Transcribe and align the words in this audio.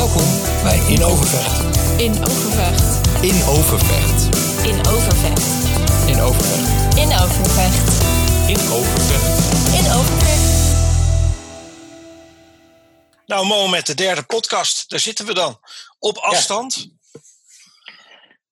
Welkom 0.00 0.42
bij 0.62 0.78
In 0.78 1.02
Overvecht. 1.04 2.00
In 2.00 2.24
Overvecht. 2.24 3.22
In 3.22 3.42
Overvecht. 3.42 4.22
In 4.66 4.86
Overvecht. 4.86 5.44
In 6.08 6.20
Overvecht. 6.20 6.98
In 6.98 7.12
Overvecht. 7.12 8.02
In 8.48 8.72
Overvecht. 8.72 9.74
In 9.74 9.92
Overvecht. 9.92 10.76
Nou, 13.26 13.46
Mo, 13.46 13.68
met 13.68 13.86
de 13.86 13.94
derde 13.94 14.22
podcast, 14.22 14.90
daar 14.90 15.00
zitten 15.00 15.26
we 15.26 15.34
dan. 15.34 15.60
Op 15.98 16.16
afstand, 16.16 16.88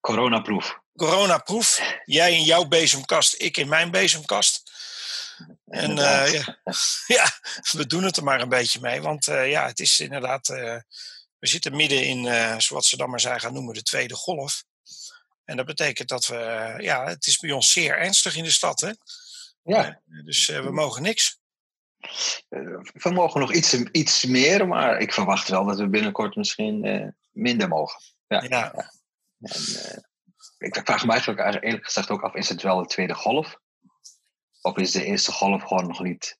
Coronaproef. 0.00 0.78
coronaproef. 0.96 1.80
Jij 2.04 2.32
in 2.32 2.44
jouw 2.44 2.64
bezemkast, 2.64 3.34
ik 3.38 3.56
in 3.56 3.68
mijn 3.68 3.90
bezemkast. 3.90 4.62
En 5.66 5.98
eh, 5.98 6.32
ja. 6.32 6.58
ja, 7.16 7.30
we 7.72 7.86
doen 7.86 8.02
het 8.02 8.16
er 8.16 8.24
maar 8.24 8.40
een 8.40 8.48
beetje 8.48 8.80
mee. 8.80 9.02
Want 9.02 9.26
eh, 9.26 9.50
ja, 9.50 9.66
het 9.66 9.80
is 9.80 10.00
inderdaad. 10.00 10.48
eh, 10.48 10.76
we 11.38 11.46
zitten 11.46 11.76
midden 11.76 12.06
in, 12.06 12.26
eh 12.26 12.58
zoals 12.58 12.88
ze 12.88 12.96
dan 12.96 13.10
maar 13.10 13.20
zijn 13.20 13.40
gaan 13.40 13.52
noemen, 13.52 13.74
de 13.74 13.82
tweede 13.82 14.14
golf. 14.14 14.64
En 15.44 15.56
dat 15.56 15.66
betekent 15.66 16.08
dat 16.08 16.26
we. 16.26 16.36
eh, 16.36 16.84
ja, 16.84 17.04
het 17.06 17.26
is 17.26 17.36
bij 17.38 17.52
ons 17.52 17.72
zeer 17.72 17.98
ernstig 17.98 18.36
in 18.36 18.44
de 18.44 18.50
stad. 18.50 18.80
Hè? 18.80 18.92
Ja, 19.62 20.00
Dus 20.24 20.48
eh, 20.48 20.60
we 20.62 20.70
mogen 20.70 21.02
niks. 21.02 21.38
we 22.92 23.10
mogen 23.10 23.40
nog 23.40 23.52
iets, 23.52 23.74
iets 23.74 24.24
meer, 24.24 24.68
maar 24.68 25.00
ik 25.00 25.12
verwacht 25.12 25.48
wel 25.48 25.64
dat 25.64 25.78
we 25.78 25.88
binnenkort 25.88 26.36
misschien 26.36 27.14
minder 27.30 27.68
mogen. 27.68 28.00
Ja. 28.26 28.42
Ja. 28.42 28.72
En, 29.40 30.08
ik 30.58 30.80
vraag 30.84 31.04
me 31.04 31.10
eigenlijk 31.10 31.40
eigenlijk 31.40 31.64
eerlijk 31.64 31.84
gezegd 31.84 32.10
ook 32.10 32.22
af, 32.22 32.34
is 32.34 32.48
het 32.48 32.62
wel 32.62 32.78
de 32.82 32.86
tweede 32.88 33.14
golf? 33.14 33.58
Of 34.60 34.76
is 34.76 34.90
de 34.90 35.04
eerste 35.04 35.32
golf 35.32 35.62
gewoon 35.62 35.86
nog 35.86 36.02
niet, 36.02 36.38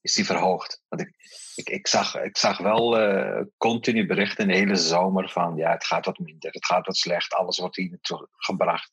is 0.00 0.14
die 0.14 0.24
verhoogd? 0.24 0.82
Want 0.88 1.02
ik, 1.02 1.14
ik, 1.54 1.68
ik, 1.68 1.86
zag, 1.86 2.14
ik 2.14 2.36
zag 2.38 2.58
wel 2.58 2.98
eh, 2.98 3.42
continu 3.56 4.06
berichten 4.06 4.48
de 4.48 4.54
hele 4.54 4.76
zomer 4.76 5.28
van, 5.30 5.56
ja, 5.56 5.70
het 5.70 5.84
gaat 5.84 6.04
wat 6.04 6.18
minder, 6.18 6.50
het 6.50 6.66
gaat 6.66 6.86
wat 6.86 6.96
slecht, 6.96 7.32
alles 7.34 7.58
wordt 7.58 7.76
hier 7.76 7.90
naartoe 7.90 8.28
gebracht. 8.36 8.90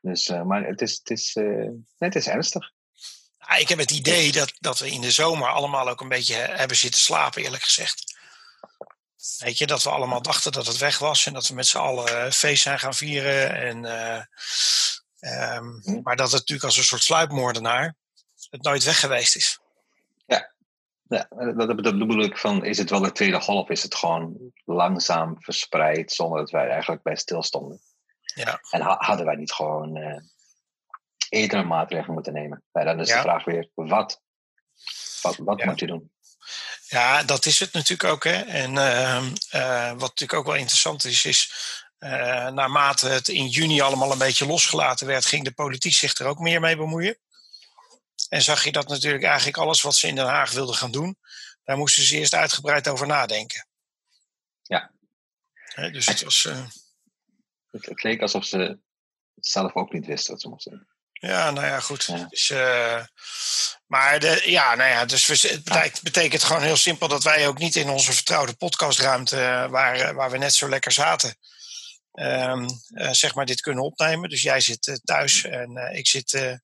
Dus, 0.00 0.28
eh, 0.28 0.42
maar 0.42 0.64
het 0.64 0.80
is, 0.80 0.96
het, 0.98 1.10
is, 1.10 1.36
eh, 1.36 1.68
het 1.98 2.14
is 2.14 2.26
ernstig. 2.26 2.70
Ik 3.58 3.68
heb 3.68 3.78
het 3.78 3.90
idee 3.90 4.32
dat, 4.32 4.52
dat 4.58 4.78
we 4.78 4.90
in 4.90 5.00
de 5.00 5.10
zomer 5.10 5.48
allemaal 5.48 5.88
ook 5.88 6.00
een 6.00 6.08
beetje 6.08 6.34
he- 6.34 6.54
hebben 6.56 6.76
zitten 6.76 7.00
slapen, 7.00 7.42
eerlijk 7.42 7.62
gezegd. 7.62 8.18
Weet 9.38 9.58
je, 9.58 9.66
dat 9.66 9.82
we 9.82 9.90
allemaal 9.90 10.22
dachten 10.22 10.52
dat 10.52 10.66
het 10.66 10.76
weg 10.76 10.98
was 10.98 11.26
en 11.26 11.32
dat 11.32 11.46
we 11.48 11.54
met 11.54 11.66
z'n 11.66 11.78
allen 11.78 12.32
feest 12.32 12.62
zijn 12.62 12.78
gaan 12.78 12.94
vieren. 12.94 13.54
En, 13.54 13.84
eh, 13.84 14.22
ehm, 15.20 15.80
Hm. 15.82 16.00
maar 16.02 16.16
dat 16.16 16.30
het 16.30 16.40
natuurlijk 16.40 16.66
als 16.66 16.76
een 16.76 16.84
soort 16.84 17.02
sluipmoordenaar 17.02 17.94
het 18.50 18.62
nooit 18.62 18.84
weg 18.84 19.00
geweest 19.00 19.36
is. 19.36 19.59
Ja, 21.10 21.26
dat, 21.28 21.66
dat 21.68 21.98
bedoel 21.98 22.22
ik 22.22 22.38
van, 22.38 22.64
is 22.64 22.78
het 22.78 22.90
wel 22.90 23.00
de 23.00 23.12
tweede 23.12 23.40
golf? 23.40 23.68
Is 23.68 23.82
het 23.82 23.94
gewoon 23.94 24.52
langzaam 24.64 25.36
verspreid 25.38 26.12
zonder 26.12 26.38
dat 26.38 26.50
wij 26.50 26.68
eigenlijk 26.68 27.02
bij 27.02 27.16
stilstonden? 27.16 27.80
Ja. 28.34 28.60
En 28.70 28.80
ha- 28.80 28.96
hadden 28.98 29.26
wij 29.26 29.34
niet 29.34 29.52
gewoon 29.52 30.22
eerder 31.28 31.66
maatregelen 31.66 32.14
moeten 32.14 32.32
nemen? 32.32 32.62
Ja, 32.72 32.84
dan 32.84 33.00
is 33.00 33.08
Ja. 33.08 33.14
de 33.14 33.20
vraag 33.20 33.44
weer, 33.44 33.68
wat? 33.74 34.20
Wat, 35.22 35.36
wat 35.36 35.58
Ja. 35.58 35.66
moet 35.66 35.80
je 35.80 35.86
doen? 35.86 36.12
Ja, 36.88 37.22
dat 37.22 37.46
is 37.46 37.58
het 37.58 37.72
natuurlijk 37.72 38.12
ook. 38.12 38.24
Hè. 38.24 38.40
En 38.42 38.78
ehm, 38.78 39.24
eh, 39.50 39.88
wat 39.90 40.00
natuurlijk 40.00 40.38
ook 40.38 40.46
wel 40.46 40.54
interessant 40.54 41.04
is, 41.04 41.24
is 41.24 41.52
eh, 41.98 42.48
naarmate 42.48 43.08
het 43.08 43.28
in 43.28 43.46
juni 43.46 43.80
allemaal 43.80 44.12
een 44.12 44.18
beetje 44.18 44.46
losgelaten 44.46 45.06
werd, 45.06 45.24
ging 45.26 45.44
de 45.44 45.52
politiek 45.52 45.94
zich 45.94 46.18
er 46.18 46.26
ook 46.26 46.38
meer 46.38 46.60
mee 46.60 46.76
bemoeien. 46.76 47.16
En 48.28 48.42
zag 48.42 48.64
je 48.64 48.72
dat 48.72 48.88
natuurlijk 48.88 49.24
eigenlijk 49.24 49.56
alles 49.56 49.82
wat 49.82 49.94
ze 49.96 50.06
in 50.06 50.14
Den 50.14 50.26
Haag 50.26 50.52
wilden 50.52 50.74
gaan 50.74 50.90
doen, 50.90 51.18
daar 51.64 51.76
moesten 51.76 52.02
ze 52.02 52.16
eerst 52.16 52.34
uitgebreid 52.34 52.88
over 52.88 53.06
nadenken. 53.06 53.66
Ja. 54.62 54.90
Dus 55.74 56.06
het 56.06 56.22
was. 56.22 56.44
eh, 56.44 56.66
Het, 57.70 57.86
het 57.86 58.02
leek 58.02 58.20
alsof 58.22 58.44
ze 58.44 58.78
zelf 59.34 59.74
ook 59.74 59.92
niet 59.92 60.06
wisten 60.06 60.32
wat 60.32 60.40
ze 60.40 60.48
moesten 60.48 60.72
doen. 60.72 60.88
Ja, 61.12 61.50
nou 61.50 61.66
ja, 61.66 61.80
goed. 61.80 62.04
Ja. 62.04 62.26
Dus, 62.28 62.50
eh, 62.50 63.04
maar 63.86 64.20
de, 64.20 64.42
ja, 64.44 64.74
nou 64.74 64.90
ja, 64.90 65.04
dus 65.04 65.26
we, 65.26 65.48
het 65.48 65.64
betekent, 65.64 66.02
betekent 66.02 66.42
gewoon 66.42 66.62
heel 66.62 66.76
simpel 66.76 67.08
dat 67.08 67.22
wij 67.22 67.48
ook 67.48 67.58
niet 67.58 67.76
in 67.76 67.88
onze 67.88 68.12
vertrouwde 68.12 68.52
podcastruimte, 68.54 69.36
eh, 69.40 69.66
waar, 69.70 70.14
waar 70.14 70.30
we 70.30 70.38
net 70.38 70.54
zo 70.54 70.68
lekker 70.68 70.92
zaten, 70.92 71.36
ehm, 72.12 72.68
eh, 72.94 73.10
zeg 73.12 73.34
maar 73.34 73.46
dit 73.46 73.60
kunnen 73.60 73.84
opnemen. 73.84 74.28
Dus 74.28 74.42
jij 74.42 74.60
zit 74.60 75.00
thuis 75.04 75.44
en 75.44 75.76
ik 75.92 76.06
zit 76.06 76.58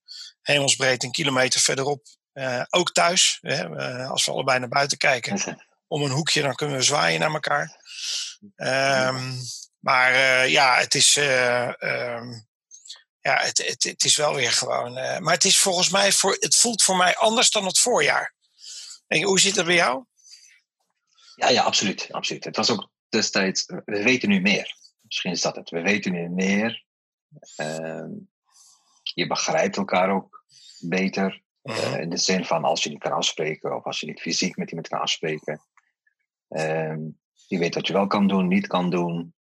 hemelsbreed 0.47 1.03
een 1.03 1.11
kilometer 1.11 1.61
verderop 1.61 2.07
eh, 2.33 2.63
ook 2.71 2.93
thuis. 2.93 3.39
Hè, 3.41 3.77
eh, 3.77 4.11
als 4.11 4.25
we 4.25 4.33
allebei 4.33 4.59
naar 4.59 4.69
buiten 4.69 4.99
kijken 4.99 5.59
om 5.95 6.03
een 6.03 6.11
hoekje, 6.11 6.43
dan 6.43 6.55
kunnen 6.55 6.77
we 6.77 6.83
zwaaien 6.83 7.21
naar 7.21 7.33
elkaar. 7.33 7.81
Ehm, 8.57 9.33
maar 9.79 10.13
eh, 10.13 10.49
ja, 10.49 10.77
het 10.77 10.95
is. 10.95 11.17
eh, 11.17 11.83
ehm, 11.83 12.33
ja, 13.21 13.37
het, 13.41 13.59
het, 13.67 13.83
het 13.83 14.05
is 14.05 14.17
wel 14.17 14.35
weer 14.35 14.53
gewoon. 14.53 14.93
maar 15.23 15.35
het 15.35 15.45
is 15.45 15.59
volgens 15.59 15.91
mij 15.91 16.13
voor. 16.13 16.37
Het 16.41 16.57
voelt 16.57 16.83
voor 16.83 16.97
mij 16.97 17.17
anders 17.17 17.51
dan 17.51 17.67
het 17.67 17.79
voorjaar. 17.79 18.35
En 19.07 19.23
hoe 19.23 19.41
zit 19.41 19.57
het 19.57 19.67
bij 19.67 19.75
jou? 19.75 20.05
Ja, 21.35 21.49
ja, 21.49 21.63
absoluut, 21.63 22.09
absoluut. 22.11 22.45
Het 22.45 22.57
was 22.57 22.71
ook 22.71 22.91
destijds, 23.09 23.67
we 23.67 24.03
weten 24.03 24.29
nu 24.29 24.41
meer. 24.41 24.77
Misschien 25.01 25.31
is 25.31 25.41
dat 25.41 25.57
het. 25.57 25.71
We 25.71 25.81
weten 25.81 26.13
nu 26.13 26.29
meer. 26.29 26.85
Ehm, 27.57 28.11
je 29.03 29.27
begrijpt 29.27 29.77
elkaar 29.77 30.11
ook 30.11 30.36
beter. 30.81 31.45
Eh, 31.67 32.01
in 32.01 32.11
de 32.11 32.17
zin 32.17 32.45
van 32.45 32.65
als 32.65 32.83
je 32.83 32.91
niet 32.91 32.99
kan 32.99 33.13
afspreken 33.13 33.77
of 33.77 33.85
als 33.85 34.01
je 34.01 34.07
niet 34.07 34.21
fysiek 34.21 34.57
met 34.57 34.69
iemand 34.69 34.89
kan 34.89 35.01
afspreken. 35.01 35.61
Ehm, 36.49 37.01
je 37.47 37.59
weet 37.59 37.75
wat 37.75 37.87
je 37.87 37.93
wel 37.93 38.07
kan 38.07 38.29
doen, 38.29 38.49
niet 38.49 38.67
kan 38.67 38.91
doen. 38.91 39.35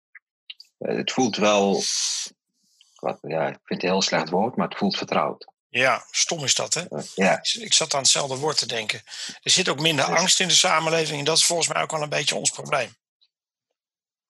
Eh, 0.77 0.95
het 0.95 1.11
voelt 1.11 1.35
wel, 1.35 1.81
wat, 2.99 3.17
ja, 3.21 3.47
ik 3.47 3.59
vind 3.63 3.81
het 3.81 3.83
een 3.83 3.89
heel 3.89 4.01
slecht 4.01 4.29
woord, 4.29 4.55
maar 4.55 4.67
het 4.67 4.77
voelt 4.77 4.97
vertrouwd. 4.97 5.51
Ja, 5.69 6.05
stom 6.11 6.43
is 6.43 6.55
dat, 6.55 6.73
hè? 6.73 6.87
Eh, 6.89 7.03
ja, 7.15 7.39
Ik 7.41 7.73
zat 7.73 7.93
aan 7.93 8.01
hetzelfde 8.01 8.37
woord 8.37 8.57
te 8.57 8.67
denken. 8.67 9.01
Er 9.41 9.51
zit 9.51 9.69
ook 9.69 9.79
minder 9.79 10.05
angst 10.05 10.39
in 10.39 10.47
de 10.47 10.53
samenleving. 10.53 11.19
En 11.19 11.25
dat 11.25 11.37
is 11.37 11.45
volgens 11.45 11.67
mij 11.67 11.81
ook 11.81 11.91
wel 11.91 12.01
een 12.01 12.09
beetje 12.09 12.35
ons 12.35 12.51
probleem. 12.51 12.89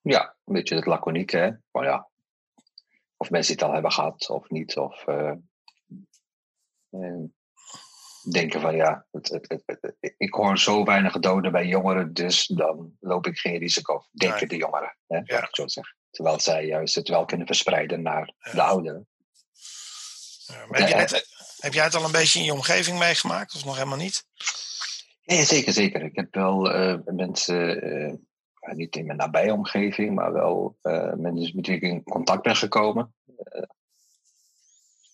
ja, 0.01 0.35
een 0.45 0.53
beetje 0.53 0.75
het 0.75 0.85
laconiek, 0.85 1.31
hè. 1.31 1.51
Maar 1.71 1.83
ja, 1.83 2.07
of 3.17 3.29
mensen 3.29 3.53
het 3.53 3.63
al 3.63 3.73
hebben 3.73 3.91
gehad 3.91 4.29
of 4.29 4.49
niet. 4.49 4.77
Of 4.77 5.03
denken 8.31 8.61
van 8.61 8.75
ja, 8.75 9.05
het, 9.11 9.29
het, 9.29 9.61
het, 9.65 9.95
ik 10.17 10.33
hoor 10.33 10.57
zo 10.59 10.83
weinig 10.85 11.19
doden 11.19 11.51
bij 11.51 11.65
jongeren, 11.65 12.13
dus 12.13 12.47
dan 12.47 12.97
loop 12.99 13.27
ik 13.27 13.37
geen 13.37 13.57
risico. 13.57 14.05
Denken 14.11 14.39
Nee. 14.39 14.47
de 14.47 14.55
jongeren, 14.57 14.97
hè, 15.07 15.15
Ja. 15.17 15.23
laat 15.27 15.43
ik 15.49 15.55
zo 15.55 15.67
zeggen. 15.67 15.95
Terwijl 16.11 16.39
zij 16.39 16.65
juist 16.65 16.95
het 16.95 17.07
wel 17.07 17.25
kunnen 17.25 17.47
verspreiden 17.47 18.01
naar 18.01 18.33
Ja. 18.39 18.51
de 18.51 18.61
ouderen. 18.61 19.07
Ja, 20.45 20.67
heb, 20.71 20.87
jij 20.89 20.99
het, 20.99 21.25
heb 21.59 21.73
jij 21.73 21.83
het 21.83 21.95
al 21.95 22.03
een 22.05 22.11
beetje 22.11 22.39
in 22.39 22.45
je 22.45 22.53
omgeving 22.53 22.99
meegemaakt? 22.99 23.55
Of 23.55 23.65
nog 23.65 23.75
helemaal 23.75 23.97
niet? 23.97 24.25
Ja, 25.21 25.43
zeker, 25.43 25.73
zeker. 25.73 26.01
Ik 26.03 26.15
heb 26.15 26.33
wel 26.35 26.71
eh, 26.71 26.97
mensen, 27.05 27.81
eh, 27.81 28.13
ja, 28.59 28.73
niet 28.73 28.95
in 28.95 29.05
mijn 29.05 29.17
nabije 29.17 29.53
omgeving, 29.53 30.15
maar 30.15 30.33
wel 30.33 30.77
eh, 30.81 31.13
mensen 31.13 31.55
met 31.55 31.67
wie 31.67 31.75
ik 31.75 31.81
in 31.81 32.03
contact 32.03 32.41
ben 32.43 32.55
gekomen. 32.55 33.13
eh, 33.43 33.63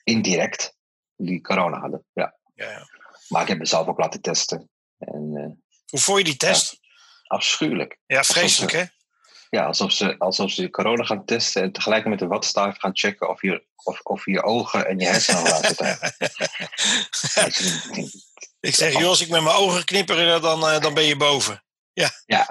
indirect, 0.04 0.78
die 1.26 1.42
corona 1.42 1.80
hadden. 1.80 2.06
Ja. 2.14 2.36
Ja, 2.56 2.70
ja. 2.70 2.88
Maar 3.28 3.42
ik 3.42 3.48
heb 3.48 3.58
mezelf 3.58 3.88
ook 3.88 4.00
laten 4.00 4.22
testen. 4.22 4.70
En 4.98 5.32
eh, 5.36 5.78
Hoe 5.90 6.00
vond 6.00 6.18
je 6.18 6.24
die 6.24 6.38
test? 6.38 6.80
afschuwelijk. 7.24 7.98
Ja, 8.06 8.24
vreselijk, 8.24 8.72
hè? 8.72 8.84
Ja, 9.50 9.66
alsof 9.66 9.92
ze, 9.92 10.16
alsof 10.18 10.52
ze 10.52 10.70
corona 10.70 11.04
gaan 11.04 11.26
testen 11.26 11.62
en 11.62 11.72
tegelijk 11.72 12.06
met 12.06 12.20
de 12.20 12.28
watstaaf 12.28 12.78
gaan 12.78 12.98
checken 12.98 13.30
of 13.30 13.42
je, 13.42 13.66
of, 13.84 14.00
of 14.02 14.26
je 14.26 14.44
ogen 14.44 14.88
en 14.88 15.00
je 15.00 15.06
hersenen 15.06 15.44
laten 15.44 15.68
zitten. 15.68 15.98
Ik 18.60 18.76
zeg, 18.76 18.94
joh, 18.94 19.08
als 19.08 19.22
ik 19.22 19.30
met 19.30 19.42
mijn 19.42 19.56
ogen 19.56 19.86
knipper, 19.86 20.34
eh, 20.34 20.42
dan, 20.42 20.68
eh, 20.68 20.80
dan 20.82 20.94
ben 20.94 21.04
je 21.04 21.16
boven. 21.16 21.64
Ja, 21.94 22.10
Ja, 22.26 22.48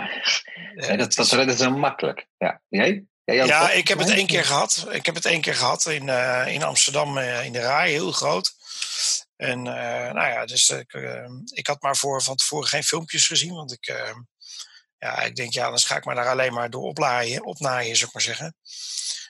dat, 0.97 1.15
dat 1.15 1.33
is- 1.49 1.57
ze 1.57 1.71
makkelijk. 1.71 2.27
Ja, 2.39 2.61
jij? 2.69 3.05
Ja, 3.25 3.71
ik 3.71 3.89
heb 3.89 3.99
het 3.99 4.11
één 4.11 4.27
keer 4.27 4.45
gehad. 4.45 4.87
Ik 4.91 5.07
heb 5.07 5.15
het 5.15 5.25
één 5.25 5.41
keer 5.41 5.55
gehad 5.55 5.87
in, 5.87 6.09
eh, 6.09 6.55
in 6.55 6.63
Amsterdam 6.63 7.19
in 7.19 7.53
de 7.53 7.61
Rai, 7.61 7.91
heel 7.93 8.13
groot. 8.13 8.55
En 9.37 9.67
eh, 9.67 10.13
nou 10.13 10.29
ja, 10.29 10.47
dus 10.47 10.69
ik, 10.69 10.93
eh, 10.93 11.29
ik 11.53 11.67
had 11.67 11.83
maar 11.83 11.97
voor 11.97 12.23
van 12.23 12.37
tevoren 12.37 12.69
geen 12.69 12.85
filmpjes 12.85 13.27
gezien. 13.27 13.55
Want 13.55 13.73
ik, 13.73 13.87
eh, 13.87 14.15
ja, 14.99 15.23
ik 15.23 15.37
denk, 15.37 15.53
ja, 15.53 15.69
dan 15.69 15.79
ga 15.79 15.97
ik 15.97 16.05
maar 16.05 16.15
daar 16.15 16.29
alleen 16.29 16.53
maar 16.53 16.71
door 16.71 16.83
oplaaien, 16.83 17.45
opnaaien, 17.45 17.97
zou 17.97 18.07
ik 18.07 18.15
maar 18.15 18.23
zeggen. 18.23 18.55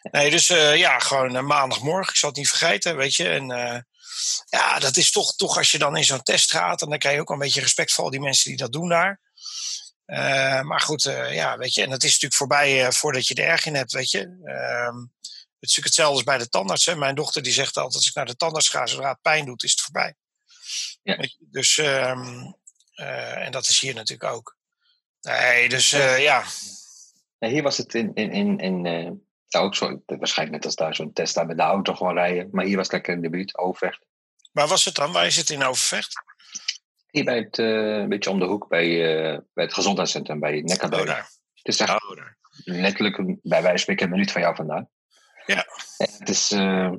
Nee, 0.03 0.31
dus 0.31 0.49
eh, 0.49 0.77
ja, 0.77 0.99
gewoon 0.99 1.37
eh, 1.37 1.43
maandagmorgen. 1.43 2.13
Ik 2.13 2.19
zal 2.19 2.29
het 2.29 2.39
niet 2.39 2.49
vergeten, 2.49 2.97
weet 2.97 3.15
je. 3.15 3.29
En 3.29 3.51
eh, 3.51 3.81
ja, 4.49 4.79
dat 4.79 4.97
is 4.97 5.11
toch, 5.11 5.37
toch 5.37 5.57
als 5.57 5.71
je 5.71 5.79
dan 5.79 5.97
in 5.97 6.05
zo'n 6.05 6.23
test 6.23 6.51
gaat. 6.51 6.83
En 6.83 6.89
dan 6.89 6.99
krijg 6.99 7.15
je 7.15 7.21
ook 7.21 7.31
een 7.31 7.39
beetje 7.39 7.61
respect 7.61 7.93
voor 7.93 8.05
al 8.05 8.11
die 8.11 8.21
mensen 8.21 8.49
die 8.49 8.59
dat 8.59 8.73
doen 8.73 8.89
daar. 8.89 9.21
Eh, 10.05 10.63
maar 10.63 10.81
goed, 10.81 11.05
eh, 11.05 11.35
ja, 11.35 11.59
weet 11.59 11.75
je. 11.75 11.83
En 11.83 11.91
dat 11.91 12.03
is 12.03 12.11
natuurlijk 12.11 12.35
voorbij 12.35 12.85
eh, 12.85 12.91
voordat 12.91 13.27
je 13.27 13.35
er 13.35 13.49
erg 13.49 13.67
in 13.67 13.75
hebt, 13.75 13.93
weet 13.93 14.11
je. 14.11 14.39
Ehm, 14.45 14.97
het 15.61 15.69
is 15.69 15.77
natuurlijk 15.77 15.87
hetzelfde 15.87 16.15
als 16.15 16.25
bij 16.25 16.39
de 16.39 16.49
tandarts. 16.49 16.87
Hè. 16.87 16.97
Mijn 16.97 17.15
dochter 17.15 17.43
die 17.43 17.53
zegt 17.53 17.77
altijd, 17.77 17.95
als 17.95 18.09
ik 18.09 18.15
naar 18.15 18.27
de 18.27 18.37
tandarts 18.37 18.69
ga, 18.69 18.87
zodra 18.87 19.09
het 19.09 19.23
pijn 19.23 19.45
doet, 19.45 19.63
is 19.63 19.71
het 19.71 19.81
voorbij. 19.81 20.15
Ja. 21.03 21.29
Dus, 21.39 21.79
ehm, 21.79 22.53
eh, 22.95 23.47
en 23.47 23.53
dat 23.53 23.69
is 23.69 23.81
hier 23.81 23.95
natuurlijk 23.95 24.33
ook. 24.33 24.57
Nee, 25.21 25.69
dus 25.69 25.93
eh, 25.93 26.23
ja. 26.23 26.45
Nee, 27.39 27.51
hier 27.51 27.63
was 27.63 27.77
het 27.77 27.95
in, 27.95 28.15
in, 28.15 28.33
in, 28.33 28.59
in 28.59 28.87
eh, 28.87 29.11
ja, 29.47 29.61
ook 29.61 29.75
zo, 29.75 30.03
waarschijnlijk 30.07 30.57
net 30.57 30.65
als 30.65 30.75
daar 30.75 30.95
zo'n 30.95 31.13
Tesla 31.13 31.45
met 31.45 31.57
de 31.57 31.63
auto 31.63 31.95
gewoon 31.95 32.15
rijden. 32.15 32.49
Maar 32.53 32.65
hier 32.65 32.77
was 32.77 32.85
het 32.85 32.93
lekker 32.93 33.15
in 33.15 33.21
de 33.21 33.31
buurt, 33.31 33.59
Overvecht. 33.59 34.07
Waar 34.53 34.69
was 34.69 34.85
het 34.85 34.95
dan? 34.95 35.13
Waar 35.13 35.27
is 35.27 35.37
het 35.37 35.51
in 35.51 35.65
Overvecht? 35.65 36.23
Hier 37.11 37.25
bij 37.25 37.37
het, 37.37 37.59
eh, 37.59 37.67
een 37.97 38.09
beetje 38.09 38.31
om 38.31 38.39
de 38.39 38.45
hoek 38.45 38.69
bij, 38.69 38.85
eh, 38.85 39.39
bij 39.55 39.65
het 39.65 39.75
gezondheidscentrum, 39.75 40.41
bij 40.41 40.57
Oh, 40.59 40.65
Neckarbeuren. 40.65 41.07
daar. 41.07 41.31
het 41.55 41.69
is 41.75 41.81
echt 41.81 41.91
Oh, 41.91 42.17
letterlijk 42.65 43.17
bij 43.17 43.37
wijze 43.43 43.69
van 43.69 43.79
spreken 43.79 44.05
een 44.05 44.11
minuut 44.11 44.33
van 44.33 44.41
jou 44.41 44.55
vandaan. 44.55 44.89
Ja. 45.55 45.67
En 45.97 46.09
het 46.19 46.29
is 46.29 46.51
eh, 46.51 46.93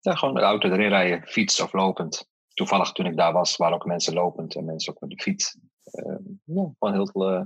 ja, 0.00 0.14
gewoon 0.14 0.34
met 0.34 0.42
de 0.42 0.48
auto 0.48 0.70
erin 0.70 0.88
rijden, 0.88 1.26
fiets 1.26 1.60
of 1.60 1.72
lopend. 1.72 2.26
Toevallig 2.54 2.92
toen 2.92 3.06
ik 3.06 3.16
daar 3.16 3.32
was, 3.32 3.56
waren 3.56 3.74
ook 3.74 3.84
mensen 3.84 4.14
lopend 4.14 4.54
en 4.54 4.64
mensen 4.64 4.92
ook 4.92 5.00
met 5.00 5.10
de 5.10 5.22
fiets. 5.22 5.56
Eh, 5.84 6.16
ja, 6.44 6.70
gewoon 6.78 6.94
heel 6.94 7.30
eh, 7.30 7.42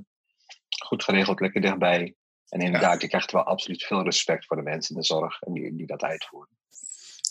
goed 0.86 1.04
geregeld, 1.04 1.40
lekker 1.40 1.60
dichtbij. 1.60 2.14
En 2.48 2.60
inderdaad, 2.60 3.00
je 3.00 3.08
krijgt 3.08 3.32
wel 3.32 3.42
absoluut 3.42 3.84
veel 3.84 4.02
respect 4.02 4.46
voor 4.46 4.56
de 4.56 4.62
mensen 4.62 4.94
in 4.94 5.00
de 5.00 5.06
zorg 5.06 5.40
en 5.40 5.52
die, 5.52 5.76
die 5.76 5.86
dat 5.86 6.02
uitvoeren. 6.02 6.54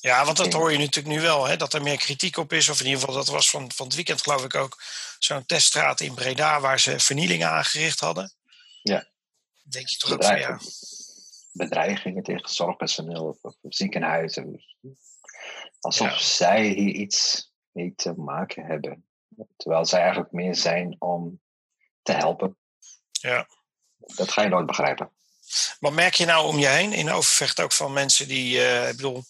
Ja, 0.01 0.25
want 0.25 0.37
dat 0.37 0.53
hoor 0.53 0.71
je 0.71 0.77
natuurlijk 0.77 1.15
nu 1.15 1.21
wel, 1.21 1.45
hè, 1.45 1.57
dat 1.57 1.73
er 1.73 1.81
meer 1.81 1.97
kritiek 1.97 2.37
op 2.37 2.53
is. 2.53 2.69
Of 2.69 2.79
in 2.79 2.85
ieder 2.85 2.99
geval, 2.99 3.15
dat 3.15 3.27
was 3.27 3.49
van, 3.49 3.71
van 3.71 3.85
het 3.85 3.95
weekend 3.95 4.21
geloof 4.21 4.43
ik 4.43 4.55
ook 4.55 4.81
zo'n 5.19 5.45
teststraat 5.45 5.99
in 5.99 6.13
Breda 6.13 6.59
waar 6.59 6.79
ze 6.79 6.99
vernielingen 6.99 7.49
aangericht 7.49 7.99
hadden. 7.99 8.33
Ja. 8.81 9.07
Denk 9.63 9.87
je 9.87 9.97
toch 9.97 10.11
ook 10.11 10.23
van 10.23 10.39
ja. 10.39 10.59
Bedreigingen, 11.57 12.23
tegen 12.23 12.49
zorgpersoneel 12.49 13.23
of, 13.23 13.37
of 13.41 13.55
ziekenhuizen. 13.61 14.63
Alsof 15.79 16.09
Ja. 16.09 16.17
zij 16.19 16.65
hier 16.67 16.93
iets 16.93 17.51
mee 17.71 17.93
te 17.95 18.13
maken 18.13 18.65
hebben. 18.65 19.05
Terwijl 19.57 19.85
zij 19.85 19.99
eigenlijk 19.99 20.31
meer 20.31 20.55
zijn 20.55 20.95
om 20.99 21.41
te 22.01 22.11
helpen. 22.11 22.57
Ja. 23.11 23.47
Dat 23.97 24.31
ga 24.31 24.41
je 24.41 24.49
nooit 24.49 24.65
begrijpen. 24.65 25.09
Wat 25.79 25.93
merk 25.93 26.13
je 26.13 26.25
nou 26.25 26.47
om 26.47 26.59
je 26.59 26.67
heen 26.67 26.93
in 26.93 27.11
Overvecht 27.11 27.61
ook 27.61 27.71
van 27.71 27.93
mensen 27.93 28.27
die, 28.27 28.65
eh, 28.65 28.89
ik 28.89 28.95
bedoel, 28.95 29.23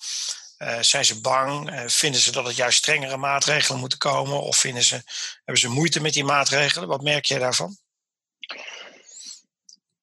eh, 0.58 0.80
zijn 0.82 1.06
ze 1.06 1.22
bang? 1.22 1.70
Eh, 1.70 1.88
vinden 1.88 2.22
ze 2.22 2.32
dat 2.32 2.46
het 2.46 2.56
juist 2.56 2.78
strengere 2.78 3.18
maatregelen 3.18 3.80
moeten 3.80 3.98
komen? 3.98 4.42
Of 4.42 4.58
vinden 4.58 4.84
ze, 4.84 5.02
hebben 5.36 5.58
ze 5.58 5.70
moeite 5.70 6.02
met 6.02 6.14
die 6.14 6.24
maatregelen? 6.24 6.88
Wat 6.88 7.02
merk 7.02 7.26
je 7.26 7.40
daarvan? 7.40 7.78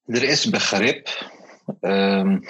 Er 0.07 0.23
is 0.23 0.51
begrip. 0.51 1.31
Ehm, 1.81 2.41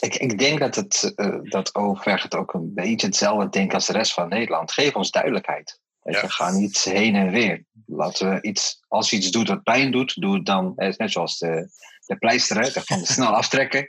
ik, 0.00 0.14
ik 0.14 0.38
denk 0.38 0.58
dat, 0.58 0.74
het, 0.74 1.12
eh, 1.16 1.38
dat 1.42 1.74
ook 1.74 2.52
een 2.54 2.74
beetje 2.74 3.06
hetzelfde 3.06 3.48
denkt 3.48 3.74
als 3.74 3.86
de 3.86 3.92
rest 3.92 4.12
van 4.12 4.28
Nederland. 4.28 4.72
Geef 4.72 4.94
ons 4.94 5.10
duidelijkheid. 5.10 5.80
Weet 6.00 6.14
Ja. 6.14 6.20
je, 6.20 6.28
ga 6.30 6.50
niet 6.50 6.78
heen 6.78 7.14
en 7.14 7.30
weer. 7.30 7.64
Laten 7.86 8.30
we 8.34 8.42
iets, 8.42 8.80
als 8.88 9.10
je 9.10 9.16
iets 9.16 9.30
doet 9.30 9.48
wat 9.48 9.62
pijn 9.62 9.90
doet, 9.92 10.20
doe 10.20 10.34
het 10.34 10.46
dan. 10.46 10.72
Het 10.76 10.88
is 10.88 10.96
net 10.96 11.12
zoals 11.12 11.38
de, 11.38 11.68
de 12.06 12.16
pleister, 12.18 12.60
hè, 12.60 12.70
van 12.70 13.04
snel 13.16 13.34
aftrekken. 13.36 13.88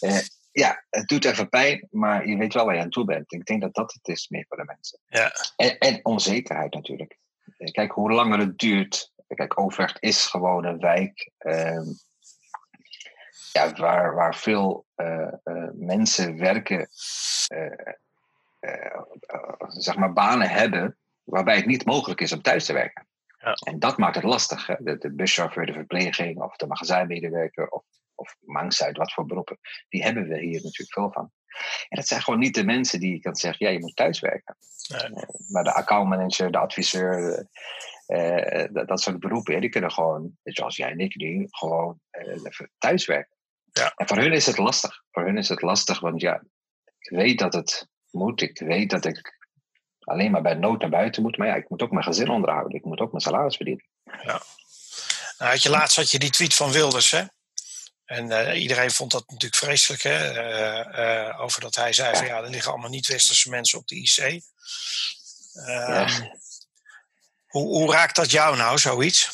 Eh, 0.00 0.18
ja, 0.52 0.84
het 0.90 1.08
doet 1.08 1.24
even 1.24 1.48
pijn, 1.48 1.86
maar 1.90 2.28
je 2.28 2.36
weet 2.36 2.54
wel 2.54 2.64
waar 2.64 2.74
je 2.74 2.80
aan 2.80 2.90
toe 2.90 3.04
bent. 3.04 3.32
Ik 3.32 3.44
denk 3.44 3.60
dat 3.60 3.74
dat 3.74 3.92
het 3.92 4.08
is 4.16 4.28
meer 4.28 4.44
voor 4.48 4.56
de 4.56 4.64
mensen. 4.64 4.98
Ja. 5.06 5.32
En, 5.56 5.78
en 5.78 6.04
onzekerheid 6.04 6.74
natuurlijk. 6.74 7.18
Eh, 7.58 7.70
Kijk, 7.72 7.92
hoe 7.92 8.10
langer 8.12 8.38
het 8.38 8.58
duurt. 8.58 9.12
Kijk, 9.28 9.60
Overvecht 9.60 9.96
is 10.02 10.26
gewoon 10.26 10.64
een 10.64 10.78
wijk 10.78 11.30
ehm, 11.38 11.84
ja, 13.58 13.72
waar, 13.72 14.14
waar 14.14 14.34
veel 14.34 14.86
eh, 14.94 15.32
eh, 15.42 15.68
mensen 15.72 16.38
werken, 16.38 16.88
eh, 17.46 19.02
zeg 19.68 19.96
maar 19.96 20.12
banen 20.12 20.48
hebben, 20.48 20.98
waarbij 21.24 21.56
het 21.56 21.66
niet 21.66 21.84
mogelijk 21.84 22.20
is 22.20 22.32
om 22.32 22.42
thuis 22.42 22.64
te 22.64 22.72
werken. 22.72 23.06
Ja. 23.38 23.52
En 23.52 23.78
dat 23.78 23.98
maakt 23.98 24.14
het 24.14 24.24
lastig. 24.24 24.66
Hè? 24.66 24.74
De, 24.78 24.98
de 24.98 25.12
buschauffeur, 25.12 25.66
de 25.66 25.72
verpleging 25.72 26.42
of 26.42 26.56
de 26.56 26.66
magazijnmedewerker 26.66 27.68
of, 27.68 27.84
of 28.14 28.36
uit 28.82 28.96
wat 28.96 29.12
voor 29.12 29.26
beroepen, 29.26 29.58
die 29.88 30.02
hebben 30.02 30.28
we 30.28 30.38
hier 30.38 30.62
natuurlijk 30.62 30.92
veel 30.92 31.12
van. 31.12 31.30
En 31.88 31.96
dat 31.96 32.06
zijn 32.06 32.22
gewoon 32.22 32.38
niet 32.38 32.54
de 32.54 32.64
mensen 32.64 33.00
die 33.00 33.12
je 33.12 33.20
kan 33.20 33.36
zeggen, 33.36 33.66
ja, 33.66 33.72
je 33.72 33.80
moet 33.80 33.96
thuiswerken. 33.96 34.56
Nee. 34.88 35.24
Maar 35.48 35.64
de 35.64 35.74
accountmanager, 35.74 36.50
de 36.50 36.58
adviseur, 36.58 37.46
eh, 38.06 38.64
dat, 38.70 38.88
dat 38.88 39.00
soort 39.00 39.20
beroepen, 39.20 39.60
die 39.60 39.70
kunnen 39.70 39.92
gewoon, 39.92 40.36
zoals 40.42 40.76
jij 40.76 40.90
en 40.90 40.98
ik 40.98 41.16
nu, 41.16 41.46
gewoon 41.50 42.00
eh, 42.10 42.36
thuiswerken. 42.78 43.36
Ja. 43.78 43.92
En 43.96 44.08
voor 44.08 44.16
hun 44.16 44.32
is 44.32 44.46
het 44.46 44.58
lastig. 44.58 45.02
Voor 45.10 45.24
hun 45.24 45.38
is 45.38 45.48
het 45.48 45.62
lastig, 45.62 46.00
want 46.00 46.20
ja, 46.20 46.42
ik 46.98 47.10
weet 47.10 47.38
dat 47.38 47.52
het 47.52 47.88
moet. 48.10 48.40
Ik 48.40 48.58
weet 48.58 48.90
dat 48.90 49.04
ik 49.04 49.36
alleen 50.00 50.30
maar 50.30 50.42
bij 50.42 50.54
nood 50.54 50.80
naar 50.80 50.90
buiten 50.90 51.22
moet. 51.22 51.36
Maar 51.36 51.46
ja, 51.46 51.54
ik 51.54 51.68
moet 51.68 51.82
ook 51.82 51.90
mijn 51.90 52.04
gezin 52.04 52.28
onderhouden. 52.28 52.78
Ik 52.78 52.84
moet 52.84 53.00
ook 53.00 53.10
mijn 53.10 53.22
salaris 53.22 53.56
verdienen. 53.56 53.84
Nou, 55.38 55.50
had 55.50 55.62
je 55.62 55.70
laatst 55.70 55.96
had 55.96 56.10
je 56.10 56.18
die 56.18 56.30
tweet 56.30 56.54
van 56.54 56.72
Wilders, 56.72 57.10
hè? 57.10 57.24
En 58.04 58.30
eh, 58.30 58.62
iedereen 58.62 58.90
vond 58.90 59.12
dat 59.12 59.24
natuurlijk 59.26 59.62
vreselijk, 59.62 60.02
hè? 60.02 60.32
Eh, 60.32 61.28
eh, 61.28 61.40
over 61.40 61.60
dat 61.60 61.74
hij 61.74 61.92
zei 61.92 62.16
van 62.16 62.26
ja, 62.26 62.42
er 62.42 62.50
liggen 62.50 62.70
allemaal 62.72 62.90
niet-westerse 62.90 63.50
mensen 63.50 63.78
op 63.78 63.86
de 63.88 63.94
IC. 63.94 64.18
Ehm, 64.18 64.42
Ja. 65.92 66.38
hoe, 67.46 67.66
hoe 67.66 67.92
raakt 67.92 68.16
dat 68.16 68.30
jou 68.30 68.56
nou, 68.56 68.78
zoiets? 68.78 69.30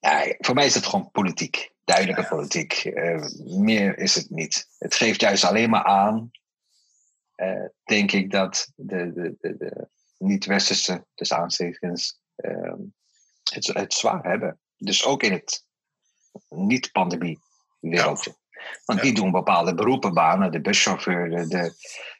Ja, 0.00 0.34
voor 0.38 0.54
mij 0.54 0.66
is 0.66 0.74
het 0.74 0.86
gewoon 0.86 1.10
politiek. 1.10 1.70
Duidelijke 1.88 2.28
politiek. 2.28 2.72
Eh, 2.72 3.24
meer 3.44 3.98
is 3.98 4.14
het 4.14 4.30
niet. 4.30 4.68
Het 4.78 4.94
geeft 4.94 5.20
juist 5.20 5.44
alleen 5.44 5.70
maar 5.70 5.84
aan, 5.84 6.30
eh, 7.34 7.64
denk 7.84 8.12
ik, 8.12 8.30
dat 8.30 8.72
de, 8.74 9.12
de, 9.12 9.36
de, 9.40 9.56
de 9.56 9.88
niet-westerse, 10.18 11.06
dus 11.14 11.32
aanstekens, 11.32 12.20
eh, 12.34 12.72
het, 13.52 13.66
het 13.66 13.94
zwaar 13.94 14.22
hebben. 14.24 14.60
Dus 14.76 15.04
ook 15.04 15.22
in 15.22 15.32
het 15.32 15.64
niet-pandemie-wereldje. 16.48 18.36
Want 18.84 18.98
Ja. 18.98 19.04
die 19.04 19.14
doen 19.14 19.30
bepaalde 19.30 19.74
beroepen, 19.74 20.14
banen, 20.14 20.52
de 20.52 20.60
buschauffeur, 20.60 21.30
de, 21.30 21.46
de, 21.46 21.72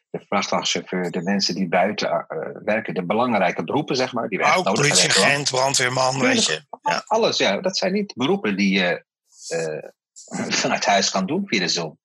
de 0.09 0.25
vrachtwagenchauffeur, 0.27 1.11
de 1.11 1.21
mensen 1.21 1.55
die 1.55 1.67
buiten 1.67 2.09
eh, 2.09 2.25
werken, 2.63 2.93
de 2.93 3.05
belangrijke 3.05 3.63
beroepen, 3.63 3.95
zeg 3.95 4.13
maar. 4.13 4.27
Die 4.29 4.37
we 4.37 4.43
echt 4.43 4.57
Ook 4.57 4.73
politieagent, 4.75 5.49
brandweerman, 5.49 6.19
weet 6.19 6.45
je. 6.45 6.61
Ja. 6.81 7.03
Alles, 7.05 7.37
ja. 7.37 7.61
Dat 7.61 7.77
zijn 7.77 7.93
niet 7.93 8.13
beroepen 8.15 8.57
die 8.57 8.79
je 8.79 9.07
eh, 9.49 9.89
vanuit 10.61 10.85
huis 10.85 11.09
kan 11.09 11.25
doen 11.25 11.47
via 11.47 11.59
de 11.59 11.67
Zoom. 11.67 11.99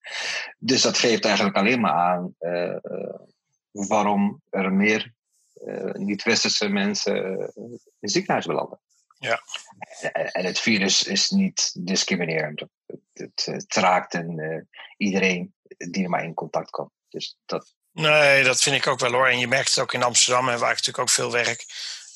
Dus 0.59 0.83
dat 0.83 0.99
geeft 0.99 1.25
eigenlijk 1.25 1.57
alleen 1.57 1.81
maar 1.81 1.93
aan 1.93 2.35
eh, 2.39 2.75
eh, 2.75 3.21
waarom 3.71 4.43
er 4.51 4.73
meer 4.73 5.13
niet-westerse 5.93 6.69
mensen 6.69 7.53
in 8.01 8.09
ziekenhuis 8.09 8.47
belanden. 8.47 8.81
Ja. 9.25 9.43
En, 10.13 10.45
het 10.45 10.61
virus 10.61 11.03
is 11.03 11.31
niet 11.31 11.71
discriminerend. 11.79 12.63
Het, 13.13 13.45
het, 13.45 13.75
raakt 13.75 14.15
en, 14.15 14.39
eh, 14.39 14.61
iedereen 14.97 15.55
die 15.77 16.05
er 16.05 16.11
maar 16.11 16.25
in 16.25 16.35
contact 16.35 16.71
komt. 16.71 16.93
Dus 17.09 17.39
dat, 17.47 17.75
Nee, 17.93 18.45
dat 18.45 18.61
vind 18.61 18.77
ik 18.77 18.87
ook 18.87 19.01
wel 19.01 19.13
hoor. 19.13 19.29
En 19.29 19.39
je 19.39 19.47
merkt 19.47 19.69
het 19.69 19.79
ook 19.79 19.93
in 19.93 20.03
Amsterdam, 20.03 20.49
en 20.49 20.59
waar 20.59 20.71
ik 20.71 20.77
natuurlijk 20.77 20.99
ook 20.99 21.11
veel 21.11 21.33
werk. 21.33 21.65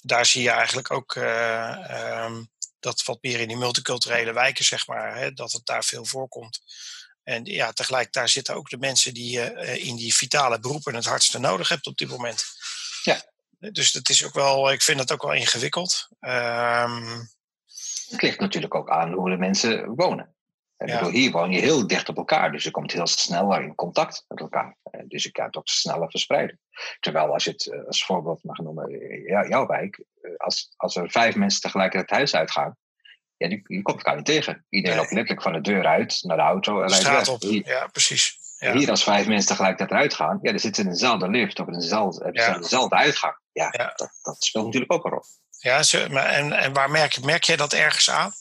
Daar 0.00 0.26
zie 0.26 0.42
je 0.42 0.50
eigenlijk 0.50 0.90
ook 0.90 1.14
eh, 1.14 1.90
ehm, 1.90 2.42
dat 2.80 3.04
wat 3.04 3.18
meer 3.20 3.40
in 3.40 3.48
die 3.48 3.56
multiculturele 3.56 4.32
wijken, 4.32 4.64
zeg 4.64 4.86
maar, 4.86 5.16
hè, 5.16 5.32
dat 5.32 5.52
het 5.52 5.66
daar 5.66 5.84
veel 5.84 6.04
voorkomt. 6.04 6.60
En 7.22 7.44
ja, 7.44 7.72
tegelijk 7.72 8.12
daar 8.12 8.28
zitten 8.28 8.54
ook 8.54 8.70
de 8.70 8.78
mensen 8.78 9.14
die 9.14 9.30
je 9.30 9.42
eh, 9.42 9.86
in 9.86 9.96
die 9.96 10.14
vitale 10.14 10.60
beroepen 10.60 10.94
het 10.94 11.04
hardste 11.04 11.38
nodig 11.38 11.68
hebt 11.68 11.86
op 11.86 11.96
dit 11.96 12.08
moment. 12.08 12.44
Ja. 13.02 13.22
Dus 13.58 13.92
dat 13.92 14.08
is 14.08 14.24
ook 14.24 14.34
wel, 14.34 14.72
ik 14.72 14.82
vind 14.82 15.00
het 15.00 15.12
ook 15.12 15.22
wel 15.22 15.34
ingewikkeld. 15.34 16.08
Ehm, 16.20 17.18
het 18.08 18.22
ligt 18.22 18.40
natuurlijk 18.40 18.74
ook 18.74 18.90
aan 18.90 19.12
hoe 19.12 19.30
de 19.30 19.36
mensen 19.36 19.94
wonen. 19.94 20.34
Ja. 20.86 20.98
bedoel, 20.98 21.12
hier 21.12 21.30
woon 21.30 21.50
je 21.50 21.60
heel 21.60 21.86
dicht 21.86 22.08
op 22.08 22.16
elkaar, 22.16 22.52
dus 22.52 22.64
je 22.64 22.70
komt 22.70 22.92
heel 22.92 23.06
sneller 23.06 23.62
in 23.62 23.74
contact 23.74 24.24
met 24.28 24.40
elkaar. 24.40 24.76
Eh, 24.82 25.00
Dus 25.06 25.22
je 25.22 25.30
kan 25.30 25.44
het 25.46 25.56
ook 25.56 25.68
sneller 25.68 26.10
verspreiden. 26.10 26.60
Terwijl 27.00 27.32
als 27.32 27.44
je 27.44 27.50
het 27.50 27.66
eh, 27.72 27.84
als 27.86 28.04
voorbeeld 28.04 28.44
mag 28.44 28.58
noemen, 28.58 28.88
eh, 28.88 29.26
jou- 29.26 29.48
jouw 29.48 29.66
wijk, 29.66 30.04
als, 30.36 30.72
als 30.76 30.96
er 30.96 31.10
vijf 31.10 31.34
mensen 31.34 31.60
tegelijkertijd 31.60 32.08
het 32.08 32.18
huis 32.18 32.34
uitgaan, 32.34 32.76
ja, 33.36 33.48
die, 33.48 33.60
die 33.62 33.82
komt 33.82 33.96
elkaar 33.96 34.16
niet 34.16 34.24
tegen. 34.24 34.64
Iedereen 34.68 34.96
Nee. 34.96 35.04
loopt 35.04 35.14
letterlijk 35.14 35.42
van 35.42 35.52
de 35.52 35.60
deur 35.60 35.86
uit 35.86 36.18
naar 36.22 36.36
de 36.36 36.42
auto 36.42 36.82
en 36.82 36.88
rijdt 37.02 37.28
op. 37.28 37.40
Hier, 37.42 37.66
Ja, 37.66 37.86
precies. 37.86 38.38
Ja. 38.58 38.72
hier 38.72 38.90
als 38.90 39.04
vijf 39.04 39.26
mensen 39.26 39.48
tegelijkertijd 39.48 39.90
eruit 39.90 40.14
gaan, 40.14 40.38
ja, 40.42 40.50
dan 40.50 40.60
zitten 40.60 40.82
ze 40.82 40.88
in 40.88 40.94
dezelfde 40.94 41.28
lift 41.28 41.60
of 41.60 41.66
in 41.66 41.72
dezelfde, 41.72 42.28
Ja. 42.32 42.88
uitgang. 42.88 43.38
Ja. 43.52 43.70
Dat, 43.70 44.18
dat 44.22 44.36
speelt 44.44 44.64
natuurlijk 44.64 44.92
ook 44.92 45.04
een 45.04 45.10
rol. 45.10 45.22
Ja, 45.58 45.82
en, 46.26 46.52
en 46.52 46.72
waar 46.72 46.90
merk, 46.90 47.24
merk 47.24 47.44
jij 47.44 47.56
dat 47.56 47.72
ergens 47.72 48.10
aan? 48.10 48.32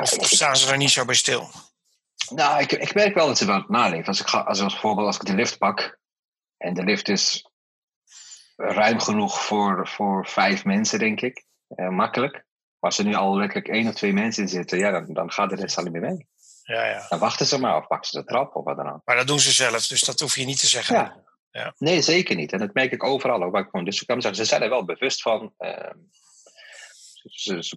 Of, 0.00 0.08
staan 0.08 0.56
ze 0.56 0.70
er 0.70 0.76
niet 0.76 0.90
zo 0.90 1.04
bij 1.04 1.14
stil? 1.14 1.50
Nou, 2.28 2.60
ik, 2.60 2.72
ik 2.72 2.94
merk 2.94 3.14
wel 3.14 3.26
dat 3.26 3.38
ze 3.38 3.46
wel 3.46 3.64
naleven. 3.68 4.06
Als 4.06 4.20
ik 4.20 4.26
ga, 4.26 4.38
als, 4.40 4.60
als 4.60 4.78
voorbeeld, 4.78 5.06
als 5.06 5.16
ik 5.16 5.24
de 5.24 5.34
lift 5.34 5.58
pak 5.58 5.98
en 6.56 6.74
de 6.74 6.84
lift 6.84 7.08
is 7.08 7.48
ruim 8.56 9.00
genoeg 9.00 9.44
voor, 9.44 9.88
voor 9.88 10.26
vijf 10.26 10.64
mensen, 10.64 10.98
denk 10.98 11.20
ik. 11.20 11.44
Eh, 11.68 11.88
makkelijk. 11.88 12.32
Maar 12.32 12.90
als 12.90 12.98
er 12.98 13.04
nu 13.04 13.14
al 13.14 13.36
letterlijk 13.36 13.68
één 13.68 13.88
of 13.88 13.94
twee 13.94 14.12
mensen 14.12 14.42
in 14.42 14.48
zitten, 14.48 14.78
ja, 14.78 14.90
dan, 14.90 15.12
dan 15.12 15.30
gaat 15.32 15.50
de 15.50 15.56
rest 15.56 15.76
al 15.76 15.82
niet 15.84 15.92
meer 15.92 16.00
mee. 16.00 16.26
Ja, 16.62 16.84
ja. 16.86 17.06
Dan 17.08 17.18
wachten 17.18 17.46
ze 17.46 17.60
maar 17.60 17.76
of 17.76 17.86
pakken 17.86 18.08
ze 18.08 18.18
de 18.18 18.24
trap 18.24 18.56
of 18.56 18.64
wat 18.64 18.76
dan 18.76 18.92
ook. 18.92 19.00
Maar 19.04 19.16
dat 19.16 19.26
doen 19.26 19.40
ze 19.40 19.52
zelf, 19.52 19.86
dus 19.86 20.00
dat 20.00 20.20
hoef 20.20 20.36
je 20.36 20.44
niet 20.44 20.60
te 20.60 20.66
zeggen. 20.66 20.94
Ja. 20.96 21.22
Ja. 21.50 21.74
Nee, 21.78 22.02
zeker 22.02 22.36
niet. 22.36 22.52
En 22.52 22.58
dat 22.58 22.74
merk 22.74 22.92
ik 22.92 23.04
overal 23.04 23.42
ook. 23.42 23.52
Waar 23.52 23.62
ik 23.62 23.68
gewoon, 23.70 23.84
dus 23.84 24.00
ik 24.00 24.06
kan 24.06 24.20
zeggen, 24.20 24.40
ze 24.44 24.48
zijn 24.50 24.62
er 24.62 24.68
wel 24.68 24.84
bewust 24.84 25.22
van. 25.22 25.54
ehm, 25.58 25.96
ze, 27.24 27.62
ze 27.62 27.76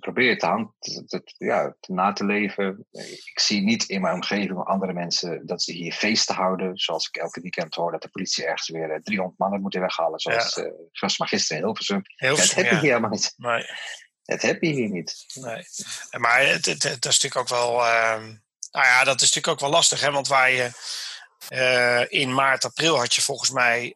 te, 1.08 1.22
ja, 1.38 1.76
na 1.88 2.14
te 2.14 2.26
leven. 2.26 2.86
Ik 3.24 3.40
zie 3.40 3.62
niet 3.62 3.84
in 3.84 4.02
mijn 4.02 4.14
omgeving 4.14 4.66
andere 4.66 4.94
mensen 4.94 5.46
dat 5.46 5.64
ze 5.64 5.72
hier 5.72 5.94
feesten 5.94 6.36
houden. 6.36 6.78
Zoals 6.78 7.08
ik 7.08 7.16
elke 7.16 7.42
weekend 7.42 7.76
hoor 7.76 7.92
dat 7.92 8.02
de 8.02 8.10
politie 8.10 8.46
ergens 8.46 8.70
weer 8.70 9.00
300 9.04 9.40
mannen 9.40 9.62
moet 9.62 9.74
weghalen. 9.80 10.20
Zoals, 10.20 10.56
ja. 10.56 10.64
uh, 10.64 10.72
zoals 10.92 11.18
maar 11.18 11.28
gisteren 11.28 11.58
in 11.58 11.64
Hilversum. 11.64 12.02
Hilversum 12.16 12.56
dat 12.56 12.64
heb 12.64 12.74
je 12.74 12.80
hier 12.80 12.90
helemaal 12.90 13.10
niet. 13.10 13.34
Nee. 13.38 13.66
Dat 14.24 14.42
heb 14.42 14.62
je 14.62 14.70
hier 14.70 14.90
niet. 14.90 15.26
Nee. 15.34 15.64
Maar 16.20 16.48
het, 16.48 16.66
het, 16.66 16.84
het, 16.84 17.02
dat 17.02 17.12
is 17.12 17.22
natuurlijk 17.22 17.38
ook 17.38 17.60
wel. 17.60 17.80
Uh, 17.80 18.24
nou 18.72 18.86
ja, 18.86 19.04
dat 19.04 19.16
is 19.16 19.22
natuurlijk 19.22 19.48
ook 19.48 19.60
wel 19.60 19.70
lastig, 19.70 20.02
hè? 20.02 20.12
Want 20.12 20.28
waar 20.28 20.52
je. 20.52 20.70
Uh, 21.50 22.20
in 22.22 22.34
maart, 22.34 22.66
april 22.66 22.98
had 22.98 23.14
je 23.14 23.22
volgens 23.22 23.50
mij. 23.50 23.96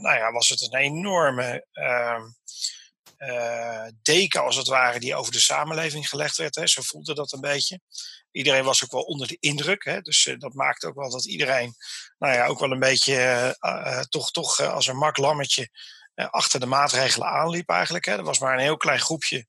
nou 0.00 0.16
ja, 0.16 0.32
was 0.32 0.48
het 0.48 0.62
een 0.62 0.78
enorme 0.78 1.66
ehm, 1.72 2.22
uh, 3.18 3.86
deken, 4.02 4.42
als 4.42 4.56
het 4.56 4.66
ware, 4.66 5.00
die 5.00 5.14
over 5.14 5.32
de 5.32 5.40
samenleving 5.40 6.08
gelegd 6.08 6.36
werd. 6.36 6.54
Hè. 6.54 6.66
Zo 6.66 6.82
voelde 6.82 7.14
dat 7.14 7.32
een 7.32 7.40
beetje. 7.40 7.80
Iedereen 8.30 8.64
was 8.64 8.84
ook 8.84 8.92
wel 8.92 9.02
onder 9.02 9.26
de 9.26 9.36
indruk. 9.40 9.84
Hè. 9.84 10.00
Dus 10.00 10.26
uh, 10.26 10.38
dat 10.38 10.54
maakte 10.54 10.86
ook 10.86 10.94
wel 10.94 11.10
dat 11.10 11.26
iedereen, 11.26 11.74
nou 12.18 12.34
ja, 12.34 12.46
ook 12.46 12.58
wel 12.58 12.70
een 12.70 12.78
beetje 12.78 13.56
uh, 13.60 14.00
toch, 14.00 14.30
toch 14.30 14.60
als 14.60 14.86
een 14.86 14.96
mak 14.96 15.16
lammetje 15.16 15.70
achter 16.14 16.60
de 16.60 16.66
maatregelen 16.66 17.28
aanliep 17.28 17.68
eigenlijk. 17.68 18.04
Hè. 18.04 18.16
Er 18.16 18.22
was 18.22 18.38
maar 18.38 18.52
een 18.52 18.60
heel 18.60 18.76
klein 18.76 19.00
groepje 19.00 19.46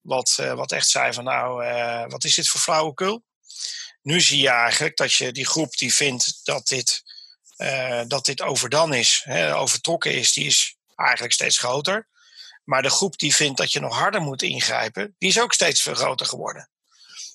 wat, 0.00 0.34
wat 0.34 0.72
echt 0.72 0.88
zei 0.88 1.12
van 1.12 1.24
nou, 1.24 1.64
wat 2.08 2.24
is 2.24 2.34
dit 2.34 2.48
voor 2.48 2.60
flauwekul? 2.60 3.24
Nu 4.02 4.20
zie 4.20 4.40
je 4.40 4.48
eigenlijk 4.48 4.96
dat 4.96 5.12
je 5.12 5.32
die 5.32 5.46
groep 5.46 5.76
die 5.76 5.94
vindt 5.94 6.40
dat 6.44 6.66
dit, 6.66 7.02
dat 8.06 8.24
dit 8.24 8.42
overdan 8.42 8.94
is, 8.94 9.20
hè, 9.24 9.56
overtrokken 9.56 10.14
is, 10.14 10.32
die 10.32 10.46
is 10.46 10.76
eigenlijk 10.94 11.32
steeds 11.32 11.58
groter. 11.58 12.08
Maar 12.68 12.82
de 12.82 12.90
groep 12.90 13.18
die 13.18 13.34
vindt 13.34 13.58
dat 13.58 13.72
je 13.72 13.80
nog 13.80 13.98
harder 13.98 14.20
moet 14.20 14.42
ingrijpen, 14.42 15.14
die 15.18 15.28
is 15.28 15.40
ook 15.40 15.52
steeds 15.52 15.82
veel 15.82 15.94
groter 15.94 16.26
geworden. 16.26 16.70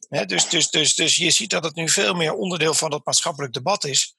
dus, 0.09 0.49
dus, 0.49 0.69
dus, 0.69 0.95
dus 0.95 1.15
je 1.15 1.31
ziet 1.31 1.49
dat 1.49 1.63
het 1.63 1.75
nu 1.75 1.89
veel 1.89 2.13
meer 2.13 2.33
onderdeel 2.33 2.73
van 2.73 2.93
het 2.93 3.05
maatschappelijk 3.05 3.53
debat 3.53 3.83
is. 3.83 4.15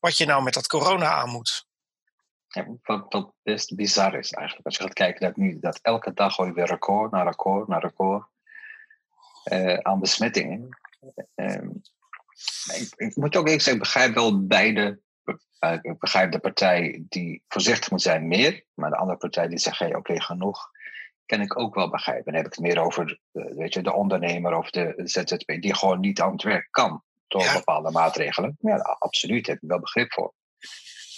Wat 0.00 0.16
je 0.16 0.24
nou 0.24 0.42
met 0.42 0.54
dat 0.54 0.66
corona 0.66 1.12
aan 1.12 1.28
moet. 1.28 1.66
Ja, 2.48 2.66
wat, 2.82 3.32
best 3.42 3.74
bizar 3.74 4.14
is 4.14 4.30
eigenlijk. 4.32 4.66
Als 4.66 4.76
je 4.76 4.82
gaat 4.82 4.92
kijken 4.92 5.20
dat 5.20 5.36
nu 5.36 5.58
dat 5.60 5.78
elke 5.82 6.12
dag 6.14 6.34
gooi 6.34 6.52
weer 6.52 6.66
record 6.66 7.10
na 7.10 7.22
record 7.22 7.68
na 7.68 7.78
record 7.78 8.26
uh, 9.52 9.78
aan 9.78 10.00
besmettingen. 10.00 10.68
Uh, 11.34 11.70
ik, 12.74 12.92
ik, 12.96 13.16
moet 13.16 13.36
ook 13.36 13.44
eerlijk 13.44 13.62
zeggen, 13.62 13.72
ik 13.72 13.78
begrijp 13.78 14.14
wel 14.14 14.46
beide 14.46 15.00
ik 15.82 15.98
begrijp 15.98 16.32
de 16.32 16.38
partij 16.38 17.04
die 17.08 17.42
voorzichtig 17.48 17.90
moet 17.90 18.02
zijn 18.02 18.28
meer, 18.28 18.64
maar 18.74 18.90
de 18.90 18.96
andere 18.96 19.18
partij 19.18 19.48
die 19.48 19.58
zegt, 19.58 19.78
hey, 19.78 19.88
oké, 19.88 19.98
okay, 19.98 20.20
genoeg, 20.20 20.70
kan 21.26 21.40
ik 21.40 21.58
ook 21.58 21.74
wel 21.74 21.90
begrijpen. 21.90 22.24
Dan 22.24 22.34
heb 22.34 22.46
ik 22.46 22.54
het 22.54 22.64
meer 22.64 22.78
over 22.78 23.20
de, 23.30 23.54
weet 23.56 23.74
je, 23.74 23.82
de 23.82 23.92
ondernemer 23.92 24.56
of 24.56 24.70
de 24.70 24.92
ZZP 24.96 25.46
die 25.60 25.74
gewoon 25.74 26.00
niet 26.00 26.20
aan 26.20 26.32
het 26.32 26.42
werk 26.42 26.68
kan 26.70 27.02
door 27.28 27.42
ja. 27.42 27.52
bepaalde 27.52 27.90
maatregelen. 27.90 28.56
Ja, 28.60 28.76
absoluut, 28.98 29.44
daar 29.46 29.54
heb 29.54 29.64
ik 29.64 29.70
wel 29.70 29.80
begrip 29.80 30.12
voor. 30.12 30.34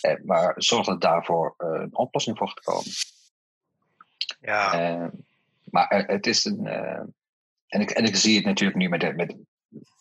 Eh, 0.00 0.14
maar 0.24 0.52
zorg 0.56 0.86
er 0.86 0.98
daarvoor 0.98 1.54
uh, 1.58 1.80
een 1.80 1.96
oplossing 1.96 2.38
voor 2.38 2.54
te 2.54 2.62
komen. 2.62 2.90
Ja. 4.40 4.92
Uh, 5.00 5.08
maar 5.64 6.04
het 6.06 6.26
is 6.26 6.44
een. 6.44 6.66
en, 7.66 7.80
ik, 7.80 7.90
en 7.90 8.04
ik 8.04 8.16
zie 8.16 8.36
het 8.36 8.44
natuurlijk 8.44 8.78
nu 8.78 8.88
met 8.88 9.00
de, 9.00 9.14
met, 9.14 9.36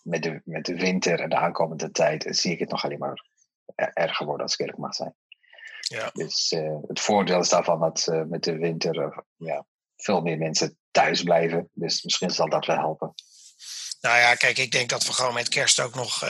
met, 0.03 0.23
de, 0.23 0.41
met 0.45 0.65
de 0.65 0.75
winter 0.75 1.19
en 1.19 1.29
de 1.29 1.35
aankomende 1.35 1.91
tijd, 1.91 2.25
zie 2.29 2.51
ik 2.51 2.59
het 2.59 2.69
nog 2.69 2.83
alleen 2.83 2.99
maar 2.99 3.25
erger 3.75 4.25
worden 4.25 4.45
als 4.45 4.75
mag 4.77 4.95
zijn. 4.95 5.15
Ja. 5.79 6.09
Dus 6.13 6.51
uh, 6.51 6.77
het 6.87 6.99
voordeel 6.99 7.39
is 7.39 7.49
daarvan 7.49 7.79
dat 7.79 8.07
uh, 8.09 8.21
met 8.23 8.43
de 8.43 8.57
winter 8.57 8.95
uh, 8.95 9.17
ja, 9.35 9.65
veel 9.97 10.21
meer 10.21 10.37
mensen 10.37 10.77
thuis 10.91 11.23
blijven. 11.23 11.69
Dus 11.73 12.03
misschien 12.03 12.29
zal 12.29 12.49
dat 12.49 12.65
wel 12.65 12.77
helpen. 12.77 13.13
Nou 14.01 14.17
ja, 14.17 14.35
kijk, 14.35 14.57
ik 14.57 14.71
denk 14.71 14.89
dat 14.89 15.05
we 15.05 15.13
gewoon 15.13 15.33
met 15.33 15.49
kerst 15.49 15.79
ook 15.79 15.95
nog 15.95 16.23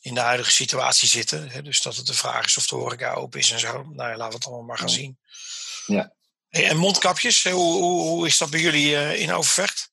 in 0.00 0.14
de 0.14 0.20
huidige 0.20 0.50
situatie 0.50 1.08
zitten. 1.08 1.48
Hè? 1.48 1.62
Dus 1.62 1.82
dat 1.82 1.96
het 1.96 2.06
de 2.06 2.14
vraag 2.14 2.44
is 2.44 2.56
of 2.56 2.66
de 2.66 2.76
horeca 2.76 3.12
open 3.12 3.40
is 3.40 3.50
en 3.50 3.58
zo. 3.58 3.82
Nou 3.82 4.10
ja, 4.10 4.16
laten 4.16 4.28
we 4.28 4.34
het 4.34 4.46
allemaal 4.46 4.64
maar 4.64 4.78
gaan 4.78 4.88
Ja. 4.88 4.94
zien. 4.94 5.18
Ja. 5.86 6.12
Hey, 6.48 6.68
en 6.68 6.76
mondkapjes, 6.76 7.44
hoe, 7.44 7.52
hoe, 7.52 8.00
hoe 8.00 8.26
is 8.26 8.38
dat 8.38 8.50
bij 8.50 8.60
jullie 8.60 9.18
in 9.18 9.32
Overvecht? 9.32 9.90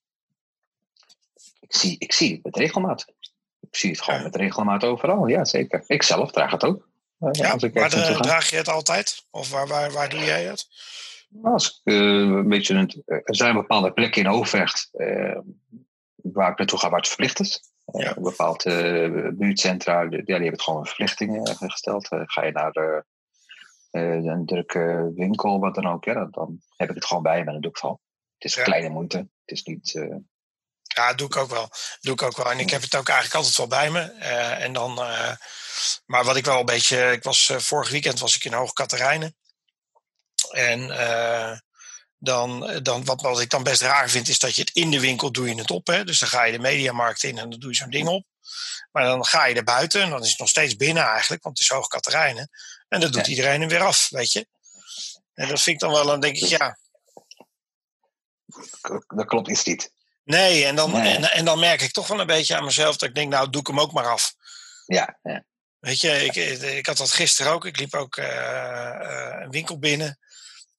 Ik 1.59 1.75
zie, 1.75 1.95
ik 1.97 2.13
zie 2.13 2.33
het 2.33 2.43
met 2.43 2.55
regelmaat. 2.55 3.05
Ik 3.75 3.81
zie 3.81 3.89
het 3.91 4.01
gewoon 4.01 4.23
met 4.23 4.35
regelmaat 4.35 4.83
overal. 4.83 5.27
Ja, 5.27 5.45
zeker. 5.45 5.83
Ik 5.87 6.03
zelf 6.03 6.31
draag 6.31 6.51
het 6.51 6.63
ook. 6.63 6.87
Eh, 7.19 7.29
Ja, 7.31 7.51
als 7.51 7.63
ik 7.63 7.73
de- 7.73 7.79
ga. 7.89 8.19
draag 8.21 8.49
je 8.49 8.55
het 8.55 8.67
altijd? 8.69 9.25
Of 9.31 9.49
waar, 9.51 9.67
waar, 9.67 9.91
waar 9.91 10.09
doe 10.09 10.19
jij 10.23 10.43
het? 10.43 10.67
Als 11.43 11.67
ik, 11.83 11.93
eh, 11.93 11.95
een 11.99 12.47
beetje 12.49 12.73
een, 12.73 13.03
er 13.05 13.35
zijn 13.35 13.53
bepaalde 13.55 13.91
plekken 13.93 14.21
in 14.21 14.29
Overvecht 14.29 14.89
eh, 14.93 15.37
waar 16.15 16.51
ik 16.51 16.57
naartoe 16.57 16.79
ga 16.79 16.89
waar 16.89 16.97
het 16.99 17.07
verplicht 17.07 17.39
is. 17.39 17.61
Eh, 17.85 18.01
Ja. 18.05 18.15
Een 18.17 18.23
bepaald 18.23 18.65
eh, 18.65 19.27
buurtcentra, 19.33 20.01
ja, 20.01 20.07
die 20.09 20.23
hebben 20.25 20.51
het 20.51 20.61
gewoon 20.61 20.79
een 20.79 20.85
verplichting 20.85 21.47
eh, 21.47 21.55
gesteld. 21.55 22.09
Eh, 22.09 22.21
ga 22.25 22.43
je 22.45 22.51
naar 22.51 22.71
de, 22.71 23.05
eh, 23.91 24.23
een 24.23 24.45
drukke 24.45 25.11
winkel, 25.15 25.59
wat 25.59 25.75
dan 25.75 25.87
ook, 25.87 26.03
ja, 26.03 26.13
dan, 26.13 26.27
dan 26.31 26.61
heb 26.77 26.89
ik 26.89 26.95
het 26.95 27.05
gewoon 27.05 27.23
bij 27.23 27.39
me 27.39 27.45
en 27.45 27.51
dan 27.51 27.61
doe 27.61 27.69
ik 27.69 27.75
het 27.75 27.79
gewoon. 27.79 27.99
Het 28.37 28.43
is 28.49 28.55
Ja. 28.55 28.63
kleine 28.63 28.89
moeite. 28.89 29.17
Het 29.17 29.29
is 29.57 29.63
niet... 29.63 30.07
Ja, 30.95 31.13
doe 31.13 31.27
ik 31.27 31.35
ook 31.35 31.49
wel. 31.49 31.69
Doe 31.99 32.13
ik 32.13 32.21
ook 32.21 32.37
wel. 32.37 32.51
En 32.51 32.59
ik 32.59 32.69
heb 32.69 32.81
het 32.81 32.95
ook 32.95 33.07
eigenlijk 33.09 33.37
altijd 33.37 33.57
wel 33.57 33.67
bij 33.67 33.89
me. 33.91 34.01
Eh, 34.01 34.63
en 34.63 34.73
dan, 34.73 35.01
eh, 35.01 35.31
maar 36.05 36.23
wat 36.23 36.35
ik 36.35 36.45
wel 36.45 36.59
een 36.59 36.65
beetje. 36.65 37.11
Ik 37.11 37.23
was, 37.23 37.49
eh, 37.49 37.57
vorig 37.57 37.89
weekend 37.89 38.19
was 38.19 38.35
ik 38.35 38.43
in 38.43 38.53
Hoog 38.53 38.73
Katerijnen. 38.73 39.35
En 40.51 40.87
dan, 42.17 42.79
dan, 42.83 43.05
wat, 43.05 43.21
wat 43.21 43.39
ik 43.39 43.49
dan 43.49 43.63
best 43.63 43.81
raar 43.81 44.09
vind, 44.09 44.27
is 44.27 44.39
dat 44.39 44.55
je 44.55 44.61
het 44.61 44.75
in 44.75 44.91
de 44.91 44.99
winkel 44.99 45.31
doe 45.31 45.47
je 45.47 45.55
het 45.55 45.71
op. 45.71 45.87
Hè? 45.87 46.03
Dus 46.03 46.19
dan 46.19 46.29
ga 46.29 46.43
je 46.43 46.51
de 46.51 46.59
mediamarkt 46.59 47.23
in 47.23 47.37
en 47.37 47.49
dan 47.49 47.59
doe 47.59 47.69
je 47.69 47.75
zo'n 47.75 47.89
ding 47.89 48.07
op. 48.07 48.25
Maar 48.91 49.03
dan 49.03 49.25
ga 49.25 49.45
je 49.45 49.55
er 49.55 49.63
buiten 49.63 50.01
en 50.01 50.09
dan 50.09 50.23
is 50.23 50.29
het 50.29 50.39
nog 50.39 50.49
steeds 50.49 50.75
binnen 50.75 51.03
eigenlijk, 51.03 51.43
want 51.43 51.57
het 51.57 51.67
is 51.67 51.73
Hoog 51.75 51.87
Katerijnen. 51.87 52.49
En 52.87 52.99
dat 52.99 53.13
doet 53.13 53.25
Ja. 53.25 53.31
iedereen 53.31 53.59
hem 53.59 53.69
weer 53.69 53.83
af, 53.83 54.09
weet 54.09 54.31
je. 54.31 54.47
En 55.33 55.47
dat 55.47 55.61
vind 55.61 55.75
ik 55.75 55.79
dan 55.81 55.91
wel, 55.91 56.05
dan 56.05 56.19
denk 56.19 56.35
ik, 56.35 56.45
ja, 56.45 56.77
dat 59.07 59.25
klopt 59.25 59.49
iets 59.49 59.63
niet. 59.63 59.91
Nee. 60.25 60.65
En 60.65 60.75
dan, 60.75 60.91
Nee. 60.91 61.15
En, 61.15 61.31
en 61.31 61.45
dan 61.45 61.59
merk 61.59 61.81
ik 61.81 61.91
toch 61.91 62.07
wel 62.07 62.19
een 62.19 62.27
beetje 62.27 62.55
aan 62.55 62.63
mezelf 62.63 62.97
dat 62.97 63.09
ik 63.09 63.15
denk, 63.15 63.31
nou, 63.31 63.49
doe 63.49 63.61
ik 63.61 63.67
hem 63.67 63.79
ook 63.79 63.91
maar 63.91 64.07
af. 64.11 64.33
Ja, 64.85 65.19
ja. 65.23 65.43
Weet 65.79 66.01
je, 66.01 66.25
ik, 66.25 66.35
ik 66.61 66.85
had 66.85 66.97
dat 66.97 67.11
gisteren 67.11 67.51
ook. 67.51 67.65
Ik 67.65 67.77
liep 67.79 67.93
ook 67.93 68.17
eh, 68.17 68.89
eh, 68.89 69.41
een 69.41 69.49
winkel 69.51 69.79
binnen. 69.79 70.19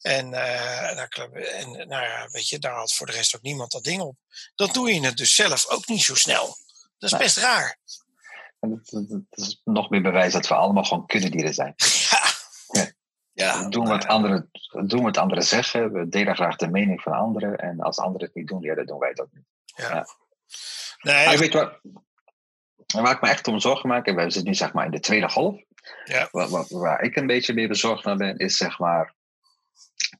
En, 0.01 0.35
eh, 0.35 0.91
en 1.61 1.71
nou 1.89 2.03
ja, 2.05 2.29
weet 2.31 2.49
je, 2.49 2.59
daar 2.59 2.75
had 2.75 2.93
voor 2.93 3.07
de 3.07 3.13
rest 3.13 3.37
ook 3.37 3.43
niemand 3.43 3.71
dat 3.71 3.85
ding 3.85 4.01
op. 4.03 4.17
Dat 4.55 4.75
doe 4.75 4.95
je 4.95 5.07
het 5.07 5.17
dus 5.17 5.35
zelf 5.35 5.67
ook 5.69 5.87
niet 5.87 6.03
zo 6.03 6.15
snel. 6.15 6.57
Dat 6.99 7.13
is 7.13 7.19
best 7.19 7.37
raar. 7.37 7.79
Dat, 8.61 8.79
dat- 8.91 9.09
dat 9.09 9.47
is 9.47 9.61
nog 9.65 9.91
meer 9.91 10.03
bewijs 10.03 10.33
dat 10.33 10.49
we 10.49 10.55
allemaal 10.55 10.85
gewoon 10.85 11.07
kuddedieren 11.07 11.55
zijn. 11.55 11.75
Ja. 12.11 12.83
Ja. 12.83 12.91
Ja, 13.37 13.69
doen 13.69 13.89
wat 13.89 14.03
ja. 14.03 14.09
anderen, 14.09 14.51
doen 14.87 15.03
wat 15.03 15.17
anderen 15.17 15.45
zeggen. 15.45 15.93
We 15.93 16.09
delen 16.09 16.35
graag 16.35 16.57
de 16.57 16.69
mening 16.69 17.01
van 17.01 17.13
anderen. 17.13 17.59
En 17.59 17.81
als 17.81 17.99
anderen 17.99 18.27
het 18.27 18.37
niet 18.37 18.49
doen, 18.49 18.61
ja, 18.61 18.75
dan 18.75 18.87
doen 18.87 18.99
wij 18.99 19.13
ook 19.15 19.33
niet. 19.33 19.45
Nee, 21.03 21.27
Maar 21.27 21.39
weet 21.39 21.53
wat? 21.53 21.81
Waar 22.87 23.13
ik 23.13 23.21
me 23.21 23.29
echt 23.29 23.49
om 23.49 23.61
zorgen 23.61 23.89
maak, 23.89 24.07
en 24.07 24.15
we 24.15 24.23
zitten 24.23 24.45
nu 24.45 24.55
zeg 24.55 24.73
maar 24.73 24.85
in 24.85 24.91
de 24.91 25.01
tweede 25.01 25.29
golf. 25.29 25.63
Ja. 26.05 26.29
Waar, 26.31 26.49
waar, 26.49 26.65
waar 26.69 27.03
ik 27.03 27.17
een 27.17 27.27
beetje 27.27 27.55
meer 27.55 27.69
bezorgd 27.69 28.05
naar 28.05 28.17
ben, 28.17 28.37
is 28.37 28.57
zeg 28.57 28.79
maar 28.79 29.15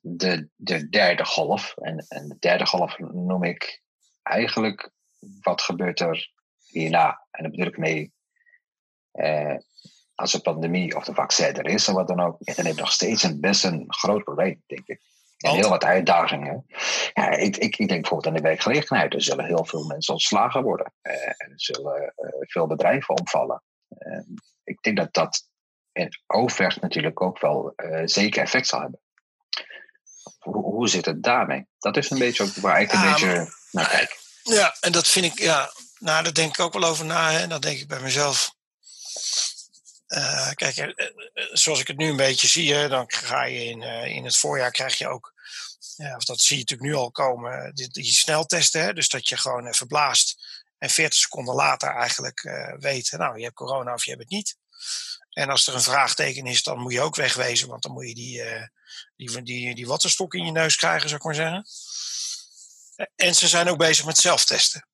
de, 0.01 0.49
de 0.57 0.89
derde 0.89 1.25
golf. 1.25 1.77
En, 1.77 2.07
en 2.09 2.29
de 2.29 2.37
derde 2.39 2.67
golf 2.67 2.99
noem 2.99 3.45
ik 3.45 3.83
eigenlijk 4.23 4.91
wat 5.41 5.63
gebeurt 5.63 6.01
er 6.01 6.33
hierna. 6.67 7.27
En 7.31 7.43
daar 7.43 7.51
bedoel 7.51 7.67
ik 7.67 7.79
mee, 7.79 8.13
eh, 9.13 9.57
als 10.17 10.33
de 10.33 10.41
pandemie 10.41 10.97
of 10.97 11.05
de 11.05 11.15
vaccin 11.15 11.55
er 11.55 11.67
is 11.67 11.89
of 11.89 11.95
wat 11.95 12.09
dan 12.09 12.21
ook, 12.21 12.37
dan 12.39 12.55
heb 12.67 12.75
je 12.75 12.81
nog 12.81 12.93
steeds 12.93 13.23
een 13.23 13.41
best 13.41 13.65
een 13.65 13.85
groot 13.89 14.25
probleem, 14.25 14.63
denk 14.67 14.87
ik. 14.87 15.01
En 15.37 15.55
heel 15.55 15.69
wat 15.69 15.85
uitdagingen. 15.85 16.67
Ja, 17.15 17.31
ik, 17.31 17.57
ik, 17.57 17.77
ik 17.77 17.89
denk 17.89 18.01
bijvoorbeeld 18.01 18.27
aan 18.27 18.43
de 18.43 18.49
werkgelegenheid. 18.49 19.15
Er 19.15 19.23
zullen 19.23 19.45
heel 19.45 19.65
veel 19.65 19.85
mensen 19.85 20.13
ontslagen 20.13 20.63
worden. 20.63 20.93
En 21.03 21.51
er 21.51 21.53
zullen 21.55 22.13
eh, 22.17 22.29
veel 22.41 22.67
bedrijven 22.67 23.19
omvallen. 23.19 23.63
Eh, 23.89 24.21
ik 24.65 24.83
denk 24.83 24.97
dat 24.97 25.15
dat 25.15 25.49
in 25.93 26.21
Overvecht 26.27 26.81
natuurlijk 26.81 27.21
ook 27.21 27.41
wel 27.41 27.73
eh, 27.77 28.03
zeker 28.05 28.43
effect 28.43 28.67
zal 28.67 28.81
hebben. 28.81 29.01
Hoe, 30.39 30.63
hoe 30.63 30.89
zit 30.89 31.05
het 31.05 31.23
daarmee? 31.23 31.67
Dat 31.79 31.97
is 31.97 32.11
een 32.11 32.19
beetje 32.19 32.43
ook 32.43 32.55
waar 32.55 32.81
ik 32.81 32.93
een 32.93 33.03
beetje 33.03 33.27
maar- 33.27 33.55
naar 33.71 33.89
kijk. 33.89 34.19
Ja, 34.43 34.77
en 34.81 34.93
dat 34.93 35.09
vind 35.09 35.25
ik, 35.25 35.39
ja, 35.39 35.71
nou, 35.99 36.23
daar 36.23 36.33
denk 36.33 36.59
ik 36.59 36.61
ook 36.61 36.73
wel 36.73 36.85
over 36.85 37.05
na. 37.05 37.31
Hè. 37.31 37.47
Dat 37.47 37.63
denk 37.63 37.79
ik 37.79 37.89
bij 37.89 38.01
mezelf. 38.01 38.56
Eh, 40.07 40.51
kijk, 40.51 40.77
eh, 40.77 40.89
eh, 40.89 41.45
zoals 41.53 41.81
ik 41.81 41.87
het 41.87 41.97
nu 41.97 42.09
een 42.09 42.17
beetje 42.17 42.47
zie, 42.47 42.75
hè, 42.75 42.89
dan 42.89 43.05
ga 43.09 43.45
je 43.45 43.65
in, 43.65 43.83
in 43.83 44.25
het 44.25 44.37
voorjaar 44.37 44.71
krijg 44.71 44.99
je 44.99 45.09
ook, 45.09 45.35
of 46.17 46.25
dat 46.25 46.41
zie 46.41 46.57
je 46.57 46.63
natuurlijk 46.63 46.91
nu 46.91 46.97
al 46.97 47.11
komen, 47.11 47.75
die, 47.75 48.05
sneltesten. 48.05 48.83
Hè, 48.83 48.93
dus 48.93 49.09
dat 49.09 49.29
je 49.29 49.37
gewoon 49.37 49.67
even 49.67 49.87
blaast 49.87 50.45
en 50.79 50.91
40 50.91 51.19
seconden 51.19 51.55
later 51.55 51.95
eigenlijk 51.95 52.41
weet, 52.79 53.11
nou, 53.11 53.37
je 53.37 53.43
hebt 53.43 53.55
corona 53.55 53.95
of 53.95 54.05
je 54.05 54.11
hebt 54.11 54.23
het 54.23 54.33
niet. 54.33 54.57
En 55.31 55.51
als 55.51 55.67
er 55.67 55.75
een 55.75 55.83
vraagteken 55.83 56.47
is, 56.47 56.63
dan 56.63 56.79
moet 56.79 56.93
je 56.93 57.01
ook 57.01 57.17
wegwezen, 57.17 57.69
want 57.69 57.83
dan 57.83 57.93
moet 57.93 58.09
je 58.09 58.15
die, 58.15 58.43
die, 59.17 59.43
die, 59.43 59.75
die 59.75 59.87
wattenstok 59.87 60.35
in 60.35 60.45
je 60.45 60.53
neus 60.53 60.77
krijgen, 60.77 61.09
zou 61.09 61.17
ik 61.17 61.25
maar 61.25 61.35
zeggen. 61.35 61.67
En 63.17 63.35
ze 63.35 63.49
zijn 63.49 63.69
ook 63.69 63.79
bezig 63.79 64.05
met 64.05 64.19
zelftesten. 64.19 64.87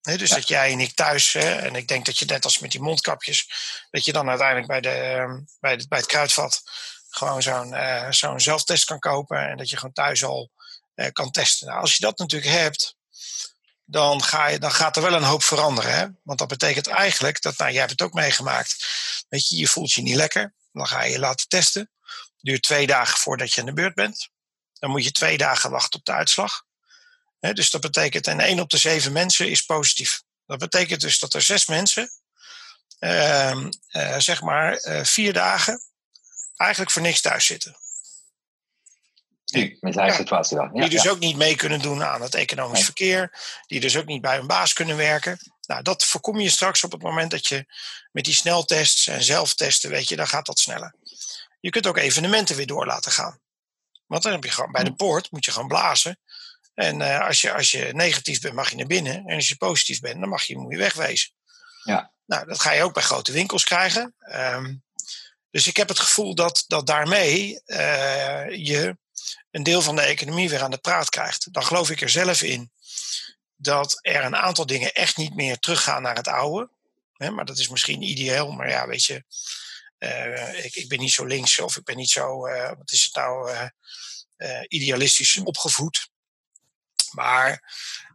Dus 0.00 0.28
Ja. 0.28 0.34
dat 0.34 0.48
jij 0.48 0.72
en 0.72 0.80
ik 0.80 0.94
thuis, 0.94 1.32
hè, 1.32 1.54
en 1.54 1.74
ik 1.74 1.88
denk 1.88 2.06
dat 2.06 2.18
je 2.18 2.24
net 2.24 2.44
als 2.44 2.58
met 2.58 2.70
die 2.70 2.80
mondkapjes, 2.80 3.50
dat 3.90 4.04
je 4.04 4.12
dan 4.12 4.28
uiteindelijk 4.28 4.66
bij, 4.68 4.80
de, 4.80 4.88
ehm, 4.90 5.40
bij, 5.60 5.76
de, 5.76 5.88
bij 5.88 5.98
het 5.98 6.06
kruidvat 6.06 6.62
gewoon 7.08 7.42
zo'n 7.42 7.74
eh, 7.74 8.10
zo'n 8.10 8.40
zelftest 8.40 8.84
kan 8.84 8.98
kopen 8.98 9.48
en 9.48 9.56
dat 9.56 9.70
je 9.70 9.76
gewoon 9.76 9.92
thuis 9.92 10.24
al 10.24 10.50
eh, 10.94 11.12
kan 11.12 11.30
testen. 11.30 11.66
Nou, 11.66 11.80
als 11.80 11.96
je 11.96 12.02
dat 12.02 12.18
natuurlijk 12.18 12.52
hebt, 12.52 12.96
dan, 13.84 14.22
ga 14.22 14.46
je, 14.46 14.58
dan 14.58 14.72
gaat 14.72 14.96
er 14.96 15.02
wel 15.02 15.12
een 15.12 15.22
hoop 15.22 15.42
veranderen. 15.42 15.94
Hè? 15.94 16.06
Want 16.22 16.38
dat 16.38 16.48
betekent 16.48 16.86
eigenlijk 16.86 17.42
dat, 17.42 17.58
nou, 17.58 17.70
jij 17.70 17.78
hebt 17.78 17.90
het 17.90 18.02
ook 18.02 18.12
meegemaakt, 18.12 18.76
weet 19.28 19.48
je, 19.48 19.56
je 19.56 19.68
voelt 19.68 19.92
je 19.92 20.02
niet 20.02 20.14
lekker, 20.14 20.54
dan 20.72 20.86
ga 20.86 21.02
je 21.02 21.12
je 21.12 21.18
laten 21.18 21.48
testen. 21.48 21.90
Duurt 22.40 22.62
twee 22.62 22.86
dagen 22.86 23.18
voordat 23.18 23.52
je 23.52 23.60
aan 23.60 23.66
de 23.66 23.72
beurt 23.72 23.94
bent. 23.94 24.28
Dan 24.78 24.90
moet 24.90 25.04
je 25.04 25.12
twee 25.12 25.36
dagen 25.38 25.70
wachten 25.70 25.98
op 25.98 26.04
de 26.04 26.12
uitslag. 26.12 26.62
Dus 27.40 27.70
dat 27.70 27.80
betekent, 27.80 28.26
en 28.26 28.40
één 28.40 28.60
op 28.60 28.70
de 28.70 28.78
zeven 28.78 29.12
mensen 29.12 29.50
is 29.50 29.62
positief. 29.62 30.22
Dat 30.46 30.58
betekent 30.58 31.00
dus 31.00 31.18
dat 31.18 31.34
er 31.34 31.42
zes 31.42 31.66
mensen, 31.66 32.10
ehm, 32.98 33.70
eh, 33.88 34.18
zeg 34.18 34.42
maar, 34.42 34.76
eh, 34.76 35.04
vier 35.04 35.32
dagen 35.32 35.82
eigenlijk 36.56 36.90
voor 36.90 37.02
niks 37.02 37.20
thuis 37.20 37.46
zitten. 37.46 37.76
Nu, 39.44 39.76
met 39.80 40.14
situatie 40.14 40.56
dan. 40.56 40.70
Ja, 40.72 40.80
die 40.80 40.90
dus 40.90 41.02
ja. 41.02 41.10
ook 41.10 41.18
niet 41.18 41.36
mee 41.36 41.56
kunnen 41.56 41.80
doen 41.80 42.04
aan 42.04 42.22
het 42.22 42.34
economisch 42.34 42.72
Nee. 42.72 42.84
verkeer. 42.84 43.38
Die 43.66 43.80
dus 43.80 43.96
ook 43.96 44.06
niet 44.06 44.20
bij 44.20 44.36
hun 44.36 44.46
baas 44.46 44.72
kunnen 44.72 44.96
werken. 44.96 45.38
Nou, 45.66 45.82
dat 45.82 46.04
voorkom 46.04 46.40
je 46.40 46.50
straks 46.50 46.84
op 46.84 46.92
het 46.92 47.02
moment 47.02 47.30
dat 47.30 47.46
je 47.46 47.66
met 48.12 48.24
die 48.24 48.34
sneltests 48.34 49.06
en 49.06 49.22
zelftesten, 49.22 49.90
weet 49.90 50.08
je, 50.08 50.16
dan 50.16 50.28
gaat 50.28 50.46
dat 50.46 50.58
sneller. 50.58 50.94
Je 51.60 51.70
kunt 51.70 51.86
ook 51.86 51.96
evenementen 51.96 52.56
weer 52.56 52.66
door 52.66 52.86
laten 52.86 53.12
gaan. 53.12 53.40
Want 54.06 54.22
dan 54.22 54.32
heb 54.32 54.44
je 54.44 54.50
gewoon 54.50 54.72
bij 54.72 54.84
de 54.84 54.94
poort, 54.94 55.30
moet 55.30 55.44
je 55.44 55.50
gewoon 55.50 55.68
blazen. 55.68 56.18
En 56.74 57.00
eh, 57.00 57.26
als, 57.26 57.40
je, 57.40 57.52
als 57.52 57.70
je 57.70 57.90
negatief 57.92 58.40
bent, 58.40 58.54
mag 58.54 58.70
je 58.70 58.76
naar 58.76 58.86
binnen. 58.86 59.26
En 59.26 59.34
als 59.34 59.48
je 59.48 59.56
positief 59.56 60.00
bent, 60.00 60.20
dan 60.20 60.28
mag 60.28 60.42
je, 60.42 60.58
moet 60.58 60.72
je 60.72 60.78
wegwezen. 60.78 61.30
Ja. 61.82 62.12
Nou, 62.26 62.46
dat 62.46 62.60
ga 62.60 62.72
je 62.72 62.82
ook 62.82 62.94
bij 62.94 63.02
grote 63.02 63.32
winkels 63.32 63.64
krijgen. 63.64 64.14
Ehm, 64.18 64.74
dus 65.50 65.66
ik 65.66 65.76
heb 65.76 65.88
het 65.88 65.98
gevoel 65.98 66.34
dat, 66.34 66.64
dat 66.66 66.86
daarmee 66.86 67.62
eh, 67.64 68.48
je 68.50 68.98
een 69.50 69.62
deel 69.62 69.82
van 69.82 69.96
de 69.96 70.02
economie 70.02 70.48
weer 70.48 70.62
aan 70.62 70.70
de 70.70 70.78
praat 70.78 71.08
krijgt. 71.08 71.52
Dan 71.52 71.64
geloof 71.64 71.90
ik 71.90 72.00
er 72.00 72.08
zelf 72.08 72.42
in 72.42 72.72
dat 73.56 73.98
er 74.00 74.24
een 74.24 74.36
aantal 74.36 74.66
dingen 74.66 74.94
echt 74.94 75.16
niet 75.16 75.34
meer 75.34 75.58
teruggaan 75.58 76.02
naar 76.02 76.16
het 76.16 76.28
oude. 76.28 76.70
Hè, 77.12 77.30
maar 77.30 77.44
dat 77.44 77.58
is 77.58 77.68
misschien 77.68 78.02
ideeel, 78.02 78.52
maar 78.52 78.68
ja, 78.68 78.86
weet 78.86 79.04
je, 79.04 79.24
eh, 79.98 80.64
ik, 80.64 80.74
ik 80.74 80.88
ben 80.88 80.98
niet 80.98 81.12
zo 81.12 81.24
links 81.24 81.58
of 81.58 81.76
ik 81.76 81.84
ben 81.84 81.96
niet 81.96 82.10
zo, 82.10 82.38
wat 82.78 82.92
is 82.92 83.04
het 83.04 83.14
nou, 83.14 83.70
idealistisch 84.68 85.38
opgevoed. 85.38 86.09
Maar 87.12 87.74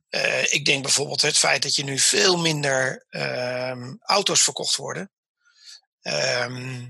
eh, 0.09 0.53
ik 0.53 0.65
denk 0.65 0.81
bijvoorbeeld 0.83 1.21
het 1.21 1.37
feit 1.37 1.61
dat 1.61 1.75
je 1.75 1.83
nu 1.83 1.99
veel 1.99 2.37
minder 2.37 3.05
ehm, 3.09 3.93
auto's 3.99 4.43
verkocht 4.43 4.75
worden. 4.75 5.11
Ehm, 6.01 6.85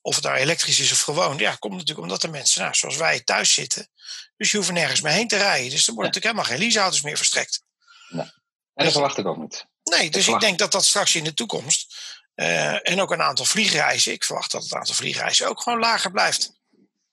of 0.00 0.14
het 0.14 0.24
nou 0.24 0.36
elektrisch 0.36 0.78
is 0.78 0.92
of 0.92 1.00
gewoon. 1.00 1.38
Ja, 1.38 1.54
komt 1.54 1.72
natuurlijk 1.72 2.00
omdat 2.00 2.20
de 2.20 2.28
mensen, 2.28 2.60
nou, 2.62 2.74
zoals 2.74 2.96
wij, 2.96 3.20
thuis 3.20 3.54
zitten. 3.54 3.88
Dus 4.36 4.50
je 4.50 4.56
hoeft 4.56 4.68
er 4.68 4.74
nergens 4.74 5.00
meer 5.00 5.12
heen 5.12 5.28
te 5.28 5.36
rijden. 5.36 5.70
Dus 5.70 5.86
er 5.86 5.94
worden 5.94 6.12
natuurlijk 6.12 6.34
helemaal 6.34 6.44
geen 6.44 6.58
leaseauto's 6.58 7.02
meer 7.02 7.16
verstrekt. 7.16 7.62
En 8.74 8.84
dat 8.84 8.92
verwacht 8.92 9.18
ik 9.18 9.26
ook 9.26 9.36
niet. 9.36 9.66
Nee, 9.84 10.10
dus 10.10 10.28
ik 10.28 10.40
denk 10.40 10.58
dat 10.58 10.72
dat 10.72 10.84
straks 10.84 11.14
in 11.14 11.24
de 11.24 11.34
toekomst. 11.34 11.94
eh, 12.34 12.90
en 12.90 13.00
ook 13.00 13.10
een 13.10 13.22
aantal 13.22 13.44
vliegreizen. 13.44 14.12
Ik 14.12 14.24
verwacht 14.24 14.50
dat 14.50 14.62
het 14.62 14.74
aantal 14.74 14.94
vliegreizen 14.94 15.48
ook 15.48 15.62
gewoon 15.62 15.78
lager 15.78 16.10
blijft. 16.10 16.52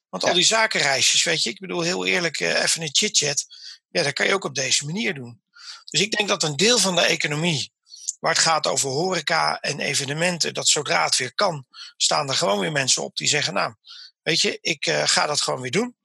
Want 0.09 0.23
al 0.23 0.33
die 0.33 0.43
zakenreisjes, 0.43 1.23
weet 1.23 1.43
je, 1.43 1.49
ik 1.49 1.59
bedoel 1.59 1.81
heel 1.81 2.05
eerlijk, 2.05 2.39
eh, 2.39 2.63
even 2.63 2.81
een 2.81 2.89
chit-chat. 2.91 3.45
Ja, 3.89 4.03
dat 4.03 4.13
kan 4.13 4.25
je 4.25 4.33
ook 4.33 4.43
op 4.43 4.55
deze 4.55 4.85
manier 4.85 5.13
doen. 5.13 5.41
Dus 5.85 6.01
ik 6.01 6.11
denk 6.11 6.29
dat 6.29 6.43
een 6.43 6.55
deel 6.55 6.77
van 6.77 6.95
de 6.95 7.01
economie, 7.01 7.71
waar 8.19 8.33
het 8.33 8.41
gaat 8.41 8.67
over 8.67 8.89
horeca 8.89 9.59
en 9.59 9.79
evenementen, 9.79 10.53
dat 10.53 10.67
zodra 10.67 11.03
het 11.03 11.17
weer 11.17 11.35
kan, 11.35 11.65
staan 11.97 12.29
er 12.29 12.35
gewoon 12.35 12.59
weer 12.59 12.71
mensen 12.71 13.03
op 13.03 13.15
die 13.15 13.27
zeggen, 13.27 13.53
nou, 13.53 13.73
weet 14.21 14.41
je, 14.41 14.57
ik 14.61 14.85
eh, 14.85 15.03
ga 15.05 15.25
dat 15.25 15.41
gewoon 15.41 15.61
weer 15.61 15.71
doen. 15.71 15.95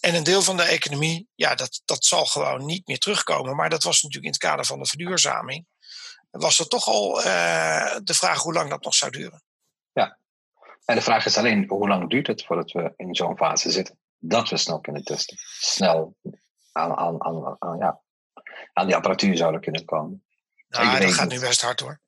En 0.00 0.14
een 0.14 0.22
deel 0.22 0.42
van 0.42 0.56
de 0.56 0.62
economie, 0.62 1.28
ja, 1.34 1.54
dat, 1.54 1.82
dat 1.84 2.04
zal 2.04 2.26
gewoon 2.26 2.64
niet 2.64 2.86
meer 2.86 2.98
terugkomen. 2.98 3.56
Maar 3.56 3.70
dat 3.70 3.82
was 3.82 4.02
natuurlijk 4.02 4.24
in 4.24 4.30
het 4.40 4.50
kader 4.50 4.64
van 4.64 4.78
de 4.78 4.86
verduurzaming. 4.86 5.66
Was 6.30 6.58
er 6.58 6.68
toch 6.68 6.86
al 6.86 7.22
eh, 7.22 7.96
de 8.02 8.14
vraag 8.14 8.42
hoe 8.42 8.52
lang 8.52 8.70
dat 8.70 8.84
nog 8.84 8.94
zou 8.94 9.10
duren? 9.10 9.42
En 10.90 10.96
de 10.96 11.02
vraag 11.02 11.26
is 11.26 11.36
alleen, 11.36 11.68
hoe 11.68 11.88
lang 11.88 12.10
duurt 12.10 12.26
het 12.26 12.44
voordat 12.44 12.72
we 12.72 12.92
in 12.96 13.14
zo'n 13.14 13.36
fase 13.36 13.70
zitten? 13.70 13.98
Dat 14.18 14.48
we 14.48 14.56
snel 14.56 14.80
kunnen 14.80 15.04
testen. 15.04 15.36
Snel 15.60 16.16
aan, 16.72 16.96
aan, 16.96 17.24
aan, 17.24 17.56
aan, 17.58 17.78
ja, 17.78 18.00
aan 18.72 18.86
die 18.86 18.96
apparatuur 18.96 19.36
zouden 19.36 19.60
kunnen 19.60 19.84
komen. 19.84 20.24
Nou, 20.68 21.00
dat 21.00 21.12
gaat 21.12 21.28
nu 21.28 21.40
best 21.40 21.60
hard 21.60 21.80
hoor. 21.80 22.00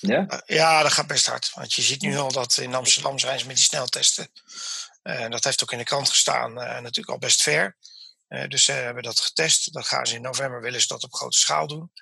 Ja? 0.00 0.26
Eh, 0.26 0.38
Ja, 0.56 0.82
dat 0.82 0.92
gaat 0.92 1.06
best 1.06 1.26
hard. 1.26 1.50
Want 1.54 1.72
je 1.72 1.82
ziet 1.82 2.02
nu 2.02 2.16
al 2.16 2.32
dat 2.32 2.56
in 2.56 2.74
Amsterdam 2.74 3.18
zijn 3.18 3.38
ze 3.38 3.46
met 3.46 3.56
die 3.56 3.64
sneltesten. 3.64 4.30
Eh 5.02 5.28
dat 5.28 5.44
heeft 5.44 5.62
ook 5.62 5.72
in 5.72 5.78
de 5.78 5.84
krant 5.84 6.08
gestaan, 6.08 6.60
eh, 6.60 6.68
natuurlijk 6.80 7.08
al 7.08 7.18
best 7.18 7.42
ver. 7.42 7.76
Dus 8.48 8.64
ze 8.64 8.72
hebben 8.72 9.02
dat 9.02 9.20
getest. 9.20 9.72
Dat 9.72 9.86
gaan 9.86 10.06
ze 10.06 10.14
in 10.14 10.22
november 10.22 10.60
willen 10.60 10.80
ze 10.80 10.86
dat 10.86 11.04
op 11.04 11.14
grote 11.14 11.38
schaal 11.38 11.66
doen. 11.66 11.92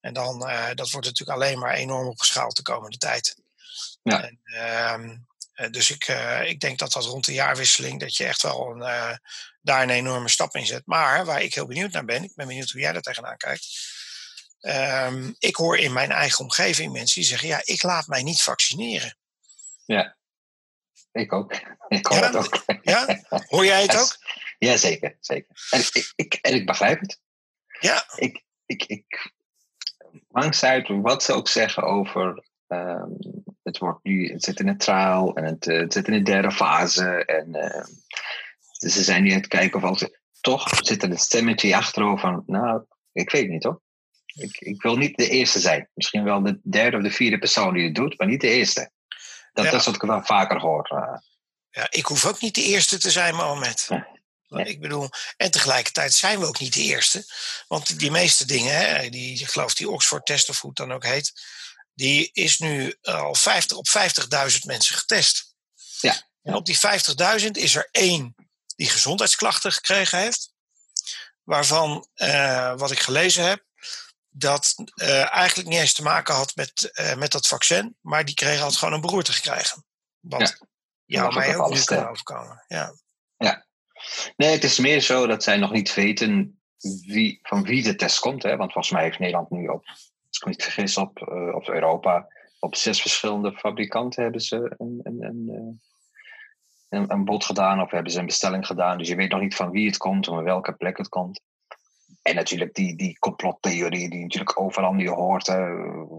En 0.00 0.12
dan, 0.12 0.38
dat 0.74 0.90
wordt 0.90 1.06
natuurlijk 1.06 1.38
alleen 1.38 1.58
maar 1.58 1.74
enorm 1.74 2.06
opgeschaald 2.06 2.56
de 2.56 2.62
komende 2.62 2.96
tijd. 2.96 3.36
Ja. 4.02 4.22
En, 4.22 4.40
ehm, 4.44 5.10
eh, 5.10 5.16
dus 5.70 5.90
ik, 5.90 6.04
eh, 6.04 6.48
ik 6.48 6.60
denk 6.60 6.78
dat 6.78 6.92
dat 6.92 7.04
rond 7.04 7.24
de 7.24 7.32
jaarwisseling, 7.32 8.00
dat 8.00 8.16
je 8.16 8.24
echt 8.24 8.42
wel 8.42 8.70
een, 8.70 8.82
eh, 8.82 9.16
daar 9.60 9.82
een 9.82 9.90
enorme 9.90 10.28
stap 10.28 10.54
in 10.54 10.66
zet. 10.66 10.82
Maar 10.86 11.24
waar 11.24 11.42
ik 11.42 11.54
heel 11.54 11.66
benieuwd 11.66 11.92
naar 11.92 12.04
ben, 12.04 12.22
ik 12.22 12.34
ben 12.34 12.46
benieuwd 12.46 12.70
hoe 12.70 12.80
jij 12.80 12.92
daar 12.92 13.02
tegenaan 13.02 13.36
kijkt. 13.36 13.66
Ehm, 14.60 15.32
ik 15.38 15.56
hoor 15.56 15.78
in 15.78 15.92
mijn 15.92 16.10
eigen 16.10 16.38
omgeving 16.40 16.92
mensen 16.92 17.20
die 17.20 17.30
zeggen: 17.30 17.48
Ja, 17.48 17.60
ik 17.64 17.82
laat 17.82 18.06
mij 18.06 18.22
niet 18.22 18.42
vaccineren. 18.42 19.18
Ja. 19.84 20.16
Ik 21.12 21.32
ook. 21.32 21.54
Ik 21.88 22.06
hoor 22.06 22.18
Ja, 22.18 22.30
dat 22.30 22.44
ook. 22.44 22.64
Ja? 22.82 23.22
Hoor 23.28 23.64
jij 23.64 23.82
het 23.82 23.96
ook? 24.02 24.16
Ja, 24.58 24.76
zeker. 24.76 25.16
zeker. 25.20 25.56
En, 25.70 25.80
ik, 25.80 26.12
ik, 26.14 26.34
en 26.34 26.54
ik 26.54 26.66
begrijp 26.66 27.00
het. 27.00 27.20
Ja. 27.80 28.04
Ik, 28.16 28.44
ik, 28.66 28.84
ik, 28.84 29.32
uit 30.60 30.88
wat 30.88 31.22
ze 31.22 31.32
ook 31.32 31.48
zeggen 31.48 31.82
over. 31.82 32.44
ehm, 32.66 33.10
het, 33.62 33.78
wordt 33.78 34.04
nu, 34.04 34.32
het 34.32 34.44
zit 34.44 34.60
in 34.60 34.68
een 34.68 34.78
trial 34.78 35.34
en 35.36 35.44
het, 35.44 35.66
eh, 35.68 35.78
het 35.78 35.92
zit 35.92 36.06
in 36.06 36.12
een 36.14 36.24
derde 36.24 36.50
fase. 36.52 37.24
En 37.24 37.54
ehm, 37.54 37.84
ze 38.90 39.02
zijn 39.02 39.22
nu 39.22 39.30
aan 39.30 39.36
het 39.36 39.46
kijken 39.46 39.82
of 39.82 39.98
ze. 39.98 40.20
Toch 40.40 40.68
zit 40.80 41.02
er 41.02 41.10
een 41.10 41.18
stemmetje 41.18 41.76
achterover 41.76 42.18
van. 42.20 42.42
Nou, 42.46 42.84
ik 43.12 43.30
weet 43.30 43.48
niet 43.48 43.62
hoor. 43.64 43.80
Ik, 44.34 44.56
ik 44.58 44.82
wil 44.82 44.96
niet 44.96 45.16
de 45.16 45.28
eerste 45.28 45.60
zijn. 45.60 45.88
Misschien 45.94 46.24
wel 46.24 46.42
de 46.42 46.60
derde 46.62 46.96
of 46.96 47.02
de 47.02 47.10
vierde 47.10 47.38
persoon 47.38 47.74
die 47.74 47.84
het 47.84 47.94
doet, 47.94 48.18
maar 48.18 48.28
niet 48.28 48.40
de 48.40 48.48
eerste. 48.48 48.90
Dat, 49.52 49.64
Ja. 49.64 49.70
dat 49.70 49.80
is 49.80 49.86
wat 49.86 49.94
ik 49.94 50.00
wel 50.02 50.22
vaker 50.24 50.60
hoor. 50.60 50.88
eh. 50.88 51.18
ja, 51.70 51.86
ik 51.90 52.06
hoef 52.06 52.26
ook 52.26 52.40
niet 52.40 52.54
de 52.54 52.62
eerste 52.62 52.98
te 52.98 53.10
zijn, 53.10 53.34
Mohamed. 53.34 53.88
Want 54.48 54.68
Ik 54.68 54.80
bedoel, 54.80 55.08
en 55.36 55.50
tegelijkertijd 55.50 56.12
zijn 56.12 56.38
we 56.40 56.46
ook 56.46 56.60
niet 56.60 56.74
de 56.74 56.82
eerste. 56.82 57.24
Want 57.68 57.98
die 57.98 58.10
meeste 58.10 58.46
dingen, 58.46 58.74
hè, 58.76 59.08
die, 59.08 59.40
ik 59.40 59.48
geloof 59.48 59.74
die 59.74 59.90
Oxford-test 59.90 60.48
of 60.48 60.60
hoe 60.60 60.70
het 60.70 60.78
dan 60.78 60.92
ook 60.92 61.04
heet, 61.04 61.32
die 61.94 62.30
is 62.32 62.58
nu 62.58 62.94
al 63.02 63.34
50, 63.34 63.76
op 63.76 63.88
50.000 63.88 64.58
mensen 64.66 64.94
getest. 64.94 65.54
Ja. 66.00 66.22
En 66.42 66.54
op 66.54 66.66
die 66.66 66.78
50.000 67.40 67.50
is 67.50 67.74
er 67.74 67.88
één 67.90 68.34
die 68.76 68.88
gezondheidsklachten 68.88 69.72
gekregen 69.72 70.18
heeft. 70.18 70.52
Waarvan, 71.42 72.06
eh, 72.14 72.74
wat 72.76 72.90
ik 72.90 73.00
gelezen 73.00 73.44
heb, 73.44 73.64
dat 74.28 74.74
eh, 74.94 75.34
eigenlijk 75.34 75.68
niet 75.68 75.78
eens 75.78 75.92
te 75.92 76.02
maken 76.02 76.34
had 76.34 76.56
met, 76.56 76.90
eh, 76.92 77.14
met 77.14 77.32
dat 77.32 77.46
vaccin. 77.46 77.96
Maar 78.00 78.24
die 78.24 78.34
kreeg 78.34 78.60
had 78.60 78.76
gewoon 78.76 78.94
een 78.94 79.00
beroerte 79.00 79.32
gekregen. 79.32 79.84
Wat 80.20 80.40
Ja. 80.40 80.66
jou 81.20 81.34
mij 81.34 81.56
ook 81.56 81.74
nu 81.74 81.84
kan 81.84 82.08
overkomen. 82.08 82.64
Ja. 82.68 82.94
Nee, 84.36 84.50
het 84.50 84.64
is 84.64 84.78
meer 84.78 85.00
zo 85.00 85.26
dat 85.26 85.42
zij 85.42 85.56
nog 85.56 85.70
niet 85.70 85.94
weten 85.94 86.62
wie, 87.06 87.38
van 87.42 87.62
wie 87.62 87.82
de 87.82 87.94
test 87.94 88.18
komt. 88.18 88.42
Hè? 88.42 88.56
Want 88.56 88.72
volgens 88.72 88.94
mij 88.94 89.02
heeft 89.02 89.18
Nederland 89.18 89.50
nu 89.50 89.68
op, 89.68 89.84
als 90.32 90.40
ik 90.40 90.44
me 90.44 90.50
niet 90.50 90.62
vergis, 90.62 90.96
op, 90.96 91.18
eh, 91.18 91.54
op 91.54 91.68
Europa, 91.68 92.26
op 92.58 92.76
zes 92.76 93.00
verschillende 93.00 93.52
fabrikanten 93.52 94.22
hebben 94.22 94.40
ze 94.40 94.74
een, 94.78 95.00
een, 95.02 95.22
een, 95.22 95.48
eh, 95.48 96.98
een, 96.98 97.10
een 97.12 97.24
bod 97.24 97.44
gedaan 97.44 97.80
of 97.80 97.90
hebben 97.90 98.12
ze 98.12 98.18
een 98.18 98.26
bestelling 98.26 98.66
gedaan. 98.66 98.98
Dus 98.98 99.08
je 99.08 99.14
weet 99.16 99.30
nog 99.30 99.40
niet 99.40 99.54
van 99.54 99.70
wie 99.70 99.86
het 99.86 99.96
komt, 99.96 100.28
of 100.28 100.34
van 100.34 100.44
welke 100.44 100.72
plek 100.72 100.96
het 100.98 101.08
komt. 101.08 101.40
En 102.22 102.34
natuurlijk 102.34 102.74
die, 102.74 102.96
die 102.96 103.18
complottheorie 103.18 104.10
die 104.10 104.22
natuurlijk 104.22 104.60
overal 104.60 104.92
nu 104.92 105.08
hoort. 105.08 105.46
hè, 105.46 105.56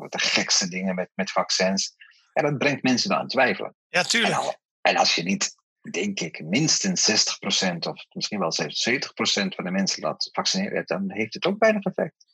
de 0.10 0.20
gekste 0.20 0.68
dingen 0.70 0.96
met, 0.96 1.10
met 1.14 1.32
vaccins. 1.32 1.96
Ja, 2.34 2.42
dat 2.42 2.58
brengt 2.58 2.84
mensen 2.84 3.14
aan 3.14 3.22
het 3.22 3.30
twijfelen. 3.30 3.76
ja, 3.88 4.00
En, 4.00 4.08
tuurlijk. 4.08 4.36
al- 4.36 4.56
en 4.82 4.96
als 4.98 5.16
je 5.16 5.24
niet, 5.24 5.56
denk 5.92 6.20
ik, 6.20 6.44
minstens 6.44 7.06
60% 7.12 7.88
of 7.88 8.06
misschien 8.10 8.40
wel 8.40 8.52
70% 8.54 9.56
van 9.56 9.64
de 9.64 9.72
mensen 9.72 10.02
laat 10.02 10.30
vaccineren, 10.32 10.86
dan 10.86 11.12
heeft 11.12 11.34
het 11.34 11.46
ook 11.46 11.60
weinig 11.60 11.84
effect. 11.84 12.26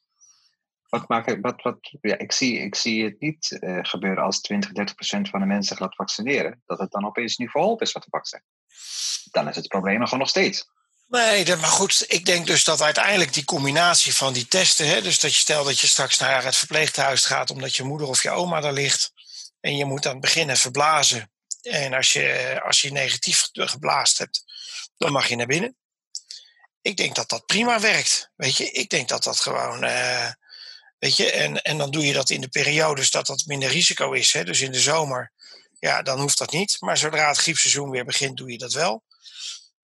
Wat 0.90 1.28
ik, 1.28 1.38
wat, 1.42 1.62
wat, 1.62 1.78
ja, 2.02 2.18
ik, 2.18 2.32
zie, 2.32 2.60
ik 2.60 2.76
zie 2.76 3.04
het 3.04 3.20
niet 3.20 3.58
eh, 3.60 3.80
gebeuren 3.82 4.24
als 4.24 4.42
20, 4.42 4.70
30% 4.70 5.30
van 5.30 5.40
de 5.40 5.46
mensen 5.46 5.78
zich 5.78 5.96
vaccineren, 5.96 6.62
dat 6.66 6.80
het 6.80 6.92
dan 6.92 7.06
opeens 7.06 7.38
nu 7.38 7.50
verholpen 7.50 7.86
is 7.86 7.92
wat 7.92 8.04
de 8.04 8.10
vaccin. 8.10 8.44
Dan 9.32 9.48
is 9.48 9.56
het 9.56 9.68
probleem 9.68 10.02
er 10.02 10.04
gewoon 10.04 10.20
nog 10.20 10.30
steeds. 10.30 10.70
Nee, 11.08 11.56
maar 11.56 11.70
goed, 11.70 12.06
ik 12.08 12.26
denk 12.26 12.48
dus 12.48 12.64
dat 12.64 12.82
uiteindelijk 12.82 13.34
die 13.34 13.46
combinatie 13.46 14.16
van 14.16 14.34
die 14.34 14.48
testen, 14.48 14.88
hè, 14.88 15.02
dus 15.02 15.20
dat 15.20 15.34
je 15.34 15.40
stel 15.40 15.64
dat 15.64 15.80
je 15.80 15.88
straks 15.88 16.18
naar 16.18 16.44
het 16.44 16.56
verpleeghuis 16.56 17.26
gaat 17.26 17.52
omdat 17.52 17.76
je 17.76 17.84
moeder 17.84 18.08
of 18.08 18.24
je 18.24 18.30
oma 18.30 18.60
daar 18.60 18.74
ligt 18.74 19.12
en 19.60 19.78
je 19.78 19.86
moet 19.86 20.06
aan 20.06 20.12
het 20.12 20.22
begin 20.22 20.50
even 20.50 20.72
blazen. 20.72 21.32
En 21.62 21.94
als 21.94 22.14
je, 22.14 22.60
als 22.64 22.82
je 22.82 22.92
negatief 22.92 23.50
geblaast 23.52 24.18
hebt, 24.18 24.44
dan 24.98 25.12
mag 25.12 25.28
je 25.28 25.36
naar 25.36 25.46
binnen. 25.46 25.76
Ik 26.82 26.98
denk 26.98 27.16
dat 27.16 27.30
dat 27.30 27.46
prima 27.46 27.80
werkt. 27.80 28.32
Weet 28.36 28.58
je, 28.58 28.72
ik 28.72 28.90
denk 28.90 29.08
dat 29.08 29.24
dat 29.24 29.40
gewoon. 29.40 29.84
eh, 29.84 30.32
weet 31.00 31.18
je, 31.18 31.32
en, 31.32 31.62
en 31.62 31.78
dan 31.78 31.92
doe 31.92 32.06
je 32.06 32.14
dat 32.14 32.30
in 32.30 32.42
de 32.42 32.48
periodes 32.48 33.12
dat 33.12 33.26
dat 33.26 33.44
minder 33.46 33.70
risico 33.70 34.12
is. 34.12 34.34
Hè? 34.34 34.44
Dus 34.44 34.62
in 34.62 34.72
de 34.72 34.80
zomer, 34.80 35.32
ja, 35.80 36.02
dan 36.02 36.20
hoeft 36.20 36.38
dat 36.38 36.52
niet. 36.52 36.78
Maar 36.80 36.98
zodra 36.98 37.28
het 37.28 37.38
griepseizoen 37.38 37.90
weer 37.90 38.06
begint, 38.06 38.38
doe 38.38 38.52
je 38.52 38.58
dat 38.58 38.74
wel. 38.74 39.04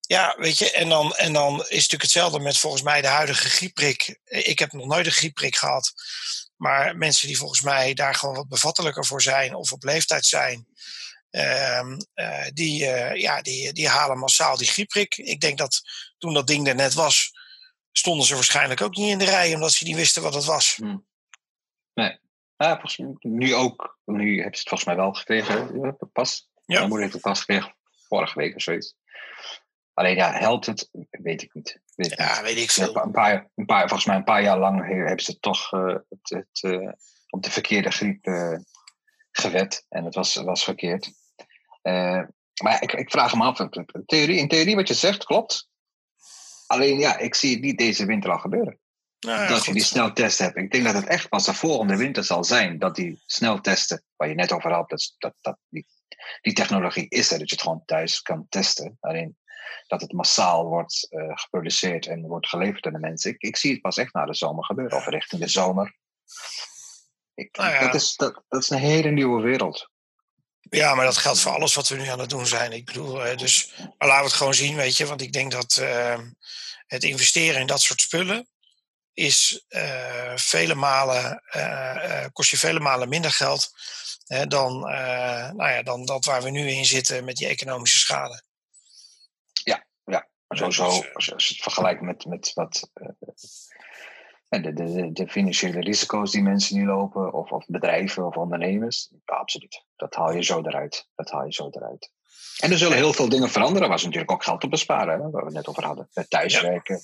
Ja, 0.07 0.35
weet 0.37 0.57
je, 0.57 0.71
en 0.71 0.89
dan, 0.89 1.15
en 1.15 1.33
dan 1.33 1.59
is 1.59 1.69
natuurlijk 1.69 2.01
hetzelfde 2.01 2.39
met 2.39 2.57
volgens 2.57 2.81
mij 2.81 3.01
de 3.01 3.07
huidige 3.07 3.49
griepprik. 3.49 4.19
Ik 4.23 4.59
heb 4.59 4.71
nog 4.71 4.85
nooit 4.85 5.05
een 5.05 5.11
griepprik 5.11 5.55
gehad. 5.55 5.93
Maar 6.55 6.97
mensen 6.97 7.27
die 7.27 7.37
volgens 7.37 7.61
mij 7.61 7.93
daar 7.93 8.15
gewoon 8.15 8.35
wat 8.35 8.47
bevattelijker 8.47 9.05
voor 9.05 9.21
zijn 9.21 9.55
of 9.55 9.71
op 9.71 9.83
leeftijd 9.83 10.25
zijn, 10.25 10.67
ehm, 11.29 11.97
eh, 12.13 12.45
die, 12.53 12.85
eh, 12.85 13.21
ja, 13.21 13.41
die, 13.41 13.73
die 13.73 13.87
halen 13.87 14.17
massaal 14.17 14.57
die 14.57 14.67
griepprik. 14.67 15.17
Ik 15.17 15.39
denk 15.39 15.57
dat 15.57 15.81
toen 16.17 16.33
dat 16.33 16.47
ding 16.47 16.67
er 16.67 16.75
net 16.75 16.93
was, 16.93 17.31
stonden 17.97 18.25
ze 18.25 18.33
waarschijnlijk 18.33 18.81
ook 18.81 18.95
niet 18.95 19.11
in 19.11 19.17
de 19.17 19.25
rij, 19.25 19.53
omdat 19.53 19.71
ze 19.71 19.83
niet 19.83 19.95
wisten 19.95 20.21
wat 20.21 20.33
het 20.33 20.45
was. 20.45 20.79
Ja, 22.57 22.69
volgens 22.79 22.97
mij, 22.97 23.15
nu 23.19 23.53
ook. 23.55 23.99
Nu 24.05 24.35
heb 24.41 24.53
je 24.53 24.59
het 24.59 24.67
volgens 24.69 24.83
mij 24.85 24.95
wel 24.95 25.13
gekregen, 25.13 25.97
pas. 26.11 26.49
Ja. 26.53 26.63
Mijn 26.65 26.81
moeder 26.81 26.99
heeft 27.01 27.13
het 27.13 27.21
pas 27.21 27.39
gekregen 27.39 27.75
vorige 28.07 28.39
week 28.39 28.55
of 28.55 28.61
zoiets. 28.61 28.95
Alleen 29.93 30.15
ja, 30.15 30.31
helpt 30.31 30.65
het? 30.65 30.89
Weet 31.09 31.41
ik 31.41 31.53
niet. 31.53 31.79
Weet 31.95 32.13
Ja, 32.17 32.33
niet. 32.33 32.41
weet 32.41 32.57
ik 32.57 32.71
veel. 32.71 32.95
Een 32.95 33.11
paar, 33.11 33.49
een 33.55 33.65
paar, 33.65 33.79
volgens 33.87 34.05
mij 34.05 34.15
een 34.15 34.23
paar 34.23 34.43
jaar 34.43 34.59
lang 34.59 34.87
he- 34.87 34.95
hebben 35.05 35.23
ze 35.23 35.39
toch 35.39 35.73
eh, 35.73 35.85
het, 36.09 36.29
het, 36.29 36.63
eh, 36.63 36.91
op 37.29 37.43
de 37.43 37.51
verkeerde 37.51 37.91
griep 37.91 38.25
eh, 38.25 38.57
gewet. 39.31 39.85
En 39.89 40.05
het 40.05 40.15
was, 40.15 40.35
was 40.35 40.63
verkeerd. 40.63 41.11
Maar 42.61 42.81
ik, 42.81 42.93
ik 42.93 43.11
vraag 43.11 43.35
me 43.35 43.43
af, 43.43 43.59
in 43.59 44.03
theorie, 44.05 44.37
in 44.37 44.47
theorie 44.47 44.75
wat 44.75 44.87
je 44.87 44.93
zegt 44.93 45.23
klopt. 45.23 45.69
Alleen 46.67 46.99
ja, 46.99 47.17
ik 47.17 47.35
zie 47.35 47.51
het 47.51 47.61
niet 47.61 47.77
deze 47.77 48.05
winter 48.05 48.31
al 48.31 48.39
gebeuren. 48.39 48.79
Nou, 49.19 49.41
ja, 49.41 49.47
dat 49.47 49.65
je 49.65 49.73
die 49.73 49.83
sneltesten 49.83 50.45
hebt. 50.45 50.57
Ik 50.57 50.71
denk 50.71 50.83
dat 50.83 50.93
het 50.93 51.05
echt 51.05 51.29
pas 51.29 51.45
de 51.45 51.53
volgende 51.53 51.97
winter 51.97 52.23
zal 52.23 52.43
zijn 52.43 52.79
dat 52.79 52.95
die 52.95 53.21
sneltesten, 53.25 54.03
waar 54.15 54.27
je 54.27 54.35
net 54.35 54.51
over 54.51 54.71
had, 54.71 54.89
dat, 54.89 55.15
dat, 55.17 55.33
dat 55.41 55.57
die, 55.69 55.85
die 56.41 56.53
technologie 56.53 57.05
is 57.09 57.31
er, 57.31 57.39
dat 57.39 57.49
je 57.49 57.55
het 57.55 57.63
gewoon 57.63 57.85
thuis 57.85 58.21
kan 58.21 58.45
testen. 58.49 58.97
Alleen 58.99 59.37
dat 59.87 60.01
het 60.01 60.11
massaal 60.11 60.65
wordt 60.65 61.07
eh, 61.09 61.31
geproduceerd 61.33 62.07
en 62.07 62.27
wordt 62.27 62.47
geleverd 62.47 62.85
aan 62.85 62.93
de 62.93 62.99
mensen. 62.99 63.31
Ik, 63.31 63.41
ik 63.41 63.55
zie 63.55 63.71
het 63.71 63.81
pas 63.81 63.97
echt 63.97 64.13
na 64.13 64.25
de 64.25 64.35
zomer 64.35 64.65
gebeuren, 64.65 64.97
of 64.97 65.07
richting 65.07 65.41
de 65.41 65.47
zomer. 65.47 65.95
Ik, 67.33 67.57
Nou 67.57 67.71
ja. 67.71 67.79
dat, 67.79 67.93
is, 67.93 68.15
dat, 68.15 68.43
dat 68.47 68.61
is 68.61 68.69
een 68.69 68.77
hele 68.77 69.09
nieuwe 69.09 69.41
wereld. 69.41 69.89
Ja, 70.69 70.95
maar 70.95 71.05
dat 71.05 71.17
geldt 71.17 71.39
voor 71.39 71.51
alles 71.51 71.73
wat 71.73 71.87
we 71.87 71.95
nu 71.95 72.07
aan 72.07 72.19
het 72.19 72.29
doen 72.29 72.47
zijn. 72.47 72.71
Ik 72.71 72.85
bedoel, 72.85 73.37
dus 73.37 73.71
laten 73.77 74.17
we 74.17 74.23
het 74.23 74.33
gewoon 74.33 74.53
zien, 74.53 74.75
weet 74.75 74.97
je. 74.97 75.05
Want 75.05 75.21
ik 75.21 75.33
denk 75.33 75.51
dat 75.51 75.77
ehm, 75.77 76.29
het 76.87 77.03
investeren 77.03 77.61
in 77.61 77.67
dat 77.67 77.81
soort 77.81 78.01
spullen 78.01 78.47
is 79.13 79.63
eh, 79.67 80.33
vele 80.35 80.75
malen, 80.75 81.41
eh, 81.45 82.23
eh, 82.23 82.31
kost 82.33 82.49
je 82.49 82.57
vele 82.57 82.79
malen 82.79 83.09
minder 83.09 83.31
geld 83.31 83.71
dan, 84.47 84.79
nou 84.79 85.69
ja, 85.69 85.83
dan 85.83 86.05
dat 86.05 86.25
waar 86.25 86.43
we 86.43 86.49
nu 86.49 86.69
in 86.69 86.85
zitten 86.85 87.25
met 87.25 87.35
die 87.35 87.47
economische 87.47 87.99
schade. 87.99 88.43
Maar 90.47 90.57
sowieso, 90.57 91.01
dus, 91.01 91.13
als 91.13 91.25
je, 91.25 91.33
als 91.33 91.47
je 91.47 91.53
het 91.53 91.63
vergelijkt 91.63 92.01
met, 92.01 92.25
met 92.25 92.53
wat. 92.53 92.89
En 94.49 94.61
de, 94.61 94.73
de, 94.73 95.11
de, 95.11 95.27
financiële 95.27 95.79
risico's 95.79 96.31
die 96.31 96.41
mensen 96.41 96.77
nu 96.77 96.85
lopen, 96.85 97.33
of, 97.33 97.51
of 97.51 97.65
bedrijven 97.65 98.25
of 98.25 98.35
ondernemers, 98.35 99.09
ja, 99.25 99.35
absoluut. 99.35 99.83
Dat 99.95 100.15
haal 100.15 100.33
je 100.33 100.43
zo 100.43 100.61
eruit. 100.61 101.07
Dat 101.15 101.29
haal 101.29 101.45
je 101.45 101.53
zo 101.53 101.69
eruit. 101.71 102.11
En 102.59 102.71
er 102.71 102.77
zullen 102.77 102.97
heel 102.97 103.13
veel 103.13 103.29
dingen 103.29 103.49
veranderen, 103.49 103.89
waar 103.89 103.99
ze 103.99 104.05
natuurlijk 104.05 104.31
ook 104.31 104.43
geld 104.43 104.63
op 104.63 104.69
besparen, 104.69 105.13
hè, 105.13 105.29
waar 105.29 105.41
we 105.41 105.45
het 105.45 105.53
net 105.53 105.67
over 105.67 105.85
hadden. 105.85 106.09
Met 106.13 106.29
thuiswerken. 106.29 107.01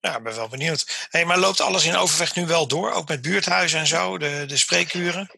Ja, 0.00 0.16
ik 0.16 0.22
ben 0.22 0.34
wel 0.34 0.48
benieuwd. 0.48 1.06
Hey, 1.10 1.24
maar 1.24 1.38
loopt 1.38 1.60
alles 1.60 1.86
in 1.86 1.96
Overvecht 1.96 2.36
nu 2.36 2.46
wel 2.46 2.68
door? 2.68 2.92
Ook 2.92 3.08
met 3.08 3.22
buurthuizen 3.22 3.78
en 3.78 3.86
zo, 3.86 4.18
de, 4.18 4.44
de 4.46 4.56
spreekuren? 4.56 5.30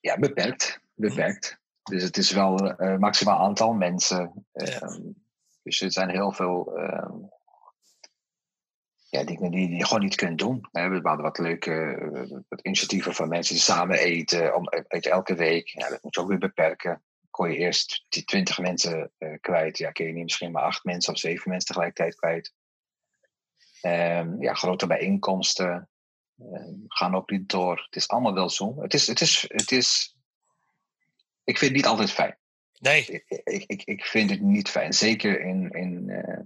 Ja, 0.00 0.18
beperkt. 0.18 0.80
beperkt. 0.94 1.58
Dus 1.82 2.02
het 2.02 2.16
is 2.16 2.30
wel 2.30 2.80
een 2.80 3.00
maximaal 3.00 3.38
aantal 3.38 3.72
mensen. 3.72 4.46
Ja. 4.52 4.64
Ehm, 4.64 5.00
dus 5.62 5.80
er 5.80 5.92
zijn 5.92 6.10
heel 6.10 6.32
veel 6.32 6.76
ehm, 6.76 7.12
ja, 9.10 9.24
dingen 9.24 9.50
die, 9.50 9.68
die 9.68 9.76
je 9.76 9.86
gewoon 9.86 10.02
niet 10.02 10.14
kunt 10.14 10.38
doen. 10.38 10.68
We 10.72 10.80
hadden 10.80 11.22
wat 11.22 11.38
leuke 11.38 11.72
eh, 11.72 12.38
wat 12.48 12.60
initiatieven 12.60 13.14
van 13.14 13.28
mensen 13.28 13.54
die 13.54 13.62
samen 13.62 13.98
eten, 13.98 14.54
om, 14.54 14.68
eten 14.88 15.10
elke 15.10 15.34
week. 15.34 15.68
Ja, 15.68 15.88
dat 15.88 16.02
moet 16.02 16.14
je 16.14 16.20
ook 16.20 16.28
weer 16.28 16.38
beperken. 16.38 17.02
Kon 17.30 17.50
je 17.50 17.56
eerst 17.56 18.04
die 18.08 18.24
twintig 18.24 18.58
mensen 18.58 19.12
eh, 19.18 19.40
kwijt. 19.40 19.78
Ja, 19.78 19.90
kun 19.90 20.06
je 20.06 20.12
niet 20.12 20.22
misschien 20.22 20.50
maar 20.50 20.62
acht 20.62 20.84
mensen 20.84 21.12
of 21.12 21.18
zeven 21.18 21.50
mensen 21.50 21.66
tegelijkertijd 21.66 22.14
kwijt. 22.14 22.54
Ehm, 23.80 24.42
ja, 24.42 24.54
grote 24.54 24.86
bijeenkomsten 24.86 25.88
ehm, 26.38 26.74
gaan 26.86 27.14
ook 27.14 27.30
niet 27.30 27.48
door. 27.48 27.82
Het 27.84 27.96
is 27.96 28.08
allemaal 28.08 28.34
wel 28.34 28.50
zo. 28.50 28.82
Het 28.82 28.94
is, 28.94 29.06
het 29.06 29.20
is, 29.20 29.44
het 29.48 29.70
is, 29.70 30.16
ik 31.44 31.58
vind 31.58 31.70
het 31.70 31.80
niet 31.80 31.90
altijd 31.90 32.12
fijn. 32.12 32.38
Nee. 32.78 33.04
Ik, 33.04 33.24
ik, 33.44 33.64
ik, 33.66 33.82
ik 33.82 34.04
vind 34.04 34.30
het 34.30 34.40
niet 34.40 34.68
fijn. 34.68 34.92
Zeker 34.92 35.40
in, 35.40 35.70
in 35.70 36.10
eh, 36.10 36.40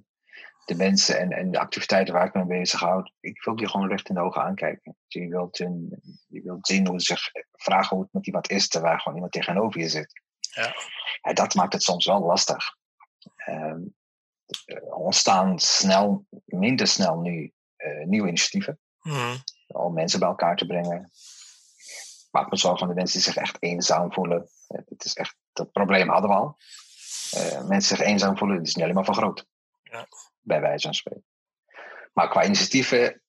de 0.64 0.74
mensen 0.74 1.18
en, 1.18 1.32
en 1.32 1.50
de 1.50 1.58
activiteiten 1.58 2.14
waar 2.14 2.26
ik 2.26 2.34
me 2.34 2.44
mee 2.44 2.58
bezighoud. 2.58 3.12
Ik 3.20 3.42
wil 3.44 3.56
die 3.56 3.68
gewoon 3.68 3.88
recht 3.88 4.08
in 4.08 4.14
de 4.14 4.20
ogen 4.20 4.42
aankijken. 4.42 4.96
Dus 5.08 5.22
Je 5.22 5.28
wilt, 5.28 5.56
je 5.56 6.40
wilt 6.42 6.66
zien 6.66 6.86
hoe 6.86 7.00
ze 7.00 7.06
zich 7.06 7.30
vragen 7.52 7.96
hoe 7.96 8.04
het 8.04 8.12
met 8.12 8.26
iemand 8.26 8.50
is, 8.50 8.68
terwijl 8.68 8.98
gewoon 8.98 9.14
iemand 9.14 9.32
tegenover 9.32 9.80
je 9.80 9.88
zit. 9.88 10.20
Ja. 10.40 10.74
Ja, 11.22 11.32
dat 11.32 11.54
maakt 11.54 11.72
het 11.72 11.82
soms 11.82 12.04
wel 12.04 12.20
lastig. 12.20 12.76
Ehm, 13.36 13.80
er 14.64 14.82
ontstaan 14.94 15.58
snel, 15.60 16.26
minder 16.44 16.86
snel 16.86 17.18
nu 17.20 17.52
eh, 17.76 18.04
nieuwe 18.06 18.28
initiatieven 18.28 18.78
Mhm. 19.00 19.36
om 19.66 19.94
mensen 19.94 20.18
bij 20.18 20.28
elkaar 20.28 20.56
te 20.56 20.66
brengen. 20.66 21.10
Maak 22.30 22.50
me 22.50 22.56
zorgen 22.56 22.82
om 22.82 22.88
de 22.88 22.94
mensen 22.94 23.20
die 23.22 23.32
zich 23.32 23.36
echt 23.42 23.56
eenzaam 23.62 24.12
voelen. 24.12 24.48
Eh, 24.68 24.80
Het 24.88 25.04
is 25.04 25.14
echt, 25.14 25.36
dat 25.52 25.72
probleem 25.72 26.08
hadden 26.08 26.30
we 26.30 26.36
al. 26.36 26.56
Eh, 27.30 27.64
mensen 27.66 27.96
zich 27.96 28.06
eenzaam 28.06 28.36
voelen, 28.38 28.56
dat 28.56 28.66
is 28.66 28.74
niet 28.74 28.82
alleen 28.84 28.96
maar 28.96 29.04
vergroot. 29.04 29.46
Ja. 29.82 30.06
Bij 30.44 30.60
wijze 30.60 30.84
van 30.86 30.94
spreken. 30.94 31.24
Maar 32.12 32.28
qua 32.28 32.44
initiatieven, 32.44 33.22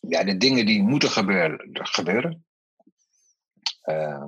ja, 0.00 0.24
de 0.24 0.36
dingen 0.36 0.66
die 0.66 0.82
moeten 0.82 1.10
gebeuren, 1.10 1.68
gebeuren. 1.72 2.46
Eh, 3.80 4.24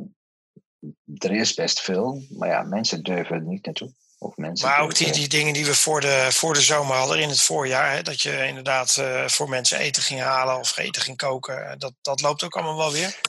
er 1.16 1.32
is 1.32 1.54
best 1.54 1.80
veel, 1.80 2.22
maar 2.30 2.48
ja, 2.48 2.62
mensen 2.62 3.02
durven 3.02 3.36
er 3.36 3.42
niet 3.42 3.64
naartoe. 3.64 3.94
Of 4.18 4.36
mensen 4.36 4.68
Maar 4.68 4.80
ook 4.80 4.94
die, 4.94 5.12
die 5.12 5.28
dingen 5.28 5.52
die 5.52 5.64
we 5.64 5.74
voor 5.74 6.00
de, 6.00 6.28
voor 6.30 6.54
de 6.54 6.60
zomer 6.60 6.96
hadden 6.96 7.20
in 7.20 7.28
het 7.28 7.42
voorjaar. 7.42 7.92
Hè, 7.92 8.02
dat 8.02 8.20
je 8.20 8.46
inderdaad 8.46 8.96
eh, 8.96 9.28
voor 9.28 9.48
mensen 9.48 9.78
eten 9.78 10.02
ging 10.02 10.20
halen 10.20 10.58
of 10.58 10.76
eten 10.76 11.02
ging 11.02 11.16
koken. 11.16 11.66
eh, 11.70 11.78
Dat, 11.78 11.94
dat 12.02 12.20
loopt 12.20 12.42
ook 12.42 12.54
allemaal 12.56 12.76
wel 12.76 12.92
weer. 12.92 13.20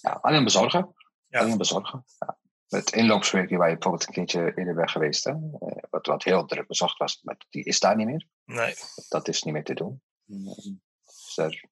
Ja, 0.00 0.18
alleen 0.22 0.44
bezorgen. 0.44 0.94
Ja. 1.28 1.40
Alleen 1.40 1.58
bezorgen. 1.58 2.04
Ja. 2.18 2.38
Het 2.70 2.92
inloopswerkje 2.92 3.56
waar 3.56 3.68
je 3.68 3.74
bijvoorbeeld 3.74 4.06
een 4.06 4.14
keertje 4.14 4.52
eerder 4.54 4.74
bent 4.74 4.90
geweest, 4.90 5.24
hè, 5.24 5.30
eh, 5.30 5.82
wat, 5.90 6.06
wat 6.06 6.22
heel 6.22 6.44
druk 6.46 6.66
bezocht 6.66 6.98
was, 6.98 7.20
maar 7.22 7.36
die 7.48 7.64
is 7.64 7.80
daar 7.80 7.96
niet 7.96 8.06
meer. 8.06 8.26
Nee. 8.44 8.74
Dat 9.08 9.28
is 9.28 9.42
niet 9.42 9.54
meer 9.54 9.64
te 9.64 9.74
doen. 9.74 10.02
Dus 10.24 11.36
er, 11.36 11.64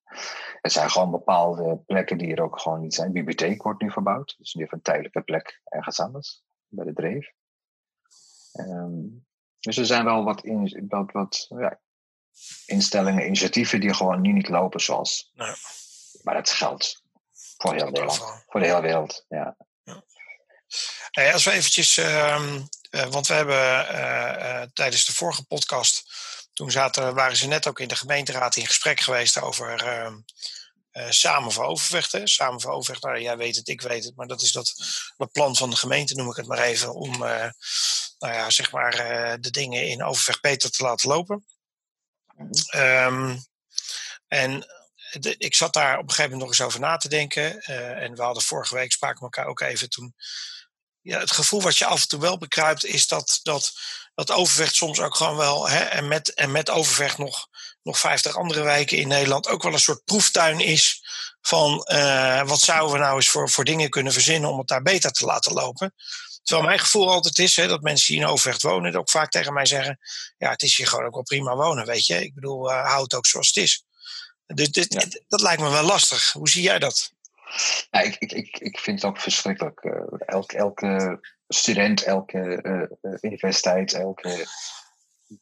er 0.60 0.70
zijn 0.70 0.90
gewoon 0.90 1.10
bepaalde 1.10 1.82
plekken 1.86 2.18
die 2.18 2.34
er 2.34 2.42
ook 2.42 2.60
gewoon 2.60 2.80
niet 2.80 2.94
zijn. 2.94 3.06
De 3.06 3.12
bibliotheek 3.12 3.62
wordt 3.62 3.82
nu 3.82 3.90
verbouwd. 3.90 4.34
Dus 4.38 4.54
nu 4.54 4.66
een 4.68 4.82
tijdelijke 4.82 5.22
plek 5.22 5.60
ergens 5.64 6.00
anders, 6.00 6.42
bij 6.66 6.84
de 6.84 6.92
Dreef. 6.92 7.32
Ehm, 8.52 9.06
dus 9.60 9.76
er 9.76 9.86
zijn 9.86 10.04
wel 10.04 10.24
wat, 10.24 10.44
in, 10.44 10.84
wat, 10.88 11.12
wat 11.12 11.46
ja, 11.48 11.80
instellingen, 12.66 13.26
initiatieven 13.26 13.80
die 13.80 13.94
gewoon 13.94 14.20
nu 14.20 14.32
niet 14.32 14.48
lopen 14.48 14.80
zoals. 14.80 15.30
Nee. 15.34 15.54
Maar 16.22 16.34
dat 16.34 16.50
geldt 16.50 17.02
voor 17.56 17.74
heel 17.74 17.84
Nederland. 17.84 18.44
Voor 18.46 18.60
de 18.60 18.66
hele 18.66 18.80
wereld, 18.80 19.24
ja. 19.28 19.56
Hey, 21.10 21.32
als 21.32 21.44
we 21.44 21.50
eventjes, 21.50 21.96
ehm, 21.96 22.60
eh, 22.90 23.06
want 23.06 23.26
we 23.26 23.34
hebben 23.34 23.88
eh, 23.88 24.62
eh, 24.62 24.68
tijdens 24.72 25.04
de 25.04 25.14
vorige 25.14 25.44
podcast, 25.44 26.04
toen 26.52 26.70
zaten, 26.70 27.14
waren 27.14 27.36
ze 27.36 27.46
net 27.46 27.66
ook 27.66 27.80
in 27.80 27.88
de 27.88 27.96
gemeenteraad 27.96 28.56
in 28.56 28.66
gesprek 28.66 29.00
geweest 29.00 29.40
over 29.40 29.82
ehm, 29.82 30.14
eh, 30.90 31.10
Samen 31.10 31.52
voor 31.52 31.64
Overvecht. 31.64 32.12
Hè? 32.12 32.26
Samen 32.26 32.60
voor 32.60 32.70
Overvecht, 32.70 33.02
nou, 33.02 33.20
jij 33.20 33.36
weet 33.36 33.56
het, 33.56 33.68
ik 33.68 33.80
weet 33.80 34.04
het, 34.04 34.16
maar 34.16 34.26
dat 34.26 34.42
is 34.42 34.52
dat, 34.52 34.74
plan 35.32 35.56
van 35.56 35.70
de 35.70 35.76
gemeente, 35.76 36.14
noem 36.14 36.30
ik 36.30 36.36
het 36.36 36.46
maar 36.46 36.58
even, 36.58 36.94
om 36.94 37.12
eh, 37.12 37.50
nou 38.18 38.34
ja, 38.34 38.50
zeg 38.50 38.70
maar, 38.72 38.94
eh, 38.94 39.34
de 39.40 39.50
dingen 39.50 39.86
in 39.88 40.04
Overvecht 40.04 40.40
beter 40.40 40.70
te 40.70 40.82
laten 40.82 41.08
lopen. 41.08 41.44
Ehm, 42.66 43.36
en 44.28 44.66
ik 45.38 45.54
zat 45.54 45.72
daar 45.72 45.94
op 45.94 46.02
een 46.02 46.10
gegeven 46.10 46.30
moment 46.30 46.40
nog 46.40 46.58
eens 46.58 46.68
over 46.68 46.80
na 46.80 46.96
te 46.96 47.08
denken. 47.08 47.60
eh, 47.60 48.02
en 48.02 48.14
we 48.14 48.22
hadden 48.22 48.42
vorige 48.42 48.74
week 48.74 48.92
spraken 48.92 49.20
elkaar 49.22 49.46
ook 49.46 49.60
even 49.60 49.90
toen 49.90 50.14
ja, 51.08 51.18
het 51.18 51.30
gevoel 51.30 51.62
wat 51.62 51.78
je 51.78 51.86
af 51.86 52.02
en 52.02 52.08
toe 52.08 52.20
wel 52.20 52.38
bekruipt, 52.38 52.84
is 52.84 53.06
dat, 53.06 53.40
dat, 53.42 53.72
dat 54.14 54.30
Overvecht 54.30 54.74
soms 54.74 55.00
ook 55.00 55.14
gewoon 55.14 55.36
wel, 55.36 55.68
hè, 55.68 55.78
en, 55.78 56.08
met, 56.08 56.34
en 56.34 56.50
met 56.50 56.70
Overvecht 56.70 57.18
nog, 57.18 57.46
nog 57.82 57.98
50 57.98 58.36
andere 58.36 58.62
wijken 58.62 58.98
in 58.98 59.08
Nederland, 59.08 59.48
ook 59.48 59.62
wel 59.62 59.72
een 59.72 59.78
soort 59.78 60.04
proeftuin 60.04 60.60
is 60.60 61.02
van 61.40 61.82
eh, 61.82 62.42
wat 62.42 62.60
zouden 62.60 62.92
we 62.92 62.98
nou 62.98 63.16
eens 63.16 63.28
voor, 63.28 63.50
voor 63.50 63.64
dingen 63.64 63.90
kunnen 63.90 64.12
verzinnen 64.12 64.50
om 64.50 64.58
het 64.58 64.68
daar 64.68 64.82
beter 64.82 65.10
te 65.10 65.24
laten 65.24 65.52
lopen. 65.52 65.94
Terwijl 66.42 66.68
mijn 66.68 66.80
gevoel 66.80 67.10
altijd 67.10 67.38
is 67.38 67.56
hè, 67.56 67.66
dat 67.66 67.82
mensen 67.82 68.12
die 68.12 68.22
in 68.22 68.28
Overvecht 68.28 68.62
wonen 68.62 68.96
ook 68.96 69.10
vaak 69.10 69.30
tegen 69.30 69.52
mij 69.52 69.66
zeggen, 69.66 69.98
ja, 70.38 70.50
het 70.50 70.62
is 70.62 70.76
hier 70.76 70.86
gewoon 70.86 71.04
ook 71.04 71.14
wel 71.14 71.22
prima 71.22 71.54
wonen, 71.54 71.86
weet 71.86 72.06
je. 72.06 72.22
Ik 72.22 72.34
bedoel, 72.34 72.70
uh, 72.70 72.86
houd 72.86 73.02
het 73.02 73.14
ook 73.14 73.26
zoals 73.26 73.46
het 73.46 73.56
is. 73.56 73.84
Dus 74.46 74.70
dit, 74.70 74.92
Ja. 74.92 75.22
dat 75.28 75.40
lijkt 75.40 75.62
me 75.62 75.70
wel 75.70 75.82
lastig. 75.82 76.32
Hoe 76.32 76.48
zie 76.48 76.62
jij 76.62 76.78
dat? 76.78 77.12
Ja, 77.90 78.00
ik, 78.00 78.16
ik, 78.16 78.32
ik, 78.32 78.58
ik 78.58 78.78
vind 78.78 79.02
het 79.02 79.10
ook 79.10 79.18
verschrikkelijk. 79.18 79.80
Eh, 79.80 80.02
elke, 80.26 80.56
elke 80.56 81.20
student, 81.48 82.02
elke 82.02 82.62
eh, 82.62 82.82
eh, 82.82 83.18
universiteit, 83.20 83.92
elke 83.92 84.46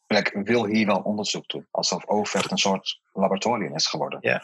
plek 0.07 0.41
wil 0.43 0.67
hier 0.67 0.87
wel 0.87 1.01
onderzoek 1.01 1.49
doen. 1.49 1.67
Alsof 1.71 2.07
Overvecht 2.07 2.51
een 2.51 2.59
soort 2.59 3.01
laboratorium 3.13 3.75
is 3.75 3.87
geworden. 3.87 4.19
Ja. 4.23 4.43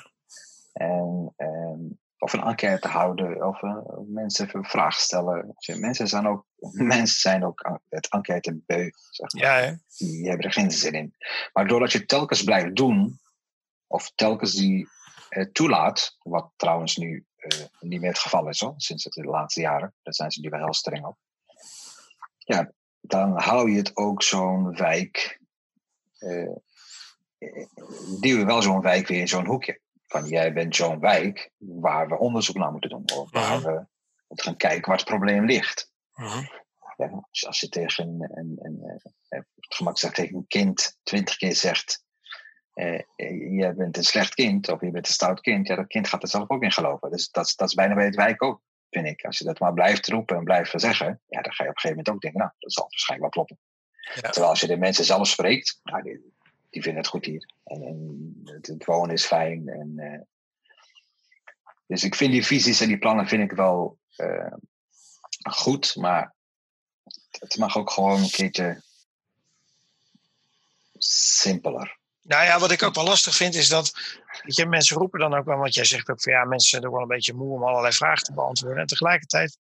En, 0.73 1.33
en 1.37 2.01
of 2.19 2.33
een 2.33 2.43
enquête 2.43 2.89
houden, 2.89 3.47
of 3.47 3.63
eh, 3.63 3.77
mensen 4.07 4.47
even 4.47 4.65
vragen 4.65 5.01
stellen. 5.01 5.55
Mensen 5.79 6.09
zijn 6.09 6.27
ook, 6.27 6.47
mensen 6.97 7.21
zijn 7.21 7.45
ook 7.45 7.81
het 7.89 8.09
enquête 8.09 8.61
beu. 8.67 8.91
Zeg 9.11 9.33
maar 9.33 9.43
Ja, 9.43 9.55
hè? 9.55 9.75
die 9.97 10.29
hebben 10.29 10.47
er 10.47 10.53
geen 10.53 10.71
zin 10.71 10.93
in. 10.93 11.15
Maar 11.53 11.67
doordat 11.67 11.93
je 11.93 12.07
telkens 12.07 12.45
blijft 12.45 12.77
doen, 12.77 13.21
of 13.87 14.13
telkens 14.15 14.53
die 14.53 14.89
toelaat, 15.53 16.17
wat 16.23 16.51
trouwens 16.57 16.97
nu 16.97 17.27
niet 17.81 18.01
meer 18.01 18.11
het 18.11 18.19
geval 18.19 18.49
is 18.49 18.61
hoor, 18.61 18.75
sinds 18.77 19.05
het 19.05 19.13
de 19.13 19.25
laatste 19.25 19.61
jaren, 19.61 19.95
daar 20.03 20.15
zijn 20.15 20.31
ze 20.31 20.41
nu 20.41 20.49
wel 20.49 20.61
heel 20.61 20.75
streng 20.75 21.05
op. 21.07 21.17
Ja, 22.39 22.73
dan 23.01 23.39
hou 23.41 23.71
je 23.71 23.77
het 23.77 23.97
ook 23.97 24.23
zo'n 24.23 24.77
wijk, 24.77 25.41
eh, 26.19 26.43
eh, 27.39 27.67
duw 28.21 28.39
je 28.39 28.45
wel 28.45 28.63
zo'n 28.63 28.81
wijk 28.81 29.07
weer 29.07 29.21
in 29.21 29.29
zo'n 29.29 29.47
hoekje. 29.47 29.81
Van 30.07 30.27
jij 30.27 30.53
bent 30.53 30.77
zo'n 30.77 31.01
wijk 31.01 31.51
waar 31.59 32.09
we 32.09 32.19
onderzoek 32.19 32.57
naar 32.57 32.71
moeten 32.73 32.91
doen, 32.91 33.05
of 33.15 33.31
waar 33.31 33.59
Mhm. 33.59 33.67
we 33.67 33.87
moeten 34.29 34.47
gaan 34.47 34.57
kijken 34.57 34.89
waar 34.89 34.99
het 34.99 35.07
probleem 35.07 35.45
ligt. 35.45 35.91
Mhm. 36.15 36.45
Ja, 36.97 37.09
als, 37.29 37.47
als 37.47 37.61
je 37.61 37.69
tegen 37.69 38.05
een, 38.09 38.31
een, 38.39 38.59
een, 38.61 39.01
eh, 39.29 39.39
het 39.55 39.75
gemak 39.75 39.99
zegt 39.99 40.15
tegen 40.15 40.37
een 40.37 40.47
kind 40.47 40.97
twintig 41.03 41.37
keer 41.37 41.55
zegt: 41.57 42.05
eh, 42.75 42.95
eh, 43.17 43.57
Jij 43.59 43.75
bent 43.75 43.97
een 43.97 44.05
slecht 44.05 44.35
kind 44.35 44.69
of 44.69 44.81
je 44.81 44.91
bent 44.91 45.07
een 45.07 45.13
stout 45.13 45.41
kind, 45.41 45.67
ja, 45.67 45.75
dat 45.77 45.87
kind 45.87 46.09
gaat 46.09 46.23
er 46.23 46.29
zelf 46.29 46.51
ook 46.51 46.63
in 46.63 46.73
geloven. 46.73 47.11
Dus 47.11 47.31
dat, 47.31 47.47
is- 47.47 47.57
dat 47.57 47.69
is 47.69 47.75
bijna 47.75 47.95
bij 47.95 48.05
het 48.05 48.15
wijk 48.15 48.43
ook, 48.43 48.61
vind 48.91 49.07
ik. 49.07 49.25
Als 49.25 49.39
je 49.39 49.45
dat 49.45 49.59
maar 49.59 49.73
blijft 49.73 50.09
roepen 50.09 50.37
en 50.37 50.45
blijft 50.45 50.73
zeggen, 50.81 51.21
ja, 51.27 51.41
dan 51.43 51.53
ga 51.53 51.65
je 51.65 51.71
op 51.71 51.75
een 51.75 51.81
gegeven 51.81 51.89
moment 51.89 52.09
ook 52.09 52.21
denken: 52.21 52.41
Nou, 52.41 52.53
dat 52.59 52.73
zal 52.73 52.87
waarschijnlijk 52.89 53.35
wel 53.35 53.45
kloppen. 53.45 53.67
Ja. 54.15 54.21
Terwijl 54.31 54.49
als 54.51 54.61
je 54.61 54.67
de 54.67 54.77
mensen 54.77 55.05
zelf 55.05 55.29
spreekt, 55.29 55.81
nou, 55.83 56.03
die, 56.03 56.35
die 56.71 56.83
vinden 56.83 57.01
het 57.03 57.11
goed 57.11 57.25
hier. 57.25 57.51
En, 57.65 57.83
en 57.83 58.41
het, 58.45 58.67
het 58.67 58.85
wonen 58.85 59.15
is 59.15 59.27
fijn. 59.27 59.69
En, 59.69 59.99
eh, 59.99 60.21
dus 61.87 62.05
ik 62.05 62.15
vind 62.15 62.33
die 62.33 62.47
visies 62.47 62.81
en 62.81 62.89
die 62.89 62.99
plannen 62.99 63.29
vind 63.29 63.43
ik 63.51 63.57
wel 63.57 63.99
goed, 65.51 65.97
maar 65.97 66.35
het 67.31 67.57
mag 67.57 67.77
ook 67.77 67.91
gewoon 67.91 68.23
een 68.23 68.31
keertje 68.31 68.83
simpeler. 70.99 72.01
Nou 72.23 72.45
ja, 72.45 72.59
wat 72.59 72.71
ik 72.71 72.83
ook 72.83 72.95
wel 72.95 73.05
lastig 73.05 73.37
vind 73.37 73.55
is 73.55 73.69
dat 73.69 73.93
je, 74.43 74.67
mensen 74.67 74.97
roepen 74.97 75.21
dan 75.21 75.35
ook 75.35 75.45
wel, 75.45 75.59
want 75.59 75.75
jij 75.75 75.85
zegt 75.85 76.11
ook 76.11 76.23
van 76.23 76.33
ja, 76.33 76.45
mensen 76.45 76.69
zijn 76.69 76.87
ook 76.87 76.93
wel 76.93 77.03
een 77.03 77.09
beetje 77.09 77.35
moe 77.35 77.55
om 77.55 77.65
allerlei 77.65 77.93
vragen 77.93 78.25
te 78.25 78.33
beantwoorden. 78.33 78.81
En 78.81 78.87
tegelijkertijd 78.87 79.59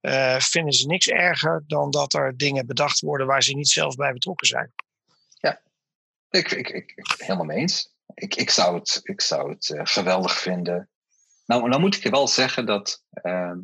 eh, 0.00 0.36
vinden 0.38 0.72
ze 0.72 0.86
niks 0.86 1.08
erger 1.08 1.64
dan 1.66 1.90
dat 1.90 2.12
er 2.14 2.36
dingen 2.36 2.66
bedacht 2.66 3.00
worden 3.00 3.26
waar 3.26 3.42
ze 3.42 3.54
niet 3.54 3.68
zelf 3.68 3.96
bij 3.96 4.12
betrokken 4.12 4.46
zijn. 4.46 4.72
Ik, 6.30 6.50
ik, 6.50 6.68
ik, 6.68 6.92
ik 6.94 7.14
helemaal 7.18 7.44
mee 7.44 7.58
eens. 7.58 7.94
Ik, 8.14 8.34
ik 8.34 8.50
zou 8.50 8.78
het, 8.78 9.00
ik 9.02 9.20
zou 9.20 9.50
het 9.50 9.70
eh, 9.70 9.80
geweldig 9.84 10.38
vinden. 10.38 10.88
Nou, 11.46 11.68
nou 11.68 11.80
moet 11.80 11.94
ik 11.96 12.02
je 12.02 12.10
wel 12.10 12.28
zeggen 12.28 12.66
dat 12.66 13.02
ehm, 13.10 13.58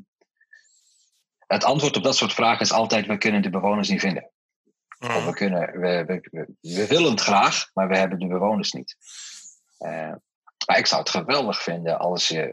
het 1.46 1.64
antwoord 1.64 1.96
op 1.96 2.02
dat 2.02 2.16
soort 2.16 2.32
vragen 2.32 2.61
is 2.61 2.72
altijd: 2.72 3.06
we 3.06 3.18
kunnen 3.18 3.42
de 3.42 3.50
bewoners 3.50 3.88
niet 3.88 4.00
vinden. 4.00 4.30
Of 4.98 5.24
we, 5.24 5.32
kunnen, 5.32 5.80
we, 5.80 6.04
we, 6.04 6.28
we, 6.30 6.54
we 6.61 6.87
willen 6.87 7.11
het 7.11 7.20
graag, 7.20 7.70
maar 7.74 7.88
we 7.88 7.96
hebben 7.96 8.18
de 8.18 8.26
bewoners 8.26 8.72
niet. 8.72 8.96
Eh, 9.78 10.14
maar 10.66 10.78
ik 10.78 10.87
zou 10.87 11.00
het 11.00 11.11
geweldig 11.11 11.62
vinden 11.62 11.98
als 11.98 12.28
je, 12.28 12.42
eh, 12.42 12.52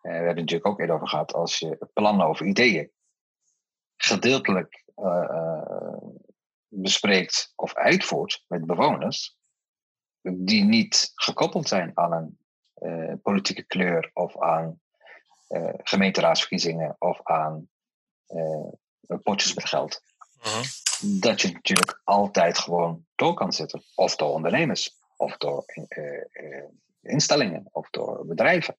we 0.00 0.08
hebben 0.08 0.26
het 0.26 0.36
natuurlijk 0.36 0.66
ook 0.66 0.80
eerder 0.80 0.94
over 0.94 1.08
gehad, 1.08 1.32
als 1.32 1.58
je 1.58 1.88
plannen 1.92 2.28
of 2.28 2.40
ideeën 2.40 2.90
gedeeltelijk 3.96 4.84
eh, 4.94 5.96
bespreekt 6.68 7.52
of 7.56 7.74
uitvoert 7.74 8.44
met 8.46 8.66
bewoners, 8.66 9.38
die 10.22 10.64
niet 10.64 11.12
gekoppeld 11.14 11.68
zijn 11.68 11.90
aan 11.94 12.12
een 12.12 12.38
politieke 13.22 13.62
kleur 13.62 14.10
of 14.12 14.40
aan 14.40 14.80
gemeenteraadsverkiezingen 15.82 16.96
of 16.98 17.20
aan 17.22 17.68
potjes 19.22 19.54
met 19.54 19.64
geld 19.64 20.02
Mhm. 20.42 20.62
dat 21.20 21.40
je 21.40 21.52
natuurlijk 21.52 22.00
altijd 22.04 22.58
gewoon 22.58 23.06
door 23.14 23.34
kan 23.34 23.52
zetten. 23.52 23.84
Of 23.94 24.16
door 24.16 24.32
ondernemers, 24.32 24.96
of 25.16 25.36
door 25.36 25.62
eh, 25.66 26.20
eh, 26.32 26.64
instellingen, 27.02 27.68
of 27.72 27.90
door 27.90 28.26
bedrijven. 28.26 28.76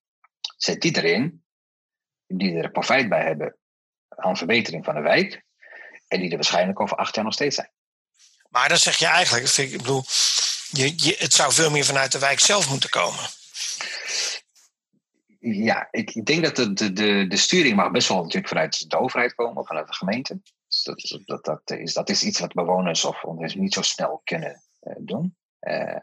Zet 0.58 0.82
die 0.82 0.97
erin, 0.97 1.43
die 2.28 2.58
er 2.58 2.71
profijt 2.71 3.10
bij 3.10 3.24
hebben 3.24 3.58
aan 4.08 4.38
verbetering 4.38 4.86
van 4.86 4.95
de 4.95 5.02
wijk, 5.02 5.43
en 6.08 6.19
die 6.19 6.30
er 6.30 6.36
waarschijnlijk 6.36 6.80
over 6.80 6.97
acht 6.97 7.15
jaar 7.15 7.24
nog 7.24 7.34
steeds 7.34 7.56
zijn. 7.56 7.71
Maar 8.50 8.69
dan 8.69 8.78
zeg 8.78 8.97
je 8.97 9.06
eigenlijk, 9.06 9.45
ik, 9.45 9.71
ik 9.71 9.78
bedoel, 9.78 10.04
je, 10.69 10.93
je, 10.95 11.15
het 11.17 11.34
zou 11.34 11.54
veel 11.54 11.71
meer 11.71 11.86
vanuit 11.86 12.12
de 12.12 12.19
wijk 12.19 12.39
zelf 12.39 12.69
moeten 12.69 12.89
komen. 12.89 13.30
Ja, 15.39 15.88
ik, 15.91 16.12
ik 16.15 16.26
denk 16.26 16.43
dat 16.43 16.56
de, 16.56 16.74
de, 16.74 16.93
de, 16.93 17.26
de 17.28 17.38
sturing 17.38 17.76
mag 17.76 17.91
best 17.91 18.08
wel 18.08 18.17
natuurlijk 18.17 18.47
vanuit 18.47 18.89
de 18.89 19.00
overheid 19.00 19.36
komen, 19.36 19.58
of 19.58 19.67
vanuit 19.67 19.88
de 19.88 19.93
gemeente. 19.93 20.41
Dat, 20.83 21.21
dat, 21.25 21.45
dat, 21.45 21.71
is, 21.71 21.93
dat 21.93 22.09
is 22.09 22.23
iets 22.23 22.39
wat 22.39 22.53
bewoners 22.53 23.05
of 23.05 23.23
ondernemers 23.23 23.55
niet 23.55 23.73
zo 23.73 23.81
snel 23.81 24.21
kunnen 24.23 24.63
eh, 24.79 24.95
doen. 24.99 25.35
Eh, 25.59 26.01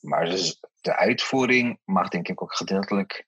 maar 0.00 0.24
dus 0.24 0.60
de 0.80 0.96
uitvoering 0.96 1.80
mag 1.84 2.08
denk 2.08 2.28
ik 2.28 2.42
ook 2.42 2.54
gedeeltelijk 2.54 3.26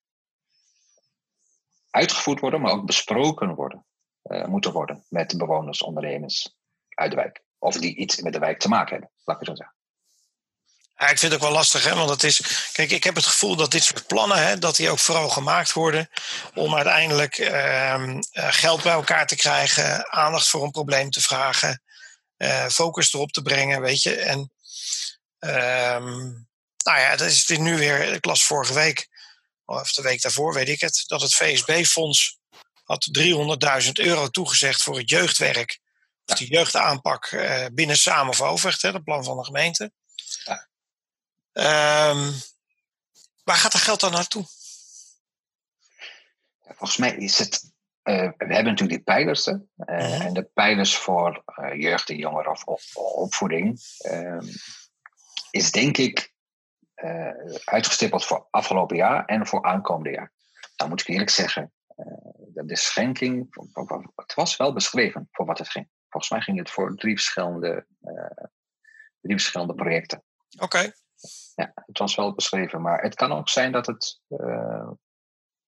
uitgevoerd 1.91 2.41
worden, 2.41 2.61
maar 2.61 2.73
ook 2.73 2.87
besproken 2.87 3.55
worden, 3.55 3.87
eh, 4.23 4.47
moeten 4.47 4.73
worden 4.73 5.05
met 5.09 5.39
bewoners, 5.39 5.83
ondernemers 5.83 6.57
uit 6.89 7.11
de 7.11 7.17
wijk. 7.17 7.45
Of 7.59 7.77
die 7.77 7.97
iets 7.97 8.21
met 8.21 8.33
de 8.33 8.39
wijk 8.39 8.59
te 8.59 8.69
maken 8.69 8.93
hebben, 8.93 9.11
laat 9.25 9.41
ik 9.41 9.47
zo 9.47 9.55
zeggen. 9.55 9.77
Ik 10.97 11.19
vind 11.19 11.21
het 11.21 11.35
ook 11.35 11.41
wel 11.41 11.51
lastig, 11.51 11.85
hè? 11.85 11.95
want 11.95 12.11
het 12.11 12.23
is. 12.23 12.41
Kijk, 12.73 12.91
ik 12.91 13.05
heb 13.05 13.15
het 13.15 13.27
gevoel 13.27 13.57
dat 13.57 13.71
dit 13.71 13.85
soort 13.85 14.07
plannen, 14.07 14.47
hè, 14.47 14.59
dat 14.59 14.77
die 14.77 14.91
ook 14.91 14.99
vooral 14.99 15.29
gemaakt 15.29 15.73
worden 15.73 16.09
om 16.55 16.75
uiteindelijk 16.75 17.39
ehm, 17.39 18.21
eh, 18.31 18.49
geld 18.53 18.83
bij 18.83 18.93
elkaar 18.93 19.27
te 19.27 19.37
krijgen, 19.37 20.13
aandacht 20.13 20.49
voor 20.49 20.63
een 20.63 20.71
probleem 20.71 21.11
te 21.11 21.21
vragen, 21.21 21.83
eh, 22.37 22.67
focus 22.67 23.13
erop 23.13 23.33
te 23.33 23.43
brengen, 23.43 23.81
weet 23.81 24.03
je. 24.03 24.15
En 24.17 24.53
ehm, 25.39 26.19
nou 26.85 26.99
ja, 26.99 27.17
dat 27.17 27.29
is 27.29 27.47
dit 27.47 27.59
nu 27.59 27.77
weer. 27.77 28.13
Ik 28.13 28.25
las 28.25 28.45
vorige 28.45 28.75
week, 28.75 29.09
of 29.65 29.93
de 29.93 30.03
week 30.03 30.23
daarvoor, 30.23 30.55
weet 30.55 30.69
ik 30.69 30.81
het, 30.81 31.05
dat 31.07 31.23
het 31.23 31.35
VSB-fonds 31.35 32.39
had 32.85 33.09
300.000 33.13 33.93
euro 33.93 34.29
toegezegd 34.29 34.83
voor 34.83 34.97
het 34.97 35.11
jeugdwerk. 35.11 35.81
De 36.25 36.47
jeugdaanpak 36.47 37.27
eh, 37.27 37.67
binnen 37.73 37.97
Samen 37.97 38.51
of 38.51 38.63
hè, 38.63 38.93
dat 38.93 39.05
plan 39.05 39.25
van 39.25 39.37
de 39.37 39.45
gemeente. 39.45 39.93
Ehm, 41.53 42.31
waar 43.45 43.57
gaat 43.57 43.73
dat 43.73 43.81
geld 43.81 44.01
dan 44.01 44.13
naartoe? 44.13 44.45
Volgens 46.61 46.97
mij 46.97 47.17
is 47.17 47.39
het. 47.39 47.71
eh, 48.03 48.15
we 48.37 48.55
hebben 48.55 48.65
natuurlijk 48.65 48.89
die 48.91 49.03
pijlers. 49.03 49.47
Mhm. 49.47 49.63
En 49.89 50.33
de 50.35 50.45
pijlers 50.45 50.97
voor 50.97 51.43
eh, 51.47 51.81
jeugd 51.81 52.09
en 52.11 52.17
jongeren 52.17 52.51
of 52.51 52.65
op- 52.65 52.81
opvoeding. 52.95 53.81
ehm, 53.99 54.47
is 55.51 55.71
denk 55.71 55.97
ik 55.97 56.31
uitgestippeld 57.65 58.25
voor 58.25 58.47
afgelopen 58.51 58.97
jaar 58.97 59.25
en 59.25 59.47
voor 59.47 59.63
aankomende 59.65 60.11
jaar. 60.11 60.33
Nou 60.77 60.91
moet 60.91 61.01
ik 61.01 61.07
eerlijk 61.09 61.31
zeggen. 61.31 61.73
de- 62.65 62.77
schenking. 62.77 63.55
Het 64.15 64.35
was 64.35 64.57
wel 64.57 64.73
beschreven 64.73 65.29
voor 65.31 65.47
wat 65.47 65.59
het 65.59 65.69
ging. 65.69 65.89
Volgens 66.09 66.33
mij 66.33 66.41
ging 66.41 66.59
het 66.59 66.71
voor 66.71 66.97
drie 66.97 67.15
verschillende, 67.15 67.87
drie 69.21 69.37
verschillende 69.37 69.75
projecten. 69.75 70.25
Oké. 70.59 70.93
Ja, 71.55 71.73
het 71.75 71.99
was 71.99 72.15
wel 72.15 72.35
beschreven. 72.35 72.83
Maar 72.83 73.03
het 73.03 73.15
kan 73.15 73.33
ook 73.33 73.49
zijn 73.49 73.73
dat 73.73 73.87
het 73.87 74.21
eh, 74.29 74.89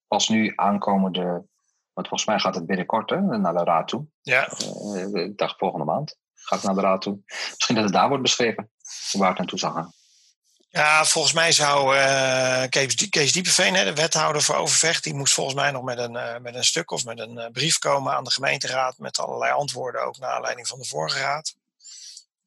pas 0.06 0.28
nu 0.28 0.52
aankomende. 0.54 1.46
Want 1.92 2.08
volgens 2.08 2.26
mij 2.26 2.38
gaat 2.38 2.54
het 2.54 2.66
binnenkort 2.66 3.10
hè, 3.10 3.20
naar 3.20 3.54
de 3.54 3.64
raad 3.64 3.88
toe. 3.88 4.06
Ja. 4.22 4.48
Eh, 4.48 5.24
ik 5.24 5.38
dacht 5.38 5.58
volgende 5.58 5.84
maand 5.84 6.16
gaat 6.44 6.58
het 6.58 6.66
naar 6.66 6.82
de 6.82 6.88
raad 6.88 7.02
toe. 7.02 7.18
Misschien 7.26 7.74
dat 7.74 7.84
het 7.84 7.92
daar 7.92 8.08
wordt 8.08 8.22
beschreven 8.22 8.70
waar 9.12 9.28
het 9.28 9.38
naartoe 9.38 9.58
zal 9.58 9.72
gaan. 9.72 9.92
Ja, 10.68 11.04
volgens 11.04 11.34
mij 11.34 11.52
zou 11.52 11.96
eh, 11.96 12.64
Kees, 12.68 13.08
Kees 13.08 13.32
Diepeveen, 13.32 13.74
hè, 13.74 13.84
de 13.84 13.94
wethouder 13.94 14.42
voor 14.42 14.54
Overvecht, 14.54 15.04
die 15.04 15.14
moest 15.14 15.32
volgens 15.32 15.56
mij 15.56 15.70
nog 15.70 15.82
met 15.82 15.98
een, 15.98 16.16
eh, 16.16 16.40
met 16.40 16.54
een 16.54 16.64
stuk 16.64 16.90
of 16.90 17.04
met 17.04 17.18
een 17.18 17.38
eh, 17.38 17.50
brief 17.50 17.78
komen 17.78 18.14
aan 18.14 18.24
de 18.24 18.30
gemeenteraad 18.30 18.98
met 18.98 19.18
allerlei 19.18 19.52
antwoorden, 19.52 20.04
ook 20.04 20.18
naar 20.18 20.30
aanleiding 20.30 20.68
van 20.68 20.78
de 20.78 20.84
vorige 20.84 21.18
raad. 21.18 21.54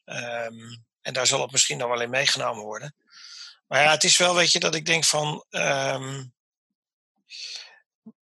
Ehm, 0.04 0.76
en 1.08 1.14
daar 1.14 1.28
zal 1.28 1.42
het 1.42 1.52
misschien 1.52 1.78
dan 1.78 1.90
wel 1.90 2.02
in 2.02 2.10
meegenomen 2.10 2.64
worden. 2.64 2.96
Maar 3.68 3.82
ja, 3.82 3.92
het 3.92 4.04
is 4.04 4.18
wel, 4.18 4.36
weet 4.36 4.52
je, 4.52 4.60
dat 4.60 4.76
ik 4.76 4.86
denk 4.86 5.06
van, 5.06 5.46
ehm, 5.50 6.26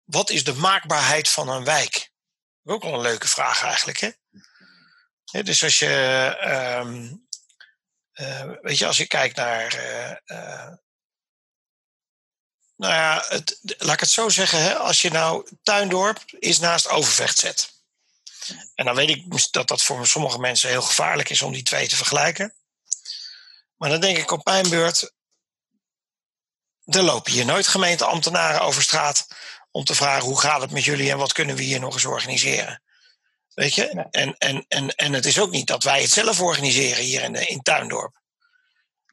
wat 0.03 0.29
is 0.29 0.43
de 0.43 0.53
maakbaarheid 0.53 1.29
van 1.29 1.49
een 1.49 1.63
wijk? 1.63 2.11
Ook 2.63 2.83
wel 2.83 2.93
een 2.93 3.01
leuke 3.01 3.27
vraag 3.27 3.63
eigenlijk, 3.63 3.99
hè? 3.99 5.43
Dus 5.43 5.63
als 5.63 5.79
je, 5.79 5.87
ehm, 6.39 7.13
eh, 8.11 8.51
weet 8.61 8.77
je, 8.77 8.85
als 8.85 8.97
je 8.97 9.07
kijkt 9.07 9.35
naar, 9.35 9.73
eh, 9.73 10.11
eh, 10.11 10.73
nou 12.75 12.93
ja, 12.93 13.25
het, 13.27 13.59
laat 13.61 13.93
ik 13.93 13.99
het 13.99 14.09
zo 14.09 14.29
zeggen, 14.29 14.61
hè, 14.61 14.75
als 14.75 15.01
je 15.01 15.11
nou 15.11 15.49
Tuindorp 15.63 16.23
is 16.39 16.59
naast 16.59 16.87
Overvecht 16.87 17.37
zet. 17.37 17.73
En 18.75 18.85
dan 18.85 18.95
weet 18.95 19.09
ik 19.09 19.51
dat 19.51 19.67
dat 19.67 19.83
voor 19.83 20.07
sommige 20.07 20.39
mensen 20.39 20.69
heel 20.69 20.81
gevaarlijk 20.81 21.29
is 21.29 21.41
om 21.41 21.51
die 21.51 21.63
twee 21.63 21.87
te 21.87 21.95
vergelijken. 21.95 22.53
Maar 23.77 23.89
dan 23.89 23.99
denk 23.99 24.17
ik 24.17 24.31
op 24.31 24.45
mijn 24.45 24.69
beurt, 24.69 25.11
er 26.85 27.03
lopen 27.03 27.31
hier 27.31 27.45
nooit 27.45 27.67
gemeenteambtenaren 27.67 28.61
over 28.61 28.81
straat 28.81 29.27
om 29.71 29.83
te 29.83 29.95
vragen 29.95 30.23
hoe 30.23 30.39
gaat 30.39 30.61
het 30.61 30.71
met 30.71 30.83
jullie 30.83 31.11
en 31.11 31.17
wat 31.17 31.33
kunnen 31.33 31.55
we 31.55 31.61
hier 31.63 31.79
nog 31.79 31.93
eens 31.93 32.05
organiseren. 32.05 32.81
Weet 33.53 33.73
je? 33.75 33.89
Nee. 33.93 34.05
En, 34.11 34.35
en, 34.37 34.65
en, 34.67 34.95
en 34.95 35.13
het 35.13 35.25
is 35.25 35.39
ook 35.39 35.51
niet 35.51 35.67
dat 35.67 35.83
wij 35.83 36.01
het 36.01 36.11
zelf 36.11 36.41
organiseren 36.41 37.03
hier 37.03 37.23
in, 37.23 37.35
in 37.35 37.61
Tuindorp. 37.61 38.23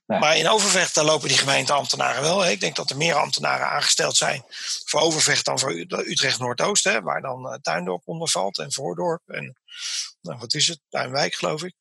Nee. 0.07 0.19
Maar 0.19 0.37
in 0.37 0.49
Overvecht 0.49 0.95
daar 0.95 1.05
lopen 1.05 1.29
die 1.29 1.39
gemeenteambtenaren 1.39 2.23
wel. 2.23 2.41
hè. 2.41 2.51
Ik 2.51 2.61
denk 2.61 2.77
dat 2.77 2.91
er 2.91 2.97
meer 2.97 3.15
ambtenaren 3.15 3.67
aangesteld 3.69 4.17
zijn 4.17 4.45
voor 4.85 5.01
Overvecht 5.01 5.45
dan 5.45 5.59
voor 5.59 5.73
U- 5.73 5.87
Utrecht 5.89 6.39
Noordoost, 6.39 6.85
hè, 6.85 7.03
waar 7.03 7.21
dan 7.21 7.49
eh, 7.49 7.59
Tuindorp 7.59 8.03
onder 8.05 8.29
valt 8.29 8.59
en 8.59 8.73
Voordorp 8.73 9.23
en 9.27 9.57
nou, 10.21 10.39
wat 10.39 10.55
is 10.55 10.67
het, 10.69 10.81
Tuinwijk 10.89 11.35
geloof 11.35 11.63
ik. 11.63 11.75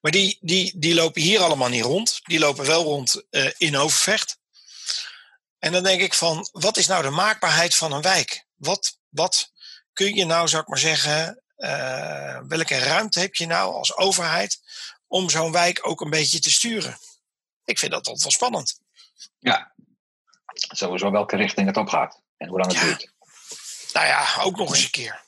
Maar 0.00 0.12
die, 0.12 0.38
die, 0.40 0.78
die 0.78 0.94
lopen 0.94 1.22
hier 1.22 1.40
allemaal 1.40 1.68
niet 1.68 1.84
rond. 1.84 2.20
Die 2.22 2.38
lopen 2.38 2.66
wel 2.66 2.82
rond 2.82 3.22
eh, 3.30 3.50
in 3.56 3.76
Overvecht. 3.76 4.38
En 5.58 5.72
dan 5.72 5.82
denk 5.82 6.00
ik 6.00 6.14
van, 6.14 6.48
wat 6.52 6.76
is 6.76 6.86
nou 6.86 7.02
de 7.02 7.10
maakbaarheid 7.10 7.74
van 7.74 7.92
een 7.92 8.02
wijk? 8.02 8.44
Wat, 8.54 8.98
wat 9.08 9.52
kun 9.92 10.14
je 10.14 10.24
nou, 10.24 10.48
zou 10.48 10.62
ik 10.62 10.68
maar 10.68 10.78
zeggen, 10.78 11.42
eh, 11.56 12.40
welke 12.48 12.78
ruimte 12.78 13.20
heb 13.20 13.34
je 13.34 13.46
nou 13.46 13.72
als 13.72 13.96
overheid 13.96 14.60
om 15.06 15.30
zo'n 15.30 15.52
wijk 15.52 15.86
ook 15.88 16.00
een 16.00 16.10
beetje 16.10 16.40
te 16.40 16.50
sturen? 16.50 16.98
Ik 17.64 17.78
vind 17.78 17.92
dat 17.92 18.06
altijd 18.06 18.22
wel 18.22 18.32
spannend. 18.32 18.80
Ja. 19.38 19.72
Sowieso 20.52 21.10
welke 21.10 21.36
richting 21.36 21.66
het 21.66 21.76
op 21.76 21.88
gaat. 21.88 22.20
En 22.36 22.48
hoe 22.48 22.58
lang 22.58 22.72
het 22.72 22.80
Ja. 22.80 22.86
duurt. 22.86 23.12
Nou 23.92 24.06
ja, 24.06 24.42
ook 24.42 24.56
nog 24.56 24.74
eens 24.74 24.84
een 24.84 24.90
keer. 24.90 25.22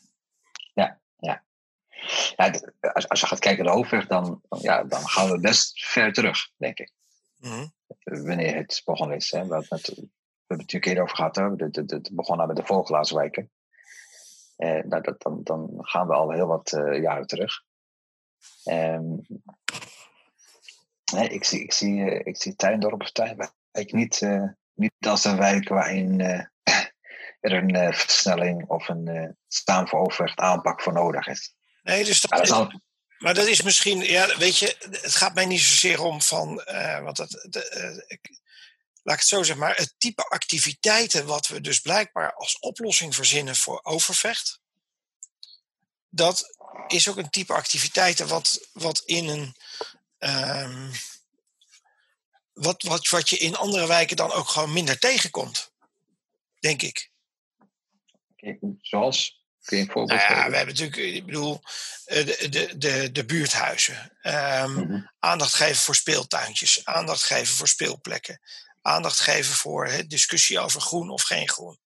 Ja, 2.37 2.61
als, 2.93 3.09
als 3.09 3.21
je 3.21 3.27
gaat 3.27 3.39
kijken 3.39 3.65
naar 3.65 3.73
de 3.73 3.79
hoofdweg, 3.79 4.07
dan, 4.07 4.43
ja, 4.61 4.85
dan 4.85 5.09
gaan 5.09 5.31
we 5.31 5.41
best 5.41 5.85
ver 5.87 6.13
terug, 6.13 6.51
denk 6.57 6.79
ik. 6.79 6.93
Mhm. 7.37 7.67
Wanneer 8.03 8.55
het 8.55 8.83
begonnen 8.85 9.17
is. 9.17 9.31
Hè. 9.31 9.47
We, 9.47 9.55
hebben 9.55 9.77
het, 9.77 9.87
we 9.87 9.95
hebben 9.95 10.13
het 10.47 10.59
natuurlijk 10.59 10.85
een 10.87 10.93
keer 10.93 11.03
over 11.03 11.17
gehad. 11.17 11.37
Hè. 11.37 11.43
Het, 11.43 12.11
begon 12.13 12.47
met 12.47 12.57
de 12.57 12.65
Vogelaarswijken. 12.65 13.51
Eh, 14.57 14.83
nou, 14.85 15.03
dat, 15.03 15.23
dan, 15.23 15.41
dan 15.43 15.79
gaan 15.79 16.07
we 16.07 16.15
al 16.15 16.31
heel 16.31 16.47
wat 16.47 16.73
eh, 16.73 17.03
jaren 17.03 17.27
terug. 17.27 17.63
Ehm, 18.65 19.17
nee, 21.13 21.29
ik 21.29 21.45
zie, 21.45 21.63
ik 21.63 21.73
zie, 21.73 22.11
eh, 22.11 22.27
ik 22.27 22.37
zie 22.37 22.57
Tuindorp 22.57 23.01
of 23.01 23.13
Tuinwijk 23.13 23.53
niet, 23.93 24.23
eh, 24.23 24.49
niet 24.75 24.93
als 25.07 25.25
een 25.25 25.39
wijk 25.39 25.69
waarin 25.69 26.21
er 27.41 27.53
een 27.53 27.95
versnelling 27.95 28.69
of 28.69 28.89
een 28.89 29.37
staan 29.49 29.89
voor 29.89 30.01
overweg 30.01 30.37
aanpak 30.37 30.83
voor 30.83 30.93
nodig 30.93 31.27
is. 31.27 31.55
Nee, 31.91 32.05
dus 32.05 32.21
dat, 32.21 32.31
Maar 32.31 32.39
dat 32.39 32.49
is 32.49 32.55
al- 32.55 32.81
Maar 33.19 33.35
dat 33.35 33.47
is 33.47 33.63
misschien, 33.63 33.99
ja, 34.01 34.37
weet 34.39 34.59
je, 34.59 34.77
het 34.79 35.15
gaat 35.15 35.35
mij 35.35 35.47
niet 35.47 35.61
zozeer 35.61 36.01
om 36.03 36.23
van, 36.23 36.63
eh, 36.63 37.03
want 37.03 37.17
dat, 37.17 37.31
de, 37.31 37.69
eh, 37.69 37.97
ik, 38.07 38.41
laat 39.03 39.15
ik 39.15 39.21
het 39.21 39.29
zo 39.29 39.43
zeggen, 39.43 39.65
maar 39.65 39.77
het 39.77 39.95
type 39.99 40.25
activiteiten 40.25 41.27
wat 41.27 41.47
we 41.47 41.61
dus 41.61 41.81
blijkbaar 41.81 42.35
als 42.35 42.59
oplossing 42.59 43.15
verzinnen 43.15 43.57
voor 43.57 43.81
overvecht, 43.83 44.61
dat 46.09 46.57
is 46.89 47.09
ook 47.09 47.17
een 47.17 47.31
type 47.31 47.53
activiteiten 47.55 48.29
wat, 48.29 48.69
wat 48.73 49.03
in 49.05 49.29
een, 49.29 49.57
ehm, 50.19 50.93
wat, 52.53 52.83
wat, 52.83 53.09
wat 53.09 53.29
je 53.29 53.37
in 53.39 53.57
andere 53.57 53.87
wijken 53.87 54.17
dan 54.17 54.33
ook 54.33 54.49
gewoon 54.49 54.73
minder 54.73 54.99
tegenkomt, 54.99 55.73
denk 56.59 56.83
ik. 56.83 57.11
Zoals? 58.81 59.40
Kun 59.71 59.79
je 59.79 59.85
een 59.85 59.91
voorbeeld 59.93 60.19
Nou 60.21 60.31
ja, 60.33 60.37
geven? 60.37 60.51
we 60.51 60.57
hebben 60.57 60.75
natuurlijk, 60.75 61.15
ik 61.15 61.27
bedoel, 61.27 61.63
eh, 62.05 62.27
de, 62.27 62.49
de, 62.49 62.79
de, 62.79 63.13
de 63.13 63.25
buurthuizen. 63.25 64.13
Ehm, 64.23 64.71
Mhm. 64.73 65.03
aandacht 65.19 65.55
geven 65.55 65.77
voor 65.83 65.95
speeltuintjes, 65.95 66.85
aandacht 66.85 67.23
geven 67.23 67.55
voor 67.55 67.69
speelplekken, 67.69 68.41
aandacht 68.83 69.21
geven 69.21 69.55
voor 69.55 69.87
hè, 69.87 70.07
discussie 70.07 70.59
over 70.59 70.81
groen 70.81 71.11
of 71.11 71.23
geen 71.23 71.49
groen. 71.49 71.79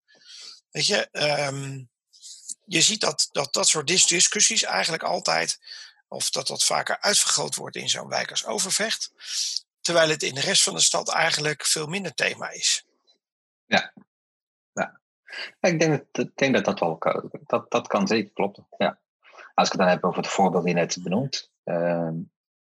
Weet 0.70 0.86
je, 0.86 1.08
ehm, 1.12 1.82
je 2.66 2.82
ziet 2.82 3.00
dat, 3.00 3.28
dat 3.32 3.52
dat 3.52 3.68
soort 3.68 3.86
dis- 3.86 4.06
discussies 4.06 4.62
eigenlijk 4.62 5.02
altijd, 5.02 5.58
of 6.08 6.30
dat 6.30 6.46
dat 6.46 6.64
vaker 6.64 7.00
uitvergroot 7.00 7.54
wordt 7.54 7.76
in 7.76 7.88
zo'n 7.88 8.08
wijk 8.08 8.30
als 8.30 8.44
Overvecht, 8.44 9.10
terwijl 9.80 10.08
het 10.08 10.22
in 10.22 10.34
de 10.34 10.40
rest 10.40 10.62
van 10.62 10.74
de 10.74 10.80
stad 10.80 11.08
eigenlijk 11.08 11.66
veel 11.66 11.86
minder 11.86 12.14
thema 12.14 12.48
is. 12.50 12.84
Ja, 13.66 13.92
ik 15.60 15.80
denk 15.80 15.90
dat, 16.12 16.26
ik 16.26 16.36
denk 16.36 16.54
dat 16.54 16.64
dat 16.64 16.80
wel 16.80 16.96
kan. 16.96 17.30
Dat, 17.46 17.70
dat 17.70 17.86
kan 17.86 18.06
zeker 18.06 18.32
kloppen. 18.32 18.66
Ja. 18.76 18.98
Als 19.54 19.66
ik 19.66 19.72
het 19.72 19.80
dan 19.82 19.90
heb 19.90 20.04
over 20.04 20.18
het 20.22 20.28
voorbeeld 20.32 20.64
die 20.64 20.74
net 20.74 20.98
benoemd, 21.02 21.52
ehm, 21.64 22.14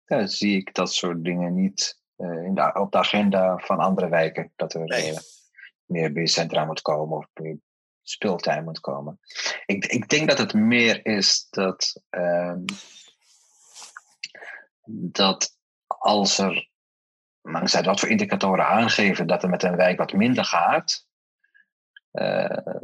ja, 0.05 0.25
zie 0.27 0.57
ik 0.57 0.73
dat 0.73 0.93
soort 0.93 1.23
dingen 1.23 1.53
niet 1.53 1.99
eh, 2.15 2.43
in 2.43 2.55
de, 2.55 2.73
op 2.73 2.91
de 2.91 2.97
agenda 2.97 3.57
van 3.57 3.79
andere 3.79 4.09
wijken. 4.09 4.51
Dat 4.55 4.73
er 4.73 4.83
Nee. 4.85 5.11
eh, 5.11 5.17
meer 5.85 6.11
buurtcentra 6.11 6.65
moet 6.65 6.81
komen 6.81 7.17
of 7.17 7.27
meer 7.33 7.57
speeltuin 8.01 8.63
moet 8.63 8.79
komen. 8.79 9.19
Ik, 9.65 9.85
ik 9.85 10.09
denk 10.09 10.27
dat 10.29 10.37
het 10.37 10.53
meer 10.53 11.05
is 11.05 11.47
dat, 11.49 12.01
ehm, 12.09 12.59
dat 15.11 15.57
als 15.87 16.37
er, 16.37 16.69
dankzij 17.41 17.83
wat 17.83 17.99
voor 17.99 18.09
indicatoren 18.09 18.67
aangeven 18.67 19.27
dat 19.27 19.43
er 19.43 19.49
met 19.49 19.63
een 19.63 19.75
wijk 19.75 19.97
wat 19.97 20.13
minder 20.13 20.45
gaat, 20.45 21.07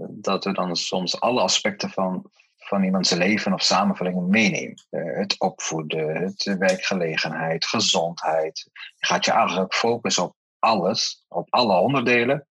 dat 0.10 0.44
we 0.44 0.54
dan 0.54 0.76
soms 0.76 1.20
alle 1.20 1.42
aspecten 1.42 1.90
van, 1.90 2.32
van 2.58 2.84
iemands 2.84 3.12
leven 3.12 3.54
of 3.54 3.62
samenvulling 3.62 4.28
meenemen. 4.28 4.84
Eh, 4.90 5.18
het 5.18 5.40
opvoeden, 5.40 6.16
het 6.16 6.44
werkgelegenheid, 6.44 7.66
gezondheid. 7.66 8.70
Je 8.96 9.06
gaat 9.06 9.26
je 9.26 9.32
eigenlijk 9.32 9.74
focussen 9.74 10.24
op 10.24 10.36
alles, 10.60 11.26
op 11.28 11.48
alle 11.50 11.80
onderdelen, 11.80 12.48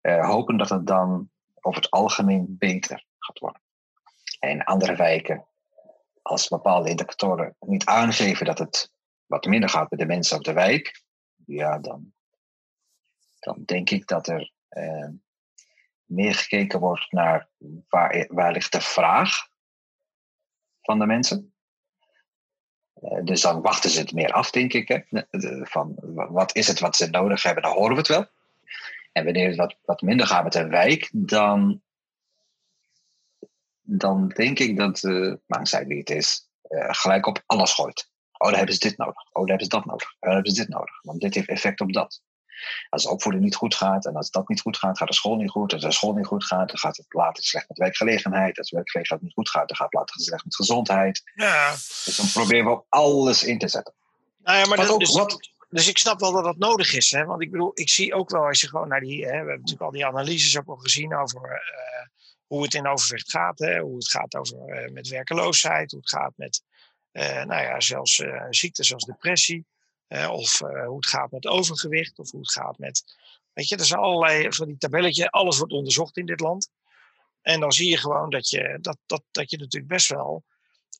eh, 0.00 0.28
hopen 0.28 0.56
dat 0.56 0.68
het 0.68 0.86
dan 0.86 1.30
over 1.60 1.82
het 1.82 1.90
algemeen 1.90 2.56
beter 2.58 3.04
gaat 3.18 3.38
worden. 3.38 3.62
En 4.38 4.64
andere 4.64 4.96
wijken, 4.96 5.46
als 6.22 6.48
bepaalde 6.48 6.90
indicatoren 6.90 7.56
niet 7.60 7.84
aangeven 7.84 8.46
dat 8.46 8.58
het 8.58 8.92
wat 9.26 9.44
minder 9.46 9.68
gaat 9.68 9.90
met 9.90 9.98
de 9.98 10.06
mensen 10.06 10.36
op 10.36 10.44
de 10.44 10.52
wijk, 10.52 11.02
ja, 11.46 11.78
dan, 11.78 12.12
dan 13.38 13.62
denk 13.64 13.90
ik 13.90 14.06
dat 14.06 14.28
er 14.28 14.52
eh, 14.68 15.08
meer 16.04 16.34
gekeken 16.34 16.80
wordt 16.80 17.12
naar 17.12 17.48
waar, 17.88 18.26
waar 18.28 18.52
ligt 18.52 18.72
de 18.72 18.80
vraag 18.80 19.48
van 20.82 20.98
de 20.98 21.06
mensen. 21.06 21.54
Eh, 22.94 23.24
dus 23.24 23.40
dan 23.40 23.60
wachten 23.62 23.90
ze 23.90 24.00
het 24.00 24.12
meer 24.12 24.32
af, 24.32 24.50
denk 24.50 24.72
ik. 24.72 24.88
Hè? 24.88 25.22
Van 25.66 25.94
wa- 26.00 26.30
wat 26.30 26.56
is 26.56 26.66
het 26.66 26.80
wat 26.80 26.96
ze 26.96 27.10
nodig 27.10 27.42
hebben, 27.42 27.62
dan 27.62 27.72
horen 27.72 27.90
we 27.92 27.98
het 27.98 28.08
wel. 28.08 28.26
En 29.12 29.24
wanneer 29.24 29.46
het 29.48 29.56
wat, 29.56 29.76
wat 29.84 30.00
minder 30.00 30.26
gaat 30.26 30.44
met 30.44 30.54
een 30.54 30.68
wijk, 30.68 31.10
dan, 31.12 31.82
dan 33.80 34.28
denk 34.28 34.58
ik 34.58 34.76
dat, 34.76 35.02
uh, 35.02 35.34
wie 35.86 35.98
het 35.98 36.10
is, 36.10 36.48
eh, 36.62 36.88
gelijk 36.90 37.26
op 37.26 37.42
alles 37.46 37.72
gooit. 37.72 38.12
Oh, 38.32 38.48
dan 38.48 38.56
hebben 38.56 38.74
ze 38.74 38.88
dit 38.88 38.96
nodig. 38.96 39.22
Oh, 39.32 39.32
dan 39.32 39.48
hebben 39.48 39.66
ze 39.66 39.76
dat 39.76 39.84
nodig. 39.84 40.12
Oh, 40.14 40.20
dan 40.20 40.32
hebben 40.32 40.52
ze 40.52 40.60
dit 40.60 40.68
nodig. 40.68 41.02
Want 41.02 41.20
dit 41.20 41.34
heeft 41.34 41.48
effect 41.48 41.80
op 41.80 41.92
dat. 41.92 42.22
Als 42.88 43.02
de 43.02 43.10
opvoeding 43.10 43.44
niet 43.44 43.54
goed 43.54 43.74
gaat 43.74 44.06
en 44.06 44.16
als 44.16 44.30
dat 44.30 44.48
niet 44.48 44.60
goed 44.60 44.76
gaat, 44.76 44.98
gaat 44.98 45.08
de 45.08 45.14
school 45.14 45.36
niet 45.36 45.50
goed. 45.50 45.72
Als 45.72 45.82
de 45.82 45.92
school 45.92 46.12
niet 46.12 46.26
goed 46.26 46.44
gaat, 46.44 46.68
dan 46.68 46.78
gaat 46.78 46.96
het 46.96 47.06
later 47.08 47.44
slecht 47.44 47.68
met 47.68 47.78
werkgelegenheid. 47.78 48.58
Als 48.58 48.68
de 48.70 48.76
werkgelegenheid 48.76 49.22
niet 49.24 49.32
goed 49.34 49.50
gaat, 49.50 49.68
dan 49.68 49.76
gaat 49.76 49.86
het 49.90 49.94
later 49.94 50.20
slecht 50.20 50.44
met 50.44 50.54
gezondheid. 50.54 51.22
Ja, 51.34 51.70
Dus 52.04 52.16
dan 52.16 52.30
proberen 52.32 52.64
we 52.64 52.70
op 52.70 52.86
alles 52.88 53.42
in 53.44 53.58
te 53.58 53.68
zetten. 53.68 53.94
nou 54.38 54.58
ja 54.58 54.66
maar 54.66 54.76
dat, 54.76 54.88
ook- 54.90 54.98
dus, 55.00 55.14
wat- 55.14 55.48
dus 55.68 55.88
ik 55.88 55.98
snap 55.98 56.20
wel 56.20 56.32
dat 56.32 56.44
dat 56.44 56.56
nodig 56.58 56.92
is. 56.94 57.10
Hè? 57.10 57.24
Want 57.24 57.42
ik 57.42 57.50
bedoel, 57.50 57.70
ik 57.74 57.88
zie 57.90 58.14
ook 58.14 58.30
wel 58.30 58.46
als 58.46 58.60
je 58.60 58.68
gewoon 58.68 58.88
naar 58.88 59.00
die. 59.00 59.24
Hè, 59.24 59.30
we 59.30 59.36
hebben 59.36 59.54
natuurlijk 59.54 59.82
al 59.82 59.90
die 59.90 60.06
analyses 60.06 60.58
ook 60.58 60.68
al 60.68 60.76
gezien 60.76 61.16
over 61.16 61.50
eh, 61.50 62.06
hoe 62.46 62.62
het 62.62 62.74
in 62.74 62.86
overvecht 62.86 63.30
gaat. 63.30 63.58
Hè? 63.58 63.78
Hoe 63.78 63.94
het 63.96 64.10
gaat 64.10 64.34
over 64.34 64.58
eh, 64.68 64.90
met 64.92 65.08
werkeloosheid, 65.08 65.90
hoe 65.90 66.00
het 66.00 66.10
gaat 66.10 66.32
met. 66.36 66.62
eh, 67.12 67.44
nou 67.44 67.62
ja, 67.62 67.80
zelfs 67.80 68.22
ziektes 68.50 68.94
als 68.94 69.04
depressie. 69.04 69.64
Of 70.08 70.60
eh, 70.60 70.86
hoe 70.86 70.96
het 70.96 71.06
gaat 71.06 71.30
met 71.30 71.46
overgewicht, 71.46 72.18
of 72.18 72.30
hoe 72.30 72.40
het 72.40 72.52
gaat 72.52 72.78
met. 72.78 73.04
Weet 73.52 73.68
je, 73.68 73.76
er 73.76 73.84
zijn 73.84 74.00
allerlei 74.00 74.52
van 74.52 74.66
die 74.66 74.76
tabelletjes. 74.78 75.30
Alles 75.30 75.58
wordt 75.58 75.72
onderzocht 75.72 76.16
in 76.16 76.26
dit 76.26 76.40
land. 76.40 76.68
En 77.42 77.60
dan 77.60 77.72
zie 77.72 77.90
je 77.90 77.96
gewoon 77.96 78.30
dat 78.30 78.48
je, 78.48 78.78
dat, 78.80 78.98
dat, 79.06 79.22
dat 79.30 79.50
je 79.50 79.56
natuurlijk 79.58 79.92
best 79.92 80.08
wel. 80.08 80.44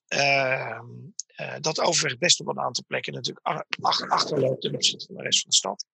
ehm, 0.09 0.85
eh, 1.27 1.55
dat 1.61 1.81
overgewicht 1.81 2.19
best 2.19 2.41
op 2.41 2.49
een 2.49 2.61
aantal 2.61 2.85
plekken 2.87 3.13
natuurlijk 3.13 3.47
ach- 3.47 3.63
ach- 3.81 4.09
achterloopt 4.09 4.61
ten 4.61 4.75
opzichte 4.75 5.07
van 5.07 5.15
de 5.17 5.23
rest 5.23 5.41
van 5.41 5.51
de 5.51 5.57
stad. 5.57 5.87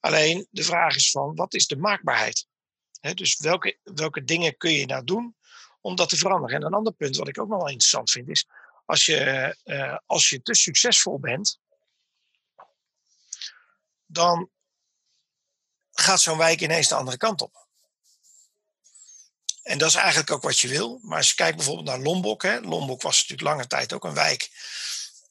Alleen 0.00 0.46
de 0.50 0.62
vraag 0.62 0.94
is 0.96 1.10
van 1.10 1.34
wat 1.34 1.54
is 1.54 1.66
de 1.66 1.76
maakbaarheid? 1.76 2.46
Dus 3.14 3.38
welke, 3.38 3.78
welke 3.82 4.24
dingen 4.24 4.56
kun 4.56 4.72
je 4.72 4.86
nou 4.86 5.04
doen 5.04 5.36
om 5.80 5.94
dat 5.96 6.08
te 6.08 6.16
veranderen? 6.16 6.56
En 6.56 6.66
een 6.66 6.74
ander 6.74 6.92
punt 6.92 7.16
wat 7.16 7.28
ik 7.28 7.40
ook 7.40 7.48
nog 7.48 7.58
wel 7.58 7.68
interessant 7.68 8.10
vind 8.10 8.28
is, 8.28 8.46
als 8.84 9.06
je, 9.06 9.16
eh, 9.64 9.96
als 10.06 10.28
je 10.28 10.42
te 10.42 10.54
succesvol 10.54 11.18
bent, 11.20 11.58
dan 14.12 14.50
gaat 15.92 16.20
zo'n 16.20 16.38
wijk 16.38 16.60
ineens 16.60 16.88
de 16.88 16.94
andere 16.94 17.16
kant 17.16 17.40
op. 17.42 17.66
En 19.62 19.78
dat 19.78 19.88
is 19.88 19.94
eigenlijk 19.94 20.30
ook 20.30 20.42
wat 20.42 20.58
je 20.58 20.68
wil. 20.68 20.98
Maar 21.02 21.16
als 21.18 21.28
je 21.28 21.34
kijkt 21.34 21.56
bijvoorbeeld 21.56 21.86
naar 21.86 21.98
Lombok. 21.98 22.42
Hè, 22.42 22.60
Lombok 22.60 23.02
was 23.02 23.16
natuurlijk 23.16 23.48
lange 23.48 23.66
tijd 23.66 23.92
ook 23.92 24.04
een 24.04 24.14
wijk. 24.14 24.50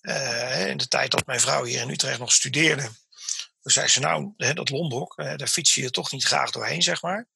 eh, 0.01 0.67
in 0.67 0.77
de 0.77 0.87
tijd 0.87 1.11
dat 1.11 1.25
mijn 1.25 1.39
vrouw 1.39 1.63
hier 1.63 1.81
in 1.81 1.89
Utrecht 1.89 2.19
nog 2.19 2.33
studeerde. 2.33 2.81
Toen 3.61 3.71
zei 3.71 3.87
ze, 3.87 3.99
nou, 3.99 4.33
hè, 4.37 4.53
dat 4.53 4.69
Lombok, 4.69 5.17
eh, 5.17 5.35
daar 5.35 5.47
fiets 5.47 5.75
je 5.75 5.91
toch 5.91 6.11
niet 6.11 6.23
graag 6.23 6.51
doorheen, 6.51 6.81
zeg 6.81 7.01
maar. 7.01 7.27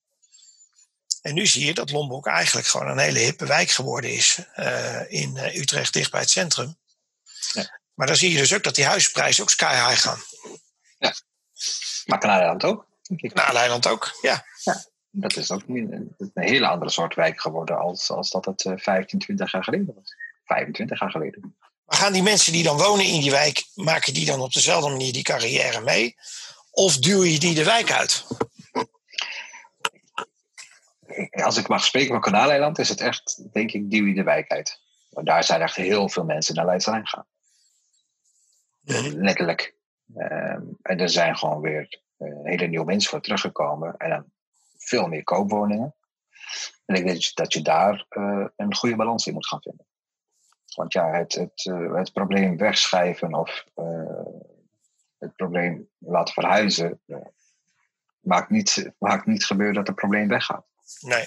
En 1.21 1.33
nu 1.33 1.47
zie 1.47 1.65
je 1.65 1.73
dat 1.73 1.91
Lombok 1.91 2.27
eigenlijk 2.27 2.67
gewoon 2.67 2.87
een 2.87 2.97
hele 2.97 3.19
hippe 3.19 3.45
wijk 3.45 3.69
geworden 3.69 4.13
is. 4.13 4.37
eh, 4.53 5.11
in 5.11 5.37
Utrecht, 5.37 5.93
dicht 5.93 6.11
bij 6.11 6.19
het 6.21 6.29
centrum. 6.29 6.77
Ja. 7.51 7.79
Maar 7.93 8.07
dan 8.07 8.15
zie 8.15 8.31
je 8.31 8.37
dus 8.37 8.53
ook 8.53 8.63
dat 8.63 8.75
die 8.75 8.85
huisprijzen 8.85 9.43
ook 9.43 9.49
sky 9.49 9.89
high 9.89 10.01
gaan. 10.01 10.23
Maar 12.05 12.19
Kanaleiland 12.19 12.63
ook. 12.63 12.87
denk 13.01 13.21
ik. 13.21 13.33
Naar 13.33 13.53
Leiland 13.53 13.87
ook, 13.87 14.17
ja. 14.21 14.45
Dat 15.09 15.35
is 15.35 15.51
ook 15.51 15.61
een, 15.67 16.15
een 16.17 16.31
hele 16.33 16.67
andere 16.67 16.91
soort 16.91 17.15
wijk 17.15 17.41
geworden 17.41 17.77
als, 17.77 18.09
als 18.09 18.29
dat 18.29 18.45
het 18.45 18.65
eh, 18.65 18.73
15, 18.77 19.19
20 19.19 19.51
jaar 19.51 19.63
geleden 19.63 19.93
was. 19.95 20.15
25 20.45 20.99
jaar 20.99 21.11
geleden. 21.11 21.55
Maar 21.85 21.97
gaan 21.97 22.13
die 22.13 22.23
mensen 22.23 22.53
die 22.53 22.63
dan 22.63 22.77
wonen 22.77 23.05
in 23.05 23.21
die 23.21 23.31
wijk, 23.31 23.63
maken 23.73 24.13
die 24.13 24.25
dan 24.25 24.39
op 24.39 24.53
dezelfde 24.53 24.89
manier 24.89 25.13
die 25.13 25.23
carrière 25.23 25.81
mee? 25.81 26.15
Of 26.71 26.97
duw 26.97 27.23
je 27.23 27.39
die 27.39 27.53
de 27.53 27.63
wijk 27.63 27.91
uit? 27.91 28.25
Als 31.31 31.57
ik 31.57 31.67
mag 31.67 31.85
spreken 31.85 32.11
van 32.11 32.21
Kanaleiland, 32.21 32.79
is 32.79 32.89
het 32.89 33.01
echt, 33.01 33.53
denk 33.53 33.71
ik, 33.71 33.91
duw 33.91 34.05
je 34.05 34.13
de 34.13 34.23
wijk 34.23 34.51
uit. 34.51 34.79
Want 35.09 35.27
daar 35.27 35.43
zijn 35.43 35.61
echt 35.61 35.75
heel 35.75 36.09
veel 36.09 36.23
mensen 36.23 36.55
naar 36.55 36.65
Leidslijn 36.65 37.07
gaan. 37.07 37.25
Letterlijk. 39.15 39.75
Ehm, 40.15 40.63
en 40.81 40.99
er 40.99 41.09
zijn 41.09 41.37
gewoon 41.37 41.61
weer 41.61 42.01
eh, 42.17 42.43
hele 42.43 42.67
nieuwe 42.67 42.85
mensen 42.85 43.09
voor 43.09 43.21
teruggekomen. 43.21 43.97
En 43.97 44.09
dan 44.09 44.31
veel 44.77 45.07
meer 45.07 45.23
koopwoningen. 45.23 45.95
En 46.85 46.95
ik 46.95 47.05
denk 47.05 47.33
dat 47.33 47.53
je 47.53 47.61
daar 47.61 48.05
eh, 48.09 48.45
een 48.55 48.75
goede 48.75 48.95
balans 48.95 49.27
in 49.27 49.33
moet 49.33 49.47
gaan 49.47 49.61
vinden. 49.61 49.85
Want 50.75 50.93
ja, 50.93 51.11
het, 51.11 51.33
het, 51.33 51.65
eh, 51.65 51.93
het 51.93 52.13
probleem 52.13 52.57
wegschrijven 52.57 53.33
of 53.33 53.65
het 55.17 55.35
probleem 55.35 55.89
laten 55.97 56.33
verhuizen, 56.33 57.01
maakt, 58.19 58.49
niet, 58.49 58.91
maakt 58.97 59.25
niet 59.25 59.45
gebeuren 59.45 59.75
dat 59.75 59.87
het 59.87 59.95
probleem 59.95 60.27
weggaat. 60.27 60.65
Nee. 60.99 61.25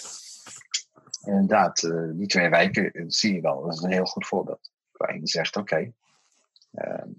Inderdaad, 1.25 1.81
die 2.13 2.27
twee 2.27 2.49
wijken 2.49 3.11
zie 3.11 3.35
je 3.35 3.41
wel. 3.41 3.63
Dat 3.63 3.73
is 3.73 3.83
een 3.83 3.93
heel 3.93 4.05
goed 4.05 4.27
voorbeeld. 4.27 4.73
Waarin 4.93 5.21
je 5.21 5.29
zegt, 5.29 5.57
oké, 5.57 5.93
ehm, 6.73 7.11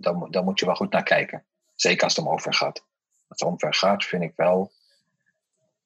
dan, 0.00 0.16
moet- 0.16 0.32
dan 0.32 0.44
moet 0.44 0.58
je 0.60 0.66
wel 0.66 0.74
goed 0.74 0.92
naar 0.92 1.02
kijken. 1.02 1.44
Zeker 1.74 2.04
als 2.04 2.16
het 2.16 2.24
om 2.24 2.30
omver 2.30 2.54
gaat. 2.54 2.84
Als 3.28 3.40
het 3.40 3.42
omver 3.42 3.74
gaat, 3.74 4.04
vind 4.04 4.22
ik 4.22 4.32
wel... 4.36 4.72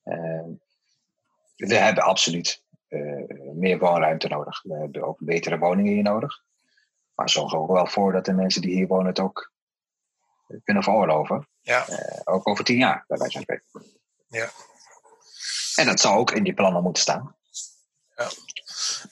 ehm, 0.03 0.51
we 1.57 1.75
hebben 1.75 2.05
absoluut 2.05 2.63
eh, 2.89 3.01
meer 3.53 3.79
woonruimte 3.79 4.29
nodig. 4.29 4.63
We 4.63 4.75
hebben 4.77 5.03
ook 5.03 5.19
betere 5.19 5.59
woningen 5.59 5.93
hier 5.93 6.03
nodig. 6.03 6.43
Maar 7.15 7.31
zorg 7.31 7.53
er 7.53 7.59
ook 7.59 7.73
wel 7.73 7.87
voor 7.87 8.13
dat 8.13 8.25
de 8.25 8.33
mensen 8.33 8.63
die 8.63 8.75
hier 8.75 8.87
wonen 8.87 9.07
het 9.07 9.21
ook 9.21 9.53
kunnen 10.65 10.83
veroorloven. 10.83 11.49
Ja. 11.61 11.87
Eh, 11.89 12.21
ook 12.25 12.49
over 12.49 12.65
tien 12.65 12.79
jaar, 12.79 13.05
bij 13.09 13.19
wijze 13.19 13.33
van 13.33 13.43
spreken. 13.43 14.01
Ja. 14.29 14.51
En 15.77 15.87
dat 15.87 16.01
zou 16.01 16.19
ook 16.19 16.31
in 16.31 16.43
die 16.45 16.55
plannen 16.55 16.83
moeten 16.83 17.03
staan. 17.03 17.37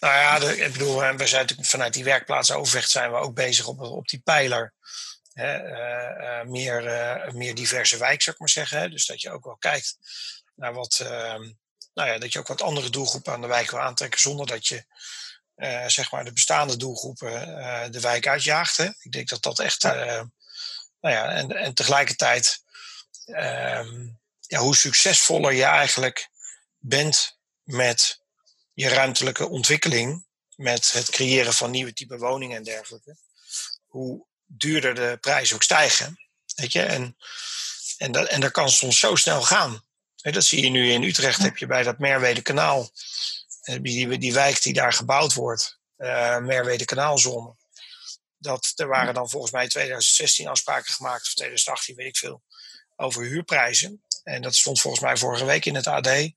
Nou 0.00 0.14
ja, 0.14 0.38
de, 0.38 0.56
ik 0.56 0.72
bedoel, 0.72 0.98
we 0.98 1.26
zijn 1.26 1.40
natuurlijk 1.40 1.68
vanuit 1.68 1.92
die 1.92 2.04
werkplaats 2.04 2.52
Overvecht 2.52 2.90
zijn 2.90 3.10
we 3.10 3.16
ook 3.16 3.34
bezig 3.34 3.66
op, 3.66 3.80
op 3.80 4.08
die 4.08 4.20
pijler. 4.20 4.74
Hè, 5.32 5.56
eh, 5.56 6.40
eh, 6.40 6.46
meer, 6.46 6.86
eh, 6.86 7.32
meer 7.32 7.54
diverse 7.54 7.98
wijk, 7.98 8.22
zou 8.22 8.34
ik 8.34 8.40
maar 8.40 8.48
zeggen. 8.48 8.78
Hè? 8.78 8.88
Dus 8.88 9.06
dat 9.06 9.20
je 9.20 9.30
ook 9.30 9.44
wel 9.44 9.56
kijkt 9.56 9.98
naar 10.54 10.72
wat, 10.72 10.98
ehm, 11.00 11.50
nou 11.94 12.08
ja, 12.08 12.18
dat 12.18 12.32
je 12.32 12.38
ook 12.38 12.48
wat 12.48 12.62
andere 12.62 12.90
doelgroepen 12.90 13.32
aan 13.32 13.40
de 13.40 13.46
wijk 13.46 13.70
wil 13.70 13.80
aantrekken, 13.80 14.20
zonder 14.20 14.46
dat 14.46 14.66
je 14.66 14.84
zeg 15.86 16.10
maar 16.10 16.24
de 16.24 16.32
bestaande 16.32 16.76
doelgroepen 16.76 17.30
de 17.92 18.00
wijk 18.00 18.26
uitjaagt. 18.26 18.76
Hè? 18.76 18.84
Ik 19.00 19.12
denk 19.12 19.28
dat 19.28 19.42
dat 19.42 19.58
echt, 19.58 19.82
nou 19.82 20.30
ja, 21.00 21.28
en, 21.28 21.56
en 21.56 21.74
tegelijkertijd, 21.74 22.62
ehm, 23.24 24.08
ja, 24.40 24.58
hoe 24.58 24.76
succesvoller 24.76 25.52
je 25.52 25.64
eigenlijk 25.64 26.28
bent 26.78 27.38
met 27.62 28.19
je 28.72 28.88
ruimtelijke 28.88 29.48
ontwikkeling 29.48 30.26
met 30.56 30.92
het 30.92 31.10
creëren 31.10 31.52
van 31.52 31.70
nieuwe 31.70 31.92
type 31.92 32.18
woningen 32.18 32.56
en 32.56 32.62
dergelijke, 32.62 33.16
hoe 33.86 34.26
duurder 34.46 34.94
de 34.94 35.18
prijzen 35.20 35.54
ook 35.54 35.62
stijgen. 35.62 36.20
Weet 36.54 36.72
je? 36.72 36.82
En, 36.82 37.16
en, 37.98 38.12
dat, 38.12 38.28
en 38.28 38.40
dat 38.40 38.50
kan 38.50 38.70
soms 38.70 38.98
zo 38.98 39.14
snel 39.14 39.42
gaan. 39.42 39.84
Dat 40.16 40.44
zie 40.44 40.64
je 40.64 40.70
nu 40.70 40.92
in 40.92 41.02
Utrecht, 41.02 41.42
heb 41.42 41.56
je 41.56 41.66
bij 41.66 41.82
dat 41.82 41.98
Merwede 41.98 42.42
kanaal, 42.42 42.90
eh, 43.60 43.76
die, 43.80 44.18
die 44.18 44.32
wijk 44.32 44.62
die 44.62 44.72
daar 44.72 44.92
gebouwd 44.92 45.34
wordt, 45.34 45.78
eh 45.96 46.38
Merwede 46.38 46.84
kanaalzone. 46.84 47.56
Dat, 48.36 48.72
er 48.76 48.86
waren 48.86 49.14
dan 49.14 49.30
volgens 49.30 49.52
mij 49.52 49.62
in 49.62 49.68
2016 49.68 50.46
afspraken 50.46 50.92
gemaakt, 50.92 51.26
of 51.26 51.34
2018, 51.34 51.96
weet 51.96 52.06
ik 52.06 52.16
veel, 52.16 52.42
over 52.96 53.22
huurprijzen. 53.22 54.04
En 54.22 54.42
dat 54.42 54.54
stond 54.54 54.80
volgens 54.80 55.02
mij 55.02 55.16
vorige 55.16 55.44
week 55.44 55.64
in 55.64 55.74
het 55.74 55.86
AD. 55.86 56.32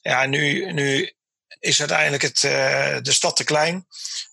Ja, 0.00 0.26
nu, 0.26 0.72
nu 0.72 1.14
is 1.64 1.80
uiteindelijk 1.80 2.22
het, 2.22 2.44
eh, 2.44 2.96
de 3.02 3.12
stad 3.12 3.36
te 3.36 3.44
klein, 3.44 3.86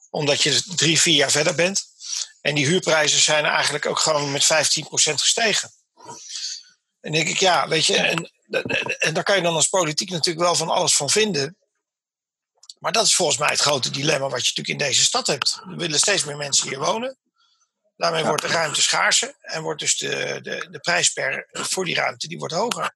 omdat 0.09 0.41
je 0.41 0.63
drie, 0.75 1.01
vier 1.01 1.15
jaar 1.15 1.32
verder 1.32 1.55
bent. 1.55 1.86
En 2.41 2.55
die 2.55 2.65
huurprijzen 2.65 3.19
zijn 3.19 3.45
eigenlijk 3.45 3.86
ook 3.86 3.99
gewoon 3.99 4.32
met 4.32 4.45
15% 4.45 5.21
gestegen. 5.21 5.71
En 6.99 7.11
denk 7.11 7.27
ik, 7.27 7.38
ja, 7.38 7.67
weet 7.67 7.86
je, 7.86 7.97
en, 7.97 8.32
en 8.99 9.13
daar 9.13 9.23
kan 9.23 9.36
je 9.36 9.41
dan 9.41 9.55
als 9.55 9.67
politiek 9.67 10.09
natuurlijk 10.09 10.45
wel 10.45 10.55
van 10.55 10.69
alles 10.69 10.95
van 10.95 11.09
vinden. 11.09 11.57
Maar 12.79 12.91
dat 12.91 13.05
is 13.05 13.15
volgens 13.15 13.38
mij 13.38 13.49
het 13.49 13.59
grote 13.59 13.89
dilemma 13.89 14.29
wat 14.29 14.47
je 14.47 14.53
natuurlijk 14.55 14.67
in 14.67 14.88
deze 14.88 15.03
stad 15.03 15.27
hebt. 15.27 15.61
Er 15.69 15.77
willen 15.77 15.99
steeds 15.99 16.23
meer 16.23 16.38
mensen 16.38 16.67
hier 16.67 16.79
wonen. 16.79 17.17
Daarmee 17.95 18.21
Ja. 18.21 18.27
wordt 18.27 18.41
de 18.41 18.47
ruimte 18.47 18.82
schaarser 18.82 19.36
en 19.41 19.61
wordt 19.61 19.79
dus 19.79 19.97
de, 19.97 20.39
de, 20.41 20.67
de 20.71 20.79
prijs 20.79 21.09
per, 21.09 21.47
voor 21.51 21.86
die 21.86 21.95
ruimte 21.95 22.27
die 22.27 22.38
wordt 22.38 22.53
hoger. 22.53 22.95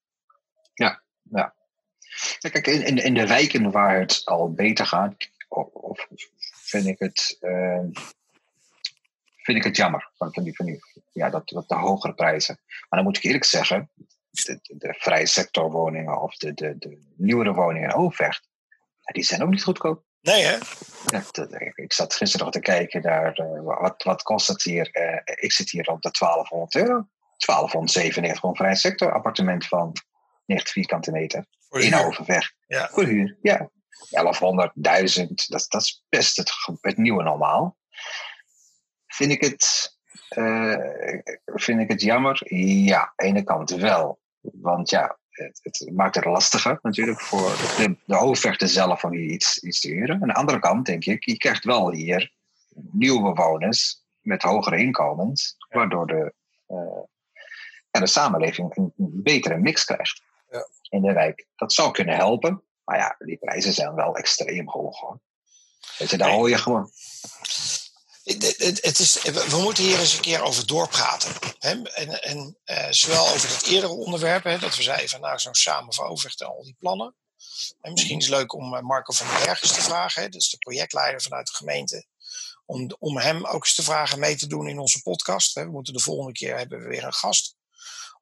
Ja, 1.24 1.56
Kijk, 2.40 2.68
in, 2.68 2.86
in, 2.86 2.98
in 2.98 3.14
de 3.14 3.28
wijken 3.28 3.72
waar 3.72 4.00
het 4.00 4.22
al 4.26 4.54
beter 4.54 4.86
gaat, 4.86 5.30
of, 5.48 5.68
of 5.74 6.08
vind 6.66 6.86
ik 6.86 7.00
het, 7.00 7.38
eh, 7.40 7.84
vind 9.36 9.58
ik 9.58 9.64
het 9.64 9.76
jammer. 9.76 10.12
Van, 10.18 10.34
van 10.34 10.44
die, 10.44 10.56
van 10.56 10.66
die, 10.66 10.80
ja, 11.12 11.30
dat, 11.30 11.50
dat 11.50 11.70
de 11.70 11.76
hogere 11.76 12.14
prijzen. 12.14 12.60
Maar 12.68 13.00
dan 13.00 13.04
moet 13.04 13.18
ik 13.18 13.24
eerlijk 13.24 13.44
zeggen, 13.44 13.90
de, 14.30 14.60
de, 14.62 14.78
de 14.78 14.94
vrije 14.98 15.26
sectorwoningen 15.26 16.22
of 16.22 16.36
de, 16.36 16.54
de, 16.54 16.78
de 16.78 17.00
nieuwere 17.16 17.54
woningen 17.54 17.90
in 17.90 17.96
Overvecht, 17.96 18.48
ja, 19.02 19.14
die 19.14 19.24
zijn 19.24 19.44
ook 19.44 19.50
niet 19.50 19.64
goedkoop. 19.64 20.04
Nee, 20.22 20.44
hè? 20.44 20.58
Ja, 21.06 21.24
ik 21.76 21.94
zat 21.94 22.14
gisteren 22.14 22.46
nog 22.46 22.56
te 22.56 22.60
kijken 22.60 23.02
naar 23.02 23.34
eh, 23.34 23.62
wat, 23.62 24.04
wat 24.04 24.24
kost 24.24 24.48
het 24.48 24.64
hier. 24.64 24.90
Eh, 24.92 25.36
ik 25.44 25.52
zit 25.52 25.70
hier 25.70 25.88
op 25.88 26.02
de 26.02 26.12
1200 26.20 26.76
euro. 26.76 27.08
1297 27.38 28.40
voor 28.40 28.50
een 28.50 28.56
vrije 28.56 28.76
sector 28.76 29.14
appartement 29.14 29.68
van 29.68 29.94
90 30.46 30.74
vierkante 30.74 31.12
meter 31.12 31.46
Voor 31.70 31.82
in. 31.82 31.96
Overvecht. 31.96 32.56
Ja. 32.68 32.90
Voor 32.92 33.04
huur, 33.04 33.38
ja. 33.42 33.70
1100, 34.10 34.72
1000, 34.76 35.50
dat, 35.50 35.66
dat 35.70 35.82
is 35.82 36.04
best 36.10 36.38
het, 36.38 36.52
het 36.82 36.98
nieuwe 36.98 37.24
normaal. 37.24 37.78
Vind 39.08 39.32
ik 39.32 39.42
het, 39.42 39.96
eh, 40.30 40.76
vind 41.46 41.80
ik 41.80 41.90
het 41.90 42.02
jammer? 42.02 42.54
Ja, 42.56 43.00
aan 43.00 43.14
de 43.16 43.24
ene 43.24 43.44
kant 43.44 43.70
wel. 43.70 44.20
Want 44.42 44.90
ja, 44.90 45.18
het, 45.30 45.60
het 45.62 45.92
maakt 45.94 46.16
het 46.16 46.26
lastiger 46.26 46.80
natuurlijk 46.82 47.22
voor 47.22 47.50
de, 47.78 48.58
de 48.58 48.68
zelf 48.68 49.04
om 49.04 49.12
hier 49.12 49.30
iets, 49.30 49.58
iets 49.58 49.80
te 49.80 49.88
huren. 49.88 50.22
Aan 50.22 50.28
de 50.28 50.34
andere 50.34 50.60
kant 50.60 50.86
denk 50.86 51.06
ik, 51.06 51.26
je 51.26 51.38
krijgt 51.38 51.64
wel 51.64 51.92
hier 51.92 52.34
nieuwe 52.92 53.34
bewoners 53.34 54.04
met 54.22 54.42
hogere 54.42 54.78
inkomens, 54.78 55.56
waardoor 55.70 56.08
de, 56.08 56.34
eh, 56.68 58.02
de 58.02 58.08
samenleving 58.08 58.76
een 58.76 58.94
betere 58.98 59.58
mix 59.58 59.86
krijgt 59.86 60.24
Ja. 60.50 60.68
in 60.90 61.02
de 61.02 61.14
wijk. 61.14 61.48
Dat 61.56 61.74
zou 61.74 61.92
kunnen 61.92 62.16
helpen, 62.16 62.64
maar 62.84 62.98
ja, 62.98 63.16
die 63.18 63.38
prijzen 63.38 63.74
zijn 63.74 63.96
wel 63.96 64.16
extreem 64.16 64.70
hoog 64.70 65.00
hoor. 65.00 65.20
Weet 65.98 66.10
je, 66.10 66.18
daar 66.18 66.28
Nee. 66.28 66.38
hoor 66.38 66.50
je 66.50 66.58
gewoon. 66.58 66.92
Het, 68.24 69.00
is, 69.00 69.22
we 69.22 69.58
moeten 69.62 69.84
hier 69.84 70.00
eens 70.00 70.14
een 70.16 70.22
keer 70.22 70.42
over 70.42 70.68
doorpraten. 70.68 71.32
Hè? 71.60 71.82
En, 71.82 72.22
en 72.24 72.58
eh, 72.64 72.88
zowel 72.90 73.28
over 73.28 73.50
het 73.50 73.64
eerdere 73.64 73.94
onderwerp, 73.94 74.44
hè, 74.44 74.60
dat 74.60 74.76
we 74.76 74.84
zeiden 74.84 75.10
van 75.10 75.22
nou, 75.22 75.40
zo'n 75.40 75.54
samen 75.56 76.00
overvecht 76.00 76.42
en 76.42 76.48
al 76.48 76.64
die 76.64 76.76
plannen. 76.80 77.16
En 77.82 77.92
misschien 77.92 78.18
is 78.18 78.26
het 78.26 78.36
leuk 78.36 78.54
om 78.54 78.76
eh, 78.76 78.82
Marco 78.82 79.14
van 79.14 79.28
den 79.28 79.46
Berg 79.46 79.62
eens 79.62 79.74
te 79.74 79.82
vragen. 79.82 80.22
Hè? 80.22 80.30
Dat 80.30 80.42
is 80.42 80.50
de 80.50 80.58
projectleider 80.58 81.22
vanuit 81.22 81.48
de 81.48 81.54
gemeente. 81.54 82.06
Om, 82.66 82.96
om 83.00 83.18
hem 83.18 83.46
ook 83.46 83.64
eens 83.64 83.76
te 83.76 83.84
vragen 83.84 84.20
mee 84.20 84.36
te 84.36 84.48
doen 84.48 84.68
in 84.68 84.80
onze 84.80 85.02
podcast. 85.02 85.56
Hè? 85.56 85.64
We 85.64 85.72
moeten 85.72 85.94
de 85.94 86.00
volgende 86.00 86.32
keer 86.32 86.58
hebben 86.58 86.80
we 86.80 86.88
weer 86.88 87.04
een 87.04 87.14
gast. 87.14 87.55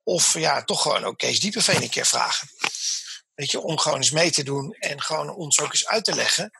Of 0.03 0.33
ja, 0.33 0.63
toch 0.63 0.81
gewoon 0.81 1.03
ook 1.03 1.17
Kees 1.17 1.39
Diepeveen 1.39 1.81
een 1.81 1.89
keer 1.89 2.05
vragen. 2.05 2.47
Weet 3.33 3.51
je, 3.51 3.59
om 3.59 3.77
gewoon 3.77 3.97
eens 3.97 4.11
mee 4.11 4.31
te 4.31 4.43
doen 4.43 4.73
en 4.73 5.01
gewoon 5.01 5.29
ons 5.29 5.59
ook 5.61 5.73
eens 5.73 5.87
uit 5.87 6.03
te 6.03 6.15
leggen 6.15 6.51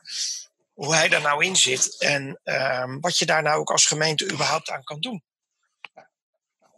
hoe 0.72 0.94
hij 0.94 1.08
daar 1.08 1.20
nou 1.20 1.44
in 1.44 1.56
zit 1.56 2.00
en 2.00 2.40
ehm, 2.42 3.00
wat 3.00 3.18
je 3.18 3.26
daar 3.26 3.42
nou 3.42 3.58
ook 3.58 3.70
als 3.70 3.86
gemeente 3.86 4.32
überhaupt 4.32 4.70
aan 4.70 4.84
kan 4.84 5.00
doen. 5.00 5.22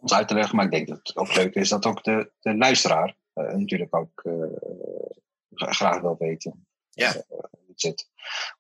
Ons 0.01 0.13
uit 0.13 0.29
te 0.29 0.35
leggen, 0.35 0.57
maar 0.57 0.65
ik 0.65 0.71
denk 0.71 0.89
dat 0.89 0.99
het 1.03 1.17
ook 1.17 1.35
leuk 1.35 1.55
is 1.55 1.69
dat 1.69 1.87
ook 1.87 2.05
de, 2.05 2.31
de 2.41 2.57
luisteraar 2.57 3.17
eh, 3.33 3.45
natuurlijk 3.45 3.95
ook 3.95 4.23
eh, 4.25 4.33
graag 5.55 6.01
wil 6.01 6.17
weten 6.19 6.67
Ja. 6.91 7.15
eh, 7.15 7.23
zit. 7.81 8.09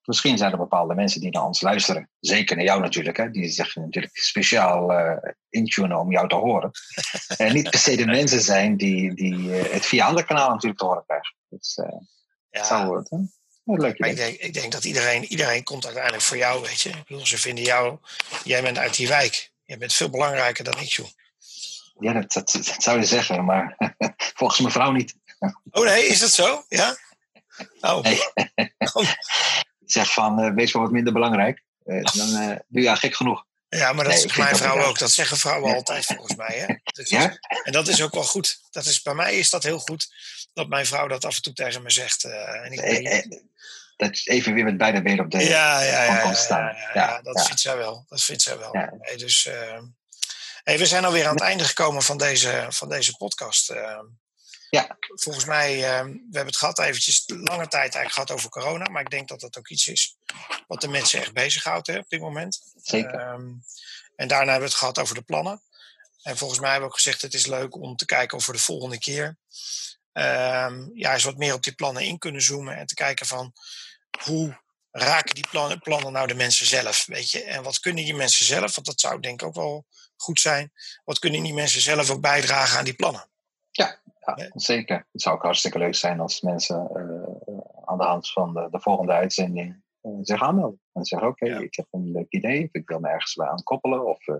Misschien 0.05 0.39
zijn 0.39 0.53
er 0.53 0.59
bepaalde 0.59 0.95
mensen 0.95 1.21
die 1.21 1.31
naar 1.31 1.45
ons 1.45 1.61
luisteren. 1.61 2.11
Zeker 2.21 2.57
naar 2.57 2.65
jou 2.65 2.81
natuurlijk. 2.81 3.17
Hè? 3.17 3.31
Die 3.31 3.49
zich 3.49 3.77
natuurlijk 3.77 4.17
speciaal 4.17 4.93
eh 4.93 5.33
intunen 5.51 5.99
om 5.99 6.11
jou 6.11 6.29
te 6.29 6.35
horen. 6.35 6.71
en 7.37 7.53
niet 7.53 7.71
per 7.71 7.79
se 7.79 7.97
de 7.97 8.07
mensen 8.07 8.41
zijn 8.41 8.77
die, 8.77 9.15
die 9.15 9.59
eh, 9.59 9.73
het 9.73 9.87
via 9.87 10.07
andere 10.07 10.27
kanalen 10.27 10.53
natuurlijk 10.53 10.81
te 10.81 10.87
horen 10.87 11.05
krijgen. 11.07 11.35
Dus 11.49 11.77
eh 11.77 12.01
Ja, 12.51 12.65
zou 12.65 12.99
het 12.99 13.11
een 13.11 13.33
leuk 13.65 13.99
maar 13.99 14.09
ik 14.09 14.17
denk, 14.17 14.37
ik 14.37 14.55
denk 14.55 14.73
dat 14.73 14.85
iedereen, 14.85 15.25
iedereen 15.25 15.63
komt 15.63 15.85
uiteindelijk 15.85 16.23
voor 16.23 16.37
jou, 16.37 16.63
weet 16.63 16.81
je. 16.81 16.89
Ik 16.89 17.05
bedoel, 17.07 17.27
ze 17.27 17.39
vinden 17.39 17.65
jou, 17.65 17.99
jij 18.45 18.63
bent 18.63 18.79
uit 18.79 18.97
die 18.97 19.09
wijk. 19.09 19.53
Je 19.65 19.77
bent 19.77 19.93
veel 19.93 20.11
belangrijker 20.11 20.65
dan 20.65 20.79
ik, 20.79 20.89
joh. 20.89 21.07
Ja, 21.99 22.13
dat, 22.13 22.33
dat, 22.33 22.53
dat 22.53 22.83
zou 22.83 22.99
je 22.99 23.05
zeggen, 23.05 23.45
maar 23.45 23.77
volgens 24.39 24.61
mijn 24.61 24.73
vrouw 24.73 24.91
niet. 24.93 25.15
Oh 25.71 25.85
nee, 25.85 26.07
is 26.07 26.21
dat 26.21 26.31
zo? 26.31 26.65
Ja? 26.69 26.97
Oh, 27.81 28.03
Nee. 28.03 28.21
Ik 29.87 29.93
zeg 29.93 30.13
van, 30.13 30.41
eh, 30.41 30.55
wees 30.55 30.73
wel 30.73 30.83
wat 30.83 30.91
minder 30.91 31.13
belangrijk. 31.13 31.63
Eh, 31.85 32.03
dan 32.03 32.35
eh 32.37 32.57
doe 32.69 32.83
je 32.83 32.91
al 32.91 32.97
gek 32.97 33.15
genoeg. 33.15 33.45
ja, 33.69 33.93
maar 33.93 34.05
dat 34.05 34.15
Nee, 34.15 34.25
is 34.25 34.37
mijn 34.37 34.57
vrouw 34.57 34.83
ook. 34.85 34.99
Dat 34.99 35.11
zeggen 35.11 35.37
vrouwen 35.37 35.71
Ja. 35.71 35.77
altijd 35.77 36.05
volgens 36.07 36.35
mij. 36.37 36.57
Hè? 36.59 36.75
Ja? 37.03 37.39
En 37.63 37.73
dat 37.73 37.89
is 37.89 38.03
ook 38.03 38.13
wel 38.15 38.25
goed. 38.25 38.59
Dat 38.71 38.85
is, 38.85 39.03
bij 39.03 39.15
mij 39.15 39.35
is 39.39 39.51
dat 39.51 39.63
heel 39.63 39.79
goed 39.79 40.07
dat 40.53 40.69
mijn 40.69 40.87
vrouw 40.87 41.07
dat 41.09 41.25
af 41.25 41.37
en 41.37 41.43
toe 41.43 41.53
tegen 41.53 41.83
me 41.83 41.91
zegt. 41.91 42.25
eh, 42.25 42.65
en 42.65 42.73
ik 42.73 42.81
Eh, 42.81 43.19
eh, 43.19 43.25
dat 43.97 44.21
even 44.25 44.55
weer 44.55 44.65
met 44.65 44.77
beide 44.77 45.03
benen 45.03 45.25
op 45.25 45.31
de 45.31 45.39
ja, 45.39 45.81
ja, 45.81 46.03
ja, 46.03 46.05
ja, 46.05 46.23
ja, 46.23 46.35
staan. 46.35 46.65
ja, 46.65 46.73
ja, 46.81 46.91
Ja, 46.95 47.21
dat 47.23 47.39
ja. 47.39 47.45
vindt 47.45 47.61
zij 47.61 47.77
wel. 47.77 48.05
Dat 48.09 48.23
vindt 48.23 48.43
zij 48.43 48.59
wel. 48.59 48.77
Ja. 48.77 48.93
Nee, 48.99 49.17
dus, 49.17 49.47
eh, 49.47 49.79
hey, 50.63 50.79
we 50.79 50.87
zijn 50.87 51.05
alweer 51.05 51.27
aan 51.27 51.35
het 51.35 51.43
einde 51.45 51.65
gekomen 51.65 52.03
van 52.03 52.19
deze, 52.19 52.67
van 52.69 52.89
deze 52.89 53.17
podcast. 53.17 53.75
Ja. 54.71 54.97
Volgens 55.15 55.45
mij, 55.45 55.75
eh, 55.75 56.05
we 56.05 56.21
hebben 56.23 56.47
het 56.47 56.57
gehad 56.57 56.79
eventjes 56.79 57.23
lange 57.27 57.69
tijd 57.69 57.95
eigenlijk 57.95 58.13
gehad 58.13 58.31
over 58.31 58.51
corona. 58.51 58.91
Maar 58.91 59.03
ik 59.03 59.11
denk 59.11 59.29
dat 59.29 59.41
dat 59.41 59.59
ook 59.59 59.69
iets 59.69 59.87
is 59.87 60.17
wat 60.67 60.81
de 60.81 60.89
mensen 60.89 61.21
echt 61.21 61.33
bezighoudt 61.33 61.87
hè, 61.87 61.99
op 61.99 62.09
dit 62.09 62.21
moment. 62.21 62.63
Zeker. 62.83 63.15
Ehm, 63.15 63.53
en 64.17 64.29
daarna 64.29 64.51
hebben 64.51 64.69
we 64.69 64.75
het 64.75 64.75
gehad 64.75 64.99
over 64.99 65.15
de 65.15 65.23
plannen. 65.23 65.63
En 66.23 66.37
volgens 66.37 66.61
mij 66.61 66.71
hebben 66.71 66.89
we 66.89 66.95
ook 66.95 67.01
gezegd, 67.01 67.23
het 67.23 67.35
is 67.35 67.47
leuk 67.47 67.75
om 67.75 67.97
te 67.97 68.05
kijken 68.05 68.39
of 68.39 68.47
we 68.47 68.53
de 68.53 68.59
volgende 68.59 68.99
keer 68.99 69.37
ehm, 70.13 70.89
ja, 70.95 71.13
eens 71.13 71.25
wat 71.25 71.37
meer 71.37 71.55
op 71.55 71.63
die 71.63 71.75
plannen 71.75 72.03
in 72.03 72.19
kunnen 72.19 72.43
zoomen. 72.43 72.77
En 72.77 72.87
te 72.87 72.95
kijken 72.95 73.27
van 73.27 73.53
hoe 74.25 74.61
raken 74.91 75.35
die 75.35 75.47
plannen, 75.51 75.79
plannen 75.79 76.13
nou 76.13 76.27
de 76.27 76.35
mensen 76.35 76.67
zelf, 76.67 77.07
weet 77.07 77.31
je? 77.31 77.43
En 77.43 77.63
wat 77.63 77.81
kunnen 77.81 78.05
die 78.05 78.15
mensen 78.15 78.45
zelf, 78.45 78.75
want 78.75 78.87
dat 78.87 79.01
zou 79.01 79.21
denk 79.21 79.41
ik 79.41 79.47
ook 79.47 79.55
wel 79.55 79.87
goed 80.17 80.41
zijn. 80.41 80.73
Wat 81.05 81.19
kunnen 81.19 81.43
die 81.43 81.55
mensen 81.55 81.81
zelf 81.81 82.11
ook 82.11 82.21
bijdragen 82.21 82.79
aan 82.79 82.85
die 82.85 82.95
plannen? 82.95 83.29
Ja, 83.71 84.01
Nee. 84.35 84.51
zeker. 84.55 85.07
Het 85.13 85.23
zou 85.23 85.35
ook 85.37 85.43
hartstikke 85.43 85.79
leuk 85.79 85.95
zijn 85.95 86.21
als 86.21 86.41
mensen 86.41 86.77
eh, 86.95 87.55
aan 87.85 87.99
de 87.99 88.05
hand 88.05 88.31
van 88.31 88.55
de, 88.55 88.69
de 88.71 88.81
volgende 88.81 89.13
uitzending 89.13 89.83
eh, 90.01 90.11
zich 90.21 90.43
aanmelden. 90.43 90.81
En 90.93 91.05
zeggen, 91.05 91.29
oké, 91.29 91.47
Ja. 91.47 91.59
ik 91.59 91.75
heb 91.77 91.87
een 91.91 92.11
leuk 92.13 92.27
idee, 92.33 92.65
of 92.65 92.73
ik 92.73 92.89
wil 92.89 92.99
me 93.01 93.09
ergens 93.09 93.35
bij 93.35 93.49
aan 93.49 93.63
koppelen, 93.63 94.07
of 94.07 94.27
eh, 94.29 94.35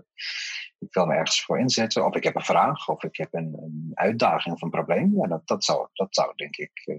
ik 0.79 0.93
wil 0.93 1.05
me 1.05 1.13
ergens 1.13 1.43
voor 1.43 1.59
inzetten, 1.59 2.05
of 2.05 2.15
ik 2.15 2.23
heb 2.23 2.35
een 2.35 2.41
vraag, 2.45 2.87
of 2.87 3.03
ik 3.03 3.15
heb 3.17 3.33
een, 3.33 3.53
een 3.61 3.91
uitdaging 3.93 4.55
of 4.55 4.61
een 4.61 4.69
probleem. 4.69 5.13
Ja, 5.15 5.27
dat, 5.27 5.47
dat, 5.47 5.63
zou, 5.63 5.87
dat 5.93 6.07
zou 6.15 6.35
denk 6.35 6.55
ik 6.57 6.81
eh, 6.85 6.95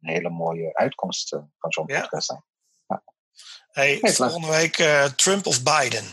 een 0.00 0.08
hele 0.08 0.30
mooie 0.30 0.74
uitkomst 0.74 1.32
eh, 1.32 1.40
van 1.58 1.72
zo'n 1.72 1.84
Ja. 1.86 2.00
podcast 2.00 2.26
zijn. 2.26 2.42
Hey, 3.70 3.98
leuk. 4.00 4.14
volgende 4.14 4.48
week 4.48 4.78
eh, 4.78 5.04
Trump 5.04 5.46
of 5.46 5.62
Biden? 5.62 6.04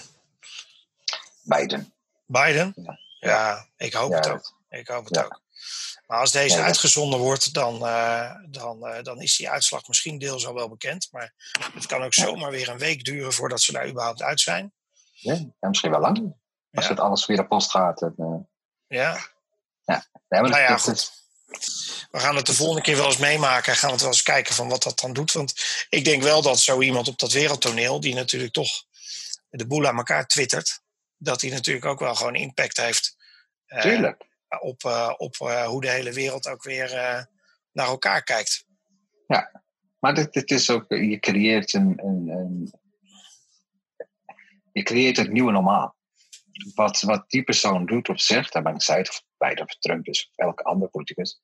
Biden. 1.43 1.93
Biden? 2.26 2.74
Ja. 2.76 2.97
Ja, 3.20 3.65
ik 3.78 3.93
hoop 3.93 4.09
Ja, 4.11 4.15
het 4.18 4.30
ook. 4.30 4.55
Ik 4.70 4.88
hoop 4.88 5.05
het 5.05 5.15
Ja. 5.15 5.24
ook. 5.24 5.41
Maar 6.07 6.20
als 6.20 6.32
deze 6.32 6.57
Ja, 6.57 6.63
uitgezonden 6.63 7.20
wordt, 7.20 7.53
dan, 7.53 7.86
eh, 7.88 8.32
dan, 8.49 8.88
eh, 8.88 9.03
dan 9.03 9.22
is 9.22 9.36
die 9.38 9.49
uitslag 9.49 9.88
misschien 9.88 10.18
deels 10.18 10.45
al 10.47 10.53
wel 10.53 10.70
bekend. 10.70 11.07
Maar 11.11 11.34
het 11.74 11.86
kan 11.86 12.03
ook 12.03 12.13
Ja. 12.13 12.24
zomaar 12.24 12.51
weer 12.51 12.70
een 12.70 12.78
week 12.78 13.03
duren 13.03 13.34
voordat 13.34 13.61
ze 13.61 13.72
daar 13.72 13.88
überhaupt 13.88 14.22
uit 14.22 14.39
zijn. 14.39 14.74
Ja, 15.11 15.34
ja, 15.59 15.68
misschien 15.68 15.91
wel 15.91 15.99
lang. 15.99 16.18
Als 16.72 16.86
Ja. 16.86 16.91
het 16.91 16.99
alles 16.99 17.26
weer 17.26 17.38
de 17.38 17.47
post 17.47 17.72
gaat. 17.72 18.01
En, 18.01 18.13
eh, 18.18 18.36
Ja, 18.88 19.13
nee, 19.86 20.41
maar 20.41 20.49
nou 20.49 20.61
ja, 20.61 20.78
goed. 20.78 21.11
We 22.11 22.20
gaan 22.20 22.36
het 22.36 22.45
de 22.45 22.53
volgende 22.53 22.82
keer 22.82 22.95
wel 22.95 23.05
eens 23.05 23.18
meemaken. 23.18 23.74
Gaan 23.76 23.86
we 23.88 23.91
het 23.93 24.01
wel 24.01 24.11
eens 24.11 24.24
kijken 24.24 24.55
van 24.55 24.70
wat 24.70 24.84
dat 24.84 24.99
dan 24.99 25.13
doet. 25.13 25.32
Want 25.32 25.53
ik 25.89 26.05
denk 26.05 26.24
wel 26.24 26.41
dat 26.41 26.59
zo 26.59 26.82
iemand 26.82 27.07
op 27.07 27.20
dat 27.20 27.32
wereldtoneel, 27.32 27.99
die 27.99 28.13
natuurlijk 28.15 28.53
toch 28.53 28.84
de 29.49 29.68
boel 29.68 29.88
aan 29.88 29.97
elkaar 29.97 30.28
twittert, 30.28 30.82
dat 31.18 31.41
hij 31.41 31.49
natuurlijk 31.49 31.86
ook 31.86 31.99
wel 31.99 32.15
gewoon 32.15 32.36
impact 32.36 32.78
heeft 32.78 33.15
Tuurlijk. 33.82 34.26
Op, 34.59 34.83
eh, 34.83 35.13
op 35.17 35.35
eh, 35.39 35.65
hoe 35.65 35.81
de 35.81 35.89
hele 35.89 36.13
wereld 36.13 36.47
ook 36.47 36.63
weer 36.63 36.93
eh, 36.93 37.23
naar 37.71 37.87
elkaar 37.87 38.23
kijkt. 38.23 38.65
Maar 39.99 40.13
dit, 40.13 40.33
dit 40.33 40.51
is 40.51 40.69
ook, 40.69 40.85
je 40.87 41.19
creëert 41.19 41.73
een, 41.73 42.05
een, 42.05 42.29
een 42.29 42.73
je 44.71 44.83
creëert 44.83 45.17
het 45.17 45.31
nieuwe 45.31 45.51
normaal. 45.51 45.95
Wat, 46.75 47.01
wat 47.01 47.29
die 47.29 47.43
persoon 47.43 47.85
doet 47.85 48.09
of 48.09 48.21
zegt, 48.21 48.53
daar 48.53 48.63
ben 48.63 48.73
ik 48.73 48.81
Zuid 48.81 49.09
of 49.09 49.23
Biden 49.37 49.63
of 49.63 49.77
Trump 49.79 50.05
is 50.05 50.27
of 50.27 50.45
elke 50.45 50.63
andere 50.63 50.91
politicus, 50.91 51.41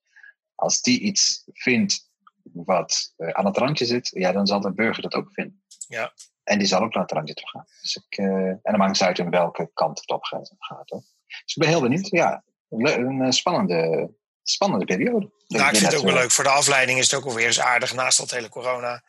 als 0.56 0.82
die 0.82 0.99
iets 0.99 1.43
vindt 1.51 2.12
wat 2.43 3.14
eh, 3.18 3.30
aan 3.30 3.45
het 3.45 3.58
randje 3.58 3.86
zit, 3.86 4.10
ja, 4.10 4.32
dan 4.32 4.47
zal 4.47 4.60
de 4.60 4.74
burger 4.74 5.01
dat 5.01 5.14
ook 5.14 5.34
vinden. 5.34 5.64
Ja. 5.88 6.14
En 6.43 6.58
die 6.58 6.68
zal 6.68 6.82
ook 6.82 6.93
naar 6.93 7.04
het 7.04 7.12
randje 7.12 7.34
toe 7.34 7.47
gaan. 7.47 7.66
Dus 7.82 7.95
ik, 7.95 8.18
eh, 8.18 8.47
en 8.47 8.60
dan 8.62 8.78
maakt 8.78 8.97
het 8.97 9.08
uit 9.08 9.20
in 9.20 9.30
welke 9.30 9.72
kant 9.74 9.99
het 9.99 10.10
op 10.10 10.24
gaat. 10.24 10.89
hoor. 10.89 11.04
Dus 11.28 11.56
ik 11.56 11.62
ben 11.62 11.68
heel 11.68 11.82
benieuwd. 11.82 12.08
Ja, 12.10 12.43
een 12.82 13.22
eh, 13.22 13.32
spannende, 13.32 14.10
spannende 14.44 14.86
periode. 14.86 15.32
Nou, 15.48 15.70
ik 15.70 15.78
vind 15.78 15.92
het 15.92 15.96
ook 15.96 16.06
wel 16.06 16.14
eh, 16.16 16.20
leuk. 16.22 16.32
Voor 16.32 16.44
de 16.44 16.50
afleiding 16.50 17.00
is 17.00 17.12
het 17.12 17.20
ook 17.20 17.26
alweer 17.26 17.46
eens 17.46 17.60
aardig 17.60 17.94
naast 17.94 18.18
dat 18.18 18.32
hele 18.32 18.50
corona. 18.50 19.04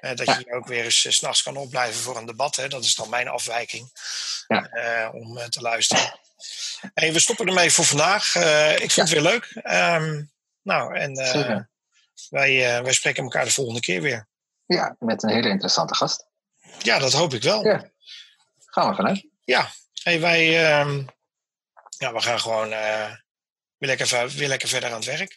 eh, 0.00 0.14
dat 0.14 0.26
je 0.26 0.52
ook 0.54 0.66
weer 0.66 0.84
eens 0.84 1.00
's 1.00 1.14
s'nachts 1.16 1.42
kan 1.42 1.56
opblijven 1.56 2.00
voor 2.00 2.16
een 2.16 2.26
debat. 2.26 2.56
Hè. 2.56 2.68
Dat 2.68 2.84
is 2.84 2.94
dan 2.94 3.08
mijn 3.10 3.28
afwijking 3.28 3.90
Ja. 4.48 4.62
eh, 4.68 5.14
om 5.14 5.38
eh, 5.38 5.44
te 5.46 5.60
luisteren. 5.60 6.18
Hey, 6.94 7.12
we 7.12 7.18
stoppen 7.20 7.46
ermee 7.46 7.70
voor 7.70 7.84
vandaag. 7.84 8.34
Eh, 8.34 8.72
ik 8.72 8.90
vind 8.90 9.08
het 9.08 9.10
weer 9.10 9.22
leuk. 9.32 9.50
Ehm, 9.62 10.22
nou, 10.62 10.96
en 10.96 11.12
eh, 11.14 11.58
wij, 12.28 12.76
eh, 12.76 12.82
wij 12.82 12.92
spreken 12.92 13.22
elkaar 13.22 13.44
de 13.44 13.50
volgende 13.50 13.80
keer 13.80 14.02
weer. 14.02 14.28
Ja, 14.66 14.96
met 14.98 15.22
een 15.22 15.30
hele 15.30 15.48
interessante 15.48 15.94
gast. 15.94 16.26
Ja, 16.78 16.98
dat 16.98 17.12
hoop 17.12 17.34
ik 17.34 17.42
wel. 17.42 17.64
Ja. 17.64 17.90
Gaan 18.66 18.88
we 18.90 18.94
vanuit. 18.94 19.26
Hey, 20.02 20.20
wij 20.20 20.70
ehm, 20.70 21.04
ja, 22.00 22.12
we 22.12 22.20
gaan 22.20 22.40
gewoon 22.40 22.72
eh, 22.72 23.12
weer, 23.78 23.88
lekker, 23.88 24.32
weer 24.36 24.48
lekker 24.48 24.68
verder 24.68 24.90
aan 24.90 24.96
het 24.96 25.04
werk. 25.04 25.34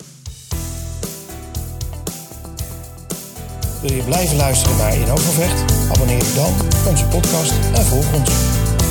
Wil 3.82 3.93
je 3.93 4.03
blijven 4.03 4.36
luisteren 4.36 4.78
naar 4.78 4.93
In 4.93 5.11
Overvecht? 5.11 5.91
Abonneer 5.91 6.18
je 6.18 6.34
dan 6.34 6.82
op 6.82 6.88
onze 6.88 7.05
podcast 7.05 7.51
en 7.51 7.86
volg 7.86 8.14
ons. 8.14 8.30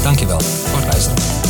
Dankjewel 0.02 0.40
voor 0.40 0.78
het 0.78 0.86
luisteren. 0.86 1.41